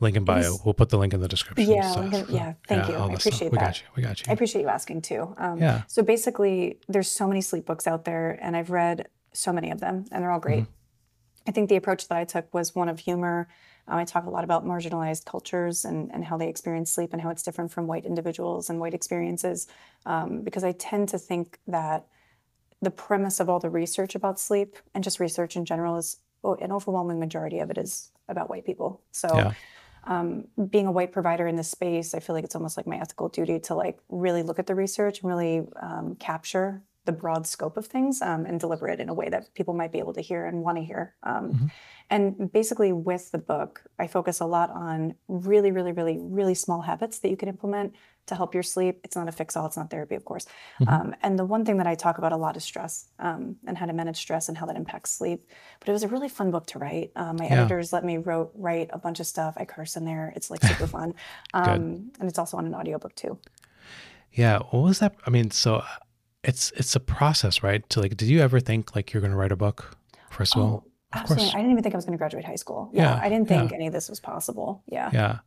link 0.00 0.16
in 0.16 0.24
bio. 0.24 0.56
We'll 0.64 0.74
put 0.74 0.88
the 0.88 0.98
link 0.98 1.14
in 1.14 1.20
the 1.20 1.28
description. 1.28 1.70
Yeah, 1.70 1.92
so, 1.92 2.02
yeah. 2.28 2.54
Thank 2.66 2.88
yeah, 2.88 2.88
you. 2.88 2.94
I 2.96 3.12
appreciate 3.12 3.34
stuff. 3.34 3.40
that. 3.40 3.52
We 3.52 3.58
got 3.58 3.80
you. 3.80 3.86
We 3.96 4.02
got 4.02 4.20
you. 4.20 4.26
I 4.28 4.32
appreciate 4.32 4.62
you 4.62 4.68
asking 4.68 5.02
too. 5.02 5.34
Um, 5.38 5.58
yeah. 5.58 5.82
So 5.86 6.02
basically, 6.02 6.78
there's 6.88 7.10
so 7.10 7.26
many 7.26 7.40
sleep 7.40 7.66
books 7.66 7.86
out 7.86 8.04
there, 8.04 8.38
and 8.42 8.56
I've 8.56 8.70
read 8.70 9.08
so 9.32 9.52
many 9.52 9.70
of 9.70 9.80
them, 9.80 10.04
and 10.10 10.22
they're 10.22 10.30
all 10.30 10.40
great. 10.40 10.64
Mm-hmm. 10.64 11.48
I 11.48 11.52
think 11.52 11.68
the 11.68 11.76
approach 11.76 12.08
that 12.08 12.18
I 12.18 12.24
took 12.24 12.52
was 12.52 12.74
one 12.74 12.88
of 12.88 12.98
humor 12.98 13.48
um, 13.88 13.98
I 13.98 14.04
talk 14.04 14.26
a 14.26 14.30
lot 14.30 14.44
about 14.44 14.64
marginalized 14.64 15.24
cultures 15.24 15.84
and, 15.84 16.10
and 16.12 16.24
how 16.24 16.36
they 16.36 16.48
experience 16.48 16.90
sleep 16.90 17.12
and 17.12 17.22
how 17.22 17.30
it's 17.30 17.42
different 17.42 17.70
from 17.70 17.86
white 17.86 18.04
individuals 18.04 18.68
and 18.68 18.80
white 18.80 18.94
experiences. 18.94 19.68
Um, 20.04 20.42
because 20.42 20.64
I 20.64 20.72
tend 20.72 21.08
to 21.10 21.18
think 21.18 21.58
that 21.68 22.06
the 22.82 22.90
premise 22.90 23.40
of 23.40 23.48
all 23.48 23.60
the 23.60 23.70
research 23.70 24.14
about 24.14 24.40
sleep 24.40 24.76
and 24.94 25.02
just 25.04 25.20
research 25.20 25.56
in 25.56 25.64
general 25.64 25.96
is 25.96 26.18
oh, 26.44 26.54
an 26.56 26.72
overwhelming 26.72 27.18
majority 27.18 27.60
of 27.60 27.70
it 27.70 27.78
is 27.78 28.10
about 28.28 28.50
white 28.50 28.66
people. 28.66 29.00
So, 29.12 29.28
yeah. 29.34 29.52
Um, 30.06 30.44
being 30.70 30.86
a 30.86 30.92
white 30.92 31.12
provider 31.12 31.46
in 31.46 31.56
this 31.56 31.70
space, 31.70 32.14
I 32.14 32.20
feel 32.20 32.34
like 32.34 32.44
it's 32.44 32.54
almost 32.54 32.76
like 32.76 32.86
my 32.86 32.96
ethical 32.96 33.28
duty 33.28 33.58
to 33.60 33.74
like 33.74 33.98
really 34.08 34.42
look 34.42 34.58
at 34.58 34.66
the 34.66 34.74
research 34.74 35.20
and 35.20 35.28
really 35.28 35.66
um, 35.80 36.16
capture 36.18 36.82
the 37.06 37.12
broad 37.12 37.46
scope 37.46 37.76
of 37.76 37.86
things 37.86 38.20
um, 38.20 38.46
and 38.46 38.60
deliver 38.60 38.88
it 38.88 39.00
in 39.00 39.08
a 39.08 39.14
way 39.14 39.28
that 39.28 39.54
people 39.54 39.74
might 39.74 39.92
be 39.92 39.98
able 39.98 40.12
to 40.12 40.20
hear 40.20 40.44
and 40.46 40.62
want 40.62 40.76
to 40.76 40.84
hear. 40.84 41.14
Um, 41.22 41.52
mm-hmm. 41.52 41.66
And 42.10 42.52
basically, 42.52 42.92
with 42.92 43.32
the 43.32 43.38
book, 43.38 43.82
I 43.98 44.06
focus 44.06 44.40
a 44.40 44.46
lot 44.46 44.70
on 44.70 45.14
really, 45.26 45.72
really, 45.72 45.92
really, 45.92 46.18
really 46.20 46.54
small 46.54 46.82
habits 46.82 47.18
that 47.20 47.30
you 47.30 47.36
can 47.36 47.48
implement 47.48 47.94
to 48.26 48.34
help 48.34 48.54
your 48.54 48.62
sleep. 48.62 49.00
It's 49.04 49.16
not 49.16 49.28
a 49.28 49.32
fix 49.32 49.56
all, 49.56 49.66
it's 49.66 49.76
not 49.76 49.90
therapy, 49.90 50.14
of 50.14 50.24
course. 50.24 50.46
Mm-hmm. 50.80 50.92
Um, 50.92 51.14
and 51.22 51.38
the 51.38 51.44
one 51.44 51.64
thing 51.64 51.78
that 51.78 51.86
I 51.86 51.94
talk 51.94 52.18
about 52.18 52.32
a 52.32 52.36
lot 52.36 52.56
is 52.56 52.64
stress 52.64 53.06
um, 53.18 53.56
and 53.66 53.76
how 53.78 53.86
to 53.86 53.92
manage 53.92 54.16
stress 54.16 54.48
and 54.48 54.56
how 54.58 54.66
that 54.66 54.76
impacts 54.76 55.12
sleep. 55.12 55.48
But 55.80 55.88
it 55.88 55.92
was 55.92 56.02
a 56.02 56.08
really 56.08 56.28
fun 56.28 56.50
book 56.50 56.66
to 56.68 56.78
write. 56.78 57.12
Um, 57.16 57.36
my 57.36 57.46
yeah. 57.46 57.60
editors 57.60 57.92
let 57.92 58.04
me 58.04 58.18
wrote, 58.18 58.52
write 58.54 58.90
a 58.92 58.98
bunch 58.98 59.20
of 59.20 59.26
stuff. 59.26 59.54
I 59.56 59.64
curse 59.64 59.96
in 59.96 60.04
there. 60.04 60.32
It's 60.36 60.50
like 60.50 60.62
super 60.62 60.86
fun. 60.98 61.14
Um, 61.54 62.10
and 62.20 62.28
it's 62.28 62.38
also 62.38 62.56
on 62.56 62.66
an 62.66 62.74
audiobook 62.74 63.14
too. 63.14 63.38
Yeah. 64.32 64.58
What 64.70 64.82
was 64.82 64.98
that? 64.98 65.14
I 65.26 65.30
mean, 65.30 65.50
so 65.50 65.82
it's 66.44 66.70
it's 66.76 66.94
a 66.94 67.00
process, 67.00 67.62
right? 67.62 67.88
To 67.90 68.00
like, 68.00 68.16
did 68.16 68.28
you 68.28 68.40
ever 68.40 68.60
think 68.60 68.94
like 68.94 69.12
you're 69.12 69.20
going 69.20 69.32
to 69.32 69.36
write 69.36 69.52
a 69.52 69.56
book? 69.56 69.96
First 70.30 70.56
of 70.56 70.62
oh, 70.62 70.64
all, 70.64 70.86
absolutely. 71.12 71.48
I 71.48 71.56
didn't 71.56 71.72
even 71.72 71.82
think 71.82 71.94
I 71.94 71.98
was 71.98 72.04
going 72.04 72.16
to 72.16 72.18
graduate 72.18 72.44
high 72.44 72.56
school. 72.56 72.90
Yeah, 72.92 73.14
yeah 73.14 73.20
I 73.22 73.28
didn't 73.28 73.48
think 73.48 73.70
yeah. 73.70 73.76
any 73.76 73.86
of 73.86 73.92
this 73.92 74.08
was 74.08 74.20
possible. 74.20 74.82
Yeah. 74.86 75.10
Yeah. 75.12 75.38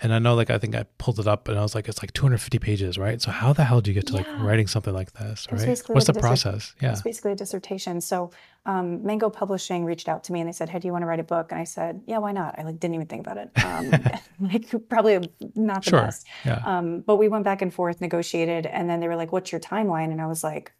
And 0.00 0.14
I 0.14 0.20
know, 0.20 0.36
like, 0.36 0.48
I 0.48 0.58
think 0.58 0.76
I 0.76 0.84
pulled 0.98 1.18
it 1.18 1.26
up 1.26 1.48
and 1.48 1.58
I 1.58 1.62
was 1.62 1.74
like, 1.74 1.88
it's 1.88 2.00
like 2.00 2.12
250 2.12 2.60
pages, 2.60 2.98
right? 2.98 3.20
So 3.20 3.32
how 3.32 3.52
the 3.52 3.64
hell 3.64 3.80
do 3.80 3.90
you 3.90 3.94
get 3.94 4.06
to 4.08 4.12
yeah. 4.12 4.18
like 4.18 4.40
writing 4.40 4.68
something 4.68 4.94
like 4.94 5.12
this, 5.12 5.48
right? 5.50 5.82
What's 5.88 6.06
the 6.06 6.14
process? 6.14 6.72
Yeah. 6.80 6.92
It's 6.92 7.02
basically 7.02 7.32
a 7.32 7.34
dissertation. 7.34 8.00
So 8.00 8.30
um, 8.64 9.04
Mango 9.04 9.28
Publishing 9.28 9.84
reached 9.84 10.08
out 10.08 10.22
to 10.24 10.32
me 10.32 10.40
and 10.40 10.48
they 10.48 10.52
said, 10.52 10.68
hey, 10.68 10.78
do 10.78 10.86
you 10.86 10.92
want 10.92 11.02
to 11.02 11.06
write 11.06 11.18
a 11.18 11.24
book? 11.24 11.50
And 11.50 11.60
I 11.60 11.64
said, 11.64 12.02
yeah, 12.06 12.18
why 12.18 12.30
not? 12.30 12.56
I 12.58 12.62
like 12.62 12.78
didn't 12.78 12.94
even 12.94 13.08
think 13.08 13.26
about 13.26 13.38
it. 13.38 13.64
Um, 13.64 13.90
like 14.40 14.72
probably 14.88 15.28
not 15.56 15.84
the 15.84 15.90
sure. 15.90 16.00
best. 16.02 16.26
Yeah. 16.44 16.62
Um, 16.64 17.00
but 17.00 17.16
we 17.16 17.26
went 17.26 17.44
back 17.44 17.60
and 17.60 17.74
forth, 17.74 18.00
negotiated, 18.00 18.66
and 18.66 18.88
then 18.88 19.00
they 19.00 19.08
were 19.08 19.16
like, 19.16 19.32
what's 19.32 19.50
your 19.50 19.60
timeline? 19.60 20.12
And 20.12 20.20
I 20.20 20.26
was 20.26 20.44
like, 20.44 20.72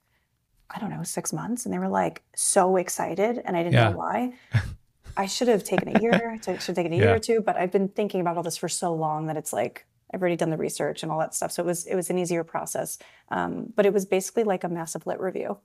I 0.70 0.78
don't 0.78 0.90
know, 0.90 1.02
six 1.02 1.32
months. 1.32 1.64
And 1.64 1.72
they 1.72 1.78
were 1.78 1.88
like 1.88 2.22
so 2.34 2.76
excited 2.76 3.40
and 3.44 3.56
I 3.56 3.62
didn't 3.62 3.74
yeah. 3.74 3.90
know 3.90 3.96
why. 3.96 4.32
I 5.16 5.26
should 5.26 5.48
have 5.48 5.64
taken 5.64 5.96
a 5.96 6.00
year, 6.00 6.38
to, 6.42 6.60
should 6.60 6.66
have 6.66 6.76
taken 6.76 6.92
a 6.92 6.96
year 6.96 7.14
or 7.14 7.18
two, 7.18 7.40
but 7.40 7.56
I've 7.56 7.72
been 7.72 7.88
thinking 7.88 8.20
about 8.20 8.36
all 8.36 8.42
this 8.42 8.56
for 8.56 8.68
so 8.68 8.94
long 8.94 9.26
that 9.26 9.36
it's 9.36 9.52
like 9.52 9.84
I've 10.12 10.20
already 10.20 10.36
done 10.36 10.50
the 10.50 10.56
research 10.56 11.02
and 11.02 11.10
all 11.10 11.18
that 11.18 11.34
stuff. 11.34 11.52
So 11.52 11.62
it 11.62 11.66
was 11.66 11.86
it 11.86 11.94
was 11.94 12.08
an 12.10 12.18
easier 12.18 12.44
process. 12.44 12.98
Um, 13.30 13.72
but 13.74 13.84
it 13.84 13.92
was 13.92 14.06
basically 14.06 14.44
like 14.44 14.64
a 14.64 14.68
massive 14.68 15.06
lit 15.06 15.20
review. 15.20 15.58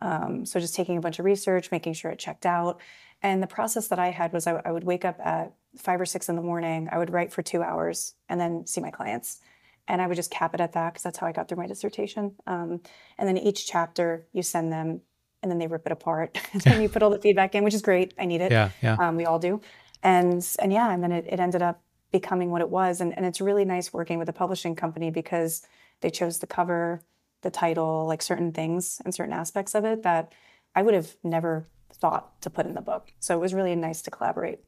Um, 0.00 0.44
so 0.44 0.60
just 0.60 0.74
taking 0.74 0.96
a 0.96 1.00
bunch 1.00 1.18
of 1.18 1.24
research, 1.24 1.70
making 1.70 1.94
sure 1.94 2.10
it 2.10 2.18
checked 2.18 2.46
out. 2.46 2.80
And 3.22 3.42
the 3.42 3.46
process 3.46 3.88
that 3.88 3.98
I 3.98 4.10
had 4.10 4.32
was 4.32 4.46
I, 4.46 4.60
I 4.64 4.72
would 4.72 4.84
wake 4.84 5.04
up 5.04 5.18
at 5.20 5.52
five 5.76 6.00
or 6.00 6.06
six 6.06 6.28
in 6.28 6.36
the 6.36 6.42
morning. 6.42 6.88
I 6.90 6.98
would 6.98 7.10
write 7.10 7.32
for 7.32 7.42
two 7.42 7.62
hours 7.62 8.14
and 8.28 8.40
then 8.40 8.66
see 8.66 8.80
my 8.80 8.90
clients 8.90 9.40
and 9.88 10.02
I 10.02 10.06
would 10.06 10.16
just 10.16 10.30
cap 10.30 10.54
it 10.54 10.60
at 10.60 10.72
that 10.72 10.92
because 10.92 11.02
that's 11.02 11.18
how 11.18 11.26
I 11.26 11.32
got 11.32 11.48
through 11.48 11.58
my 11.58 11.66
dissertation. 11.66 12.34
Um, 12.46 12.80
and 13.18 13.28
then 13.28 13.38
each 13.38 13.66
chapter 13.66 14.26
you 14.32 14.42
send 14.42 14.72
them, 14.72 15.00
and 15.42 15.50
then 15.50 15.58
they 15.58 15.66
rip 15.66 15.86
it 15.86 15.92
apart, 15.92 16.38
and 16.52 16.62
then 16.62 16.82
you 16.82 16.88
put 16.88 17.02
all 17.02 17.10
the 17.10 17.18
feedback 17.18 17.54
in, 17.54 17.64
which 17.64 17.74
is 17.74 17.82
great. 17.82 18.14
I 18.18 18.24
need 18.24 18.40
it. 18.40 18.50
Yeah, 18.50 18.70
yeah. 18.82 18.96
Um, 18.98 19.16
we 19.16 19.24
all 19.24 19.38
do, 19.38 19.60
and 20.02 20.46
and 20.60 20.72
yeah, 20.72 20.92
and 20.92 21.02
then 21.02 21.12
it, 21.12 21.26
it 21.28 21.40
ended 21.40 21.62
up 21.62 21.82
becoming 22.12 22.50
what 22.50 22.60
it 22.60 22.70
was, 22.70 23.00
and 23.00 23.16
and 23.16 23.24
it's 23.26 23.40
really 23.40 23.64
nice 23.64 23.92
working 23.92 24.18
with 24.18 24.28
a 24.28 24.32
publishing 24.32 24.74
company 24.74 25.10
because 25.10 25.66
they 26.00 26.10
chose 26.10 26.38
the 26.38 26.46
cover, 26.46 27.02
the 27.42 27.50
title, 27.50 28.06
like 28.06 28.22
certain 28.22 28.52
things 28.52 29.00
and 29.04 29.14
certain 29.14 29.32
aspects 29.32 29.74
of 29.74 29.84
it 29.84 30.02
that 30.02 30.32
I 30.74 30.82
would 30.82 30.94
have 30.94 31.16
never 31.22 31.66
thought 31.92 32.40
to 32.42 32.50
put 32.50 32.66
in 32.66 32.74
the 32.74 32.80
book. 32.80 33.12
So 33.20 33.36
it 33.36 33.40
was 33.40 33.54
really 33.54 33.74
nice 33.74 34.02
to 34.02 34.10
collaborate. 34.10 34.60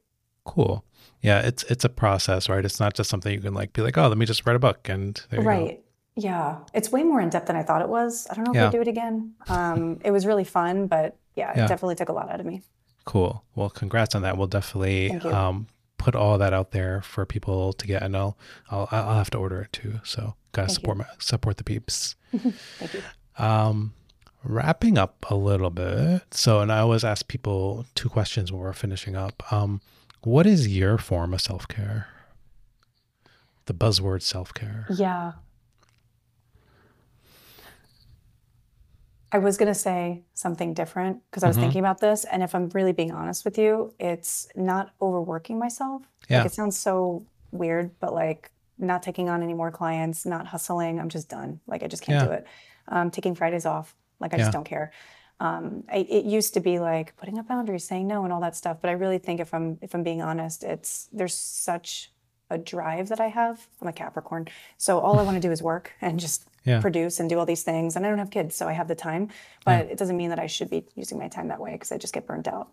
Cool. 0.49 0.83
Yeah, 1.21 1.41
it's 1.41 1.63
it's 1.63 1.85
a 1.85 1.89
process, 1.89 2.49
right? 2.49 2.65
It's 2.65 2.79
not 2.79 2.93
just 2.95 3.09
something 3.09 3.31
you 3.31 3.39
can 3.39 3.53
like 3.53 3.71
be 3.73 3.81
like, 3.81 3.97
oh, 3.97 4.07
let 4.07 4.17
me 4.17 4.25
just 4.25 4.45
write 4.45 4.55
a 4.55 4.59
book 4.59 4.89
and 4.89 5.21
right. 5.31 5.77
go. 5.77 5.83
Yeah, 6.15 6.57
it's 6.73 6.91
way 6.91 7.03
more 7.03 7.21
in 7.21 7.29
depth 7.29 7.45
than 7.47 7.55
I 7.55 7.63
thought 7.63 7.81
it 7.81 7.89
was. 7.89 8.25
I 8.29 8.33
don't 8.33 8.45
know 8.45 8.51
if 8.51 8.55
Yeah. 8.55 8.67
I'd 8.67 8.71
do 8.71 8.81
it 8.81 8.87
again. 8.87 9.33
Um, 9.47 9.99
it 10.03 10.11
was 10.11 10.25
really 10.25 10.43
fun, 10.43 10.87
but 10.87 11.17
yeah, 11.35 11.53
Yeah. 11.55 11.65
it 11.65 11.67
definitely 11.67 11.95
took 11.95 12.09
a 12.09 12.13
lot 12.13 12.29
out 12.31 12.39
of 12.39 12.45
me. 12.45 12.61
Cool. 13.05 13.43
Well, 13.55 13.69
congrats 13.69 14.15
on 14.15 14.23
that. 14.23 14.37
We'll 14.37 14.47
definitely 14.47 15.11
um, 15.21 15.67
put 15.97 16.15
all 16.15 16.37
that 16.39 16.51
out 16.53 16.71
there 16.71 17.01
for 17.03 17.25
people 17.25 17.73
to 17.73 17.85
get, 17.87 18.01
and 18.01 18.17
I'll 18.17 18.37
I'll, 18.71 18.87
I'll 18.91 19.17
have 19.17 19.29
to 19.31 19.37
order 19.37 19.61
it 19.61 19.71
too. 19.71 19.99
So 20.03 20.35
gotta 20.53 20.67
Thank 20.67 20.75
support 20.79 20.97
my, 20.97 21.05
support 21.19 21.57
the 21.57 21.63
peeps. 21.63 22.15
Thank 22.35 22.93
you. 22.95 23.01
Um, 23.37 23.93
wrapping 24.43 24.97
up 24.97 25.25
a 25.29 25.35
little 25.35 25.69
bit. 25.69 26.21
So, 26.31 26.59
and 26.61 26.71
I 26.71 26.79
always 26.79 27.03
ask 27.03 27.27
people 27.27 27.85
two 27.95 28.09
questions 28.09 28.51
when 28.51 28.61
we're 28.61 28.73
finishing 28.73 29.15
up. 29.15 29.43
Um, 29.51 29.81
what 30.23 30.45
is 30.45 30.67
your 30.67 30.97
form 30.97 31.33
of 31.33 31.41
self 31.41 31.67
care? 31.67 32.07
The 33.65 33.73
buzzword 33.73 34.21
self 34.21 34.53
care. 34.53 34.87
Yeah. 34.89 35.33
I 39.31 39.37
was 39.37 39.57
going 39.57 39.67
to 39.71 39.75
say 39.79 40.23
something 40.33 40.73
different 40.73 41.21
because 41.29 41.43
I 41.43 41.47
was 41.47 41.55
Mhm. 41.57 41.61
thinking 41.61 41.79
about 41.81 41.99
this. 41.99 42.25
And 42.25 42.41
if 42.41 42.55
I'm 42.55 42.67
really 42.69 42.93
being 42.93 43.11
honest 43.11 43.45
with 43.45 43.59
you, 43.59 43.93
it's 43.99 44.47
not 44.55 44.91
overworking 44.99 45.59
myself. 45.59 46.01
Yeah. 46.29 46.37
Like 46.39 46.47
it 46.47 46.53
sounds 46.53 46.77
so 46.77 47.23
weird, 47.51 47.91
but 47.99 48.13
like 48.13 48.51
not 48.79 49.03
taking 49.03 49.29
on 49.29 49.43
any 49.43 49.53
more 49.53 49.69
clients, 49.69 50.25
not 50.25 50.47
hustling. 50.47 50.99
I'm 50.99 51.09
just 51.09 51.29
done. 51.29 51.59
Like 51.67 51.83
I 51.83 51.87
just 51.87 52.01
can't 52.01 52.19
Yeah. 52.21 52.25
do 52.25 52.31
it. 52.31 52.47
Um, 52.87 53.11
taking 53.11 53.35
Fridays 53.35 53.67
off. 53.67 53.95
Like 54.19 54.33
I 54.33 54.37
just 54.37 54.51
don't 54.51 54.63
care. 54.65 54.91
Um, 55.39 55.83
I, 55.91 55.97
it 55.99 56.25
used 56.25 56.53
to 56.55 56.59
be 56.59 56.79
like 56.79 57.15
putting 57.17 57.39
up 57.39 57.47
boundaries, 57.47 57.85
saying 57.85 58.07
no, 58.07 58.23
and 58.25 58.33
all 58.33 58.41
that 58.41 58.55
stuff. 58.55 58.77
But 58.81 58.89
I 58.89 58.93
really 58.93 59.17
think 59.19 59.39
if 59.39 59.53
I'm 59.53 59.77
if 59.81 59.93
I'm 59.93 60.03
being 60.03 60.21
honest, 60.21 60.63
it's 60.63 61.07
there's 61.13 61.33
such 61.35 62.11
a 62.49 62.57
drive 62.57 63.09
that 63.09 63.19
I 63.21 63.27
have. 63.27 63.67
I'm 63.81 63.87
a 63.87 63.93
Capricorn, 63.93 64.47
so 64.77 64.99
all 64.99 65.19
I 65.19 65.23
want 65.23 65.35
to 65.35 65.47
do 65.47 65.51
is 65.51 65.61
work 65.61 65.91
and 66.01 66.19
just 66.19 66.45
Yeah. 66.65 66.81
produce 66.81 67.19
and 67.21 67.29
do 67.29 67.39
all 67.39 67.45
these 67.45 67.63
things. 67.63 67.95
And 67.95 68.05
I 68.05 68.09
don't 68.09 68.17
have 68.17 68.31
kids, 68.31 68.55
so 68.55 68.67
I 68.67 68.73
have 68.73 68.87
the 68.87 68.95
time. 68.95 69.29
But 69.65 69.85
it 69.87 69.97
doesn't 69.97 70.17
mean 70.17 70.29
that 70.29 70.39
I 70.39 70.47
should 70.47 70.69
be 70.69 70.83
using 70.95 71.17
my 71.19 71.27
time 71.29 71.47
that 71.49 71.59
way 71.61 71.71
because 71.73 71.91
I 71.91 71.97
just 71.97 72.13
get 72.13 72.25
burnt 72.27 72.47
out. 72.47 72.69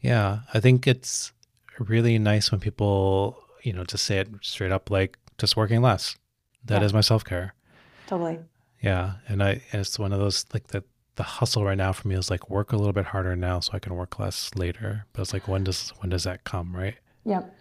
Yeah, 0.00 0.40
I 0.52 0.60
think 0.60 0.86
it's 0.86 1.32
really 1.78 2.18
nice 2.18 2.50
when 2.50 2.60
people, 2.60 3.36
you 3.62 3.72
know, 3.72 3.84
just 3.84 4.04
say 4.04 4.18
it 4.18 4.28
straight 4.40 4.72
up, 4.72 4.90
like 4.90 5.16
just 5.38 5.56
working 5.56 5.80
less. 5.82 6.16
That 6.64 6.82
is 6.82 6.92
Yeah. 6.92 6.96
my 6.96 7.00
self 7.02 7.24
care. 7.24 7.54
Totally. 8.06 8.38
Yeah, 8.82 9.14
and 9.28 9.42
I 9.42 9.50
and 9.72 9.80
it's 9.80 9.98
one 9.98 10.12
of 10.12 10.18
those 10.18 10.44
like 10.52 10.68
the 10.68 10.82
the 11.16 11.22
hustle 11.22 11.64
right 11.64 11.76
now 11.76 11.92
for 11.92 12.08
me 12.08 12.14
is 12.16 12.30
like 12.30 12.50
work 12.50 12.72
a 12.72 12.76
little 12.76 12.92
bit 12.92 13.06
harder 13.06 13.36
now 13.36 13.60
so 13.60 13.72
I 13.74 13.78
can 13.78 13.94
work 13.94 14.18
less 14.18 14.50
later. 14.56 15.06
But 15.12 15.22
it's 15.22 15.32
like 15.32 15.46
when 15.48 15.64
does 15.64 15.90
when 15.98 16.10
does 16.10 16.24
that 16.24 16.44
come, 16.44 16.74
right? 16.74 16.96
Yep. 17.24 17.54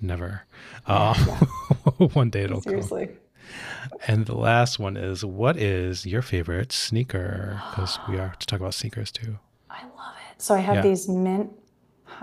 Never. 0.00 0.42
Um, 0.86 1.14
one 2.14 2.30
day 2.30 2.42
it'll 2.42 2.60
come. 2.60 2.70
Seriously. 2.82 3.08
And 4.06 4.26
the 4.26 4.36
last 4.36 4.78
one 4.78 4.96
is 4.96 5.24
what 5.24 5.56
is 5.56 6.06
your 6.06 6.22
favorite 6.22 6.72
sneaker? 6.72 7.60
Because 7.70 7.98
we 8.08 8.18
are 8.18 8.34
to 8.38 8.46
talk 8.46 8.60
about 8.60 8.74
sneakers 8.74 9.10
too. 9.12 9.38
I 9.70 9.82
love 9.82 10.14
it. 10.30 10.40
So 10.42 10.54
I 10.54 10.58
have 10.60 10.76
Yeah. 10.76 10.82
these 10.82 11.08
mint 11.08 11.50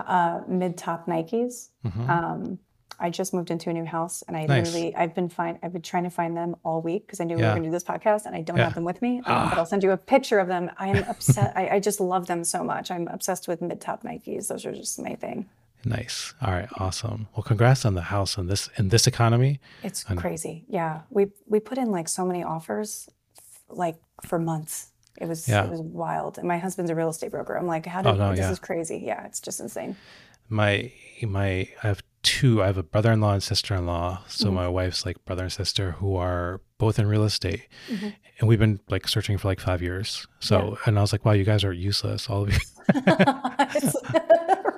uh, 0.06 0.40
mid 0.48 0.76
top 0.78 1.06
Nikes. 1.06 1.70
Mhm. 1.84 2.08
Um, 2.08 2.58
I 3.00 3.10
just 3.10 3.32
moved 3.34 3.50
into 3.50 3.70
a 3.70 3.72
new 3.72 3.84
house, 3.84 4.22
and 4.28 4.36
I 4.36 4.44
Nice. 4.46 4.66
literally 4.66 4.94
I've 4.94 5.14
been 5.14 5.28
find 5.28 5.58
I've 5.62 5.72
been 5.72 5.82
trying 5.82 6.04
to 6.04 6.10
find 6.10 6.36
them 6.36 6.54
all 6.64 6.82
week 6.82 7.06
because 7.06 7.20
I 7.20 7.24
knew 7.24 7.36
we 7.36 7.42
Yeah. 7.42 7.48
were 7.48 7.54
going 7.54 7.62
to 7.64 7.68
do 7.68 7.72
this 7.72 7.84
podcast, 7.84 8.26
and 8.26 8.34
I 8.36 8.42
don't 8.42 8.56
Yeah. 8.58 8.64
have 8.64 8.74
them 8.74 8.84
with 8.84 9.00
me. 9.02 9.18
Um. 9.26 9.48
But 9.50 9.58
I'll 9.58 9.66
send 9.66 9.82
you 9.82 9.90
a 9.92 9.96
picture 9.96 10.38
of 10.38 10.48
them. 10.48 10.70
I 10.78 10.88
am 10.88 11.04
upset. 11.08 11.52
I, 11.56 11.68
I 11.76 11.80
just 11.80 12.00
love 12.00 12.26
them 12.26 12.44
so 12.44 12.62
much. 12.62 12.90
I'm 12.90 13.08
obsessed 13.08 13.48
with 13.48 13.60
mid 13.62 13.80
top 13.80 14.02
Nikes. 14.02 14.48
Those 14.48 14.64
are 14.66 14.72
just 14.72 14.98
my 15.00 15.14
thing. 15.14 15.48
Nice. 15.84 16.34
All 16.42 16.52
right. 16.52 16.68
Awesome. 16.76 17.28
Well, 17.34 17.42
congrats 17.42 17.86
on 17.86 17.94
the 17.94 18.02
house 18.02 18.36
in 18.36 18.46
this 18.48 18.68
in 18.76 18.90
this 18.90 19.06
economy. 19.06 19.60
It's 19.82 20.04
crazy. 20.04 20.64
Yeah, 20.68 21.00
we 21.10 21.28
we 21.46 21.58
put 21.60 21.78
in 21.78 21.90
like 21.90 22.08
so 22.08 22.26
many 22.26 22.42
offers, 22.44 23.08
like 23.70 23.96
for 24.22 24.38
months. 24.38 24.88
It 25.18 25.26
was 25.26 25.48
Yeah. 25.48 25.64
it 25.64 25.70
was 25.70 25.80
wild. 25.80 26.36
And 26.38 26.46
my 26.46 26.58
husband's 26.58 26.90
a 26.90 26.94
real 26.94 27.08
estate 27.08 27.30
broker. 27.30 27.54
I'm 27.56 27.66
like, 27.66 27.86
how 27.86 28.00
Oh, 28.00 28.12
did 28.12 28.18
no, 28.18 28.30
this 28.30 28.40
yeah. 28.40 28.50
is 28.50 28.58
crazy. 28.58 28.98
Yeah, 29.04 29.24
it's 29.24 29.40
just 29.40 29.58
insane. 29.60 29.96
My 30.50 30.92
my 31.22 31.68
I 31.82 31.86
have 31.88 32.02
two. 32.22 32.62
I 32.62 32.66
have 32.66 32.76
a 32.78 32.82
brother-in-law 32.82 33.32
and 33.34 33.42
sister-in-law. 33.42 34.22
So 34.28 34.50
Mhm. 34.50 34.54
my 34.54 34.68
wife's 34.68 35.04
like 35.06 35.24
brother 35.24 35.44
and 35.44 35.52
sister 35.52 35.92
who 35.92 36.16
are 36.16 36.60
both 36.78 36.98
in 36.98 37.06
real 37.06 37.24
estate, 37.24 37.66
Mhm. 37.88 38.14
and 38.38 38.48
we've 38.48 38.58
been 38.58 38.80
like 38.88 39.06
searching 39.08 39.38
for 39.38 39.48
like 39.48 39.60
five 39.60 39.82
years. 39.82 40.26
So 40.40 40.78
and 40.86 40.98
I 40.98 41.00
was 41.02 41.12
like, 41.12 41.24
wow, 41.24 41.32
you 41.32 41.44
guys 41.44 41.64
are 41.64 41.72
useless, 41.72 42.28
all 42.28 42.42
of 42.42 42.52
you. 42.52 42.58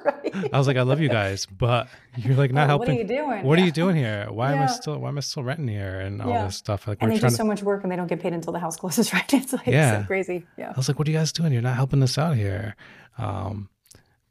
Right. 0.04 0.50
I 0.52 0.58
was 0.58 0.66
like, 0.66 0.76
I 0.76 0.82
love 0.82 1.00
you 1.00 1.08
guys, 1.08 1.46
but 1.46 1.88
you're 2.16 2.34
like 2.34 2.52
not 2.52 2.64
Oh, 2.64 2.66
helping. 2.68 2.88
What 2.88 2.96
are 2.96 3.00
you 3.02 3.04
doing? 3.08 3.42
What 3.44 3.58
are 3.58 3.64
you 3.64 3.70
doing 3.72 3.96
here? 3.96 4.26
Why 4.30 4.52
am 4.52 4.62
I 4.62 4.66
still 4.66 4.98
why 4.98 5.08
am 5.08 5.18
I 5.18 5.20
still 5.20 5.42
renting 5.44 5.68
here 5.68 6.00
and 6.00 6.20
all 6.22 6.28
Yeah. 6.30 6.46
this 6.46 6.56
stuff? 6.56 6.88
Like 6.88 6.98
And 7.00 7.10
we're 7.10 7.16
they 7.18 7.20
do 7.20 7.28
to 7.30 7.34
so 7.36 7.44
much 7.44 7.62
work 7.62 7.82
and 7.82 7.92
they 7.92 7.96
don't 7.96 8.06
get 8.08 8.20
paid 8.20 8.32
until 8.32 8.52
the 8.52 8.58
house 8.58 8.76
closes, 8.76 9.12
right? 9.16 9.32
It's 9.32 9.52
like 9.52 9.66
Yeah. 9.66 10.00
so 10.00 10.06
crazy. 10.06 10.44
Yeah. 10.56 10.70
I 10.70 10.72
was 10.76 10.88
like, 10.88 10.98
what 10.98 11.06
are 11.06 11.10
you 11.10 11.16
guys 11.18 11.32
doing? 11.32 11.52
You're 11.52 11.62
not 11.62 11.76
helping 11.76 12.02
us 12.02 12.18
out 12.18 12.36
here. 12.36 12.74
Um, 13.18 13.68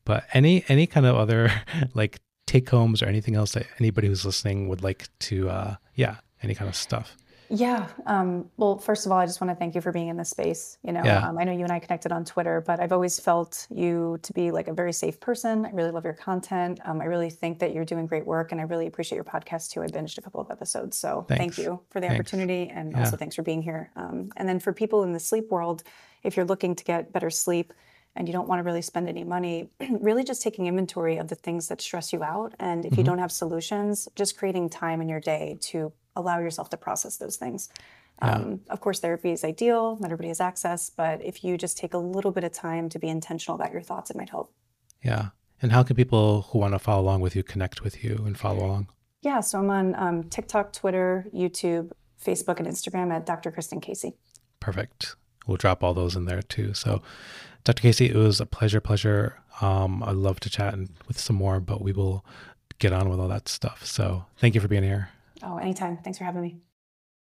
but 0.03 0.23
any 0.33 0.65
any 0.67 0.87
kind 0.87 1.05
of 1.05 1.15
other 1.15 1.51
like 1.93 2.19
take 2.51 2.69
homes 2.69 3.01
or 3.01 3.07
anything 3.07 3.35
else 3.35 3.51
that 3.53 3.65
anybody 3.79 4.07
who's 4.07 4.25
listening 4.25 4.67
would 4.69 4.83
like 4.83 5.01
to 5.19 5.35
uh 5.49 5.75
yeah, 5.95 6.15
any 6.43 6.53
kind 6.55 6.69
of 6.69 6.75
stuff. 6.75 7.07
Yeah. 7.53 7.87
Um, 8.05 8.49
well, 8.55 8.77
first 8.77 9.05
of 9.05 9.11
all, 9.11 9.19
I 9.19 9.25
just 9.25 9.41
want 9.41 9.51
to 9.51 9.55
thank 9.61 9.75
you 9.75 9.81
for 9.81 9.91
being 9.91 10.07
in 10.07 10.15
this 10.15 10.29
space. 10.29 10.77
You 10.87 10.93
know, 10.93 11.03
Yeah. 11.03 11.27
um, 11.27 11.37
I 11.37 11.43
know 11.43 11.51
you 11.51 11.65
and 11.65 11.71
I 11.77 11.79
connected 11.79 12.11
on 12.17 12.23
Twitter, 12.23 12.61
but 12.69 12.79
I've 12.79 12.93
always 12.93 13.19
felt 13.19 13.67
you 13.69 14.17
to 14.21 14.31
be 14.31 14.51
like 14.57 14.69
a 14.69 14.73
very 14.81 14.93
safe 14.93 15.17
person. 15.19 15.65
I 15.65 15.71
really 15.71 15.91
love 15.91 16.05
your 16.05 16.13
content. 16.29 16.79
Um, 16.85 17.01
I 17.01 17.05
really 17.13 17.29
think 17.29 17.59
that 17.59 17.73
you're 17.73 17.83
doing 17.93 18.05
great 18.07 18.25
work, 18.25 18.53
and 18.53 18.61
I 18.61 18.63
really 18.63 18.87
appreciate 18.87 19.17
your 19.17 19.25
podcast 19.35 19.71
too. 19.71 19.81
I 19.83 19.87
binged 19.87 20.17
a 20.17 20.21
couple 20.21 20.39
of 20.39 20.49
episodes, 20.49 20.95
so 21.03 21.25
Thanks. 21.27 21.39
thank 21.41 21.53
you 21.57 21.81
for 21.89 21.99
the 21.99 22.07
Thanks. 22.07 22.19
opportunity, 22.21 22.69
and 22.73 22.93
Yeah. 22.93 22.99
also 23.01 23.17
thanks 23.17 23.35
for 23.35 23.43
being 23.43 23.61
here. 23.61 23.91
Um, 23.97 24.29
and 24.37 24.47
then 24.47 24.59
for 24.61 24.71
people 24.71 25.03
in 25.03 25.11
the 25.11 25.19
sleep 25.19 25.51
world, 25.51 25.83
if 26.23 26.37
you're 26.37 26.45
looking 26.53 26.73
to 26.75 26.83
get 26.85 27.11
better 27.11 27.29
sleep. 27.29 27.73
And 28.15 28.27
you 28.27 28.33
don't 28.33 28.47
want 28.47 28.59
to 28.59 28.63
really 28.63 28.81
spend 28.81 29.07
any 29.07 29.23
money, 29.23 29.69
really 30.01 30.23
just 30.23 30.41
taking 30.41 30.65
inventory 30.67 31.17
of 31.17 31.29
the 31.29 31.35
things 31.35 31.67
that 31.69 31.79
stress 31.81 32.11
you 32.11 32.23
out. 32.23 32.53
And 32.59 32.85
if 32.85 32.97
you 32.97 33.03
Mhm. 33.03 33.07
don't 33.07 33.19
have 33.19 33.31
solutions, 33.31 34.09
just 34.15 34.37
creating 34.37 34.69
time 34.69 35.01
in 35.01 35.07
your 35.07 35.21
day 35.21 35.57
to 35.61 35.93
allow 36.15 36.39
yourself 36.39 36.69
to 36.71 36.77
process 36.77 37.17
those 37.17 37.37
things. 37.37 37.69
Yeah. 38.21 38.35
Um, 38.35 38.61
of 38.69 38.81
course, 38.81 38.99
therapy 38.99 39.31
is 39.31 39.43
ideal, 39.45 39.95
not 40.01 40.07
everybody 40.07 40.27
has 40.27 40.41
access, 40.41 40.89
but 40.89 41.23
if 41.23 41.43
you 41.43 41.57
just 41.57 41.77
take 41.77 41.93
a 41.93 41.97
little 41.97 42.31
bit 42.31 42.43
of 42.43 42.51
time 42.51 42.89
to 42.89 42.99
be 42.99 43.07
intentional 43.07 43.55
about 43.55 43.71
your 43.71 43.81
thoughts, 43.81 44.11
it 44.11 44.17
might 44.17 44.29
help. 44.29 44.51
Yeah. 45.01 45.29
And 45.61 45.71
how 45.71 45.83
can 45.83 45.95
people 45.95 46.41
who 46.43 46.59
want 46.59 46.73
to 46.73 46.79
follow 46.79 47.01
along 47.01 47.21
with 47.21 47.35
you 47.35 47.43
connect 47.43 47.81
with 47.83 48.03
you 48.03 48.21
and 48.25 48.37
follow 48.37 48.65
along? 48.65 48.89
Yeah, 49.21 49.39
so 49.39 49.59
I'm 49.59 49.69
on 49.69 49.95
um, 49.95 50.23
TikTok, 50.25 50.73
Twitter, 50.73 51.27
YouTube, 51.33 51.91
Facebook, 52.23 52.59
and 52.59 52.67
Instagram 52.67 53.11
at 53.13 53.25
Dr. 53.25 53.51
Kristen 53.51 53.79
Casey. 53.79 54.13
Perfect. 54.59 55.15
We'll 55.51 55.57
drop 55.57 55.83
all 55.83 55.93
those 55.93 56.15
in 56.15 56.23
there 56.23 56.41
too. 56.41 56.73
So, 56.73 57.01
Dr. 57.65 57.81
Casey, 57.81 58.09
it 58.09 58.15
was 58.15 58.39
a 58.39 58.45
pleasure, 58.45 58.79
pleasure. 58.79 59.37
Um, 59.59 60.01
I'd 60.01 60.15
love 60.15 60.39
to 60.39 60.49
chat 60.49 60.73
and- 60.73 60.91
with 61.09 61.19
some 61.19 61.35
more, 61.35 61.59
but 61.59 61.81
we 61.81 61.91
will 61.91 62.23
get 62.79 62.93
on 62.93 63.09
with 63.09 63.19
all 63.19 63.27
that 63.27 63.49
stuff. 63.49 63.85
So, 63.85 64.23
thank 64.37 64.55
you 64.55 64.61
for 64.61 64.69
being 64.69 64.83
here. 64.83 65.09
Oh, 65.43 65.57
anytime. 65.57 65.97
Thanks 65.97 66.17
for 66.17 66.23
having 66.23 66.41
me. 66.41 66.61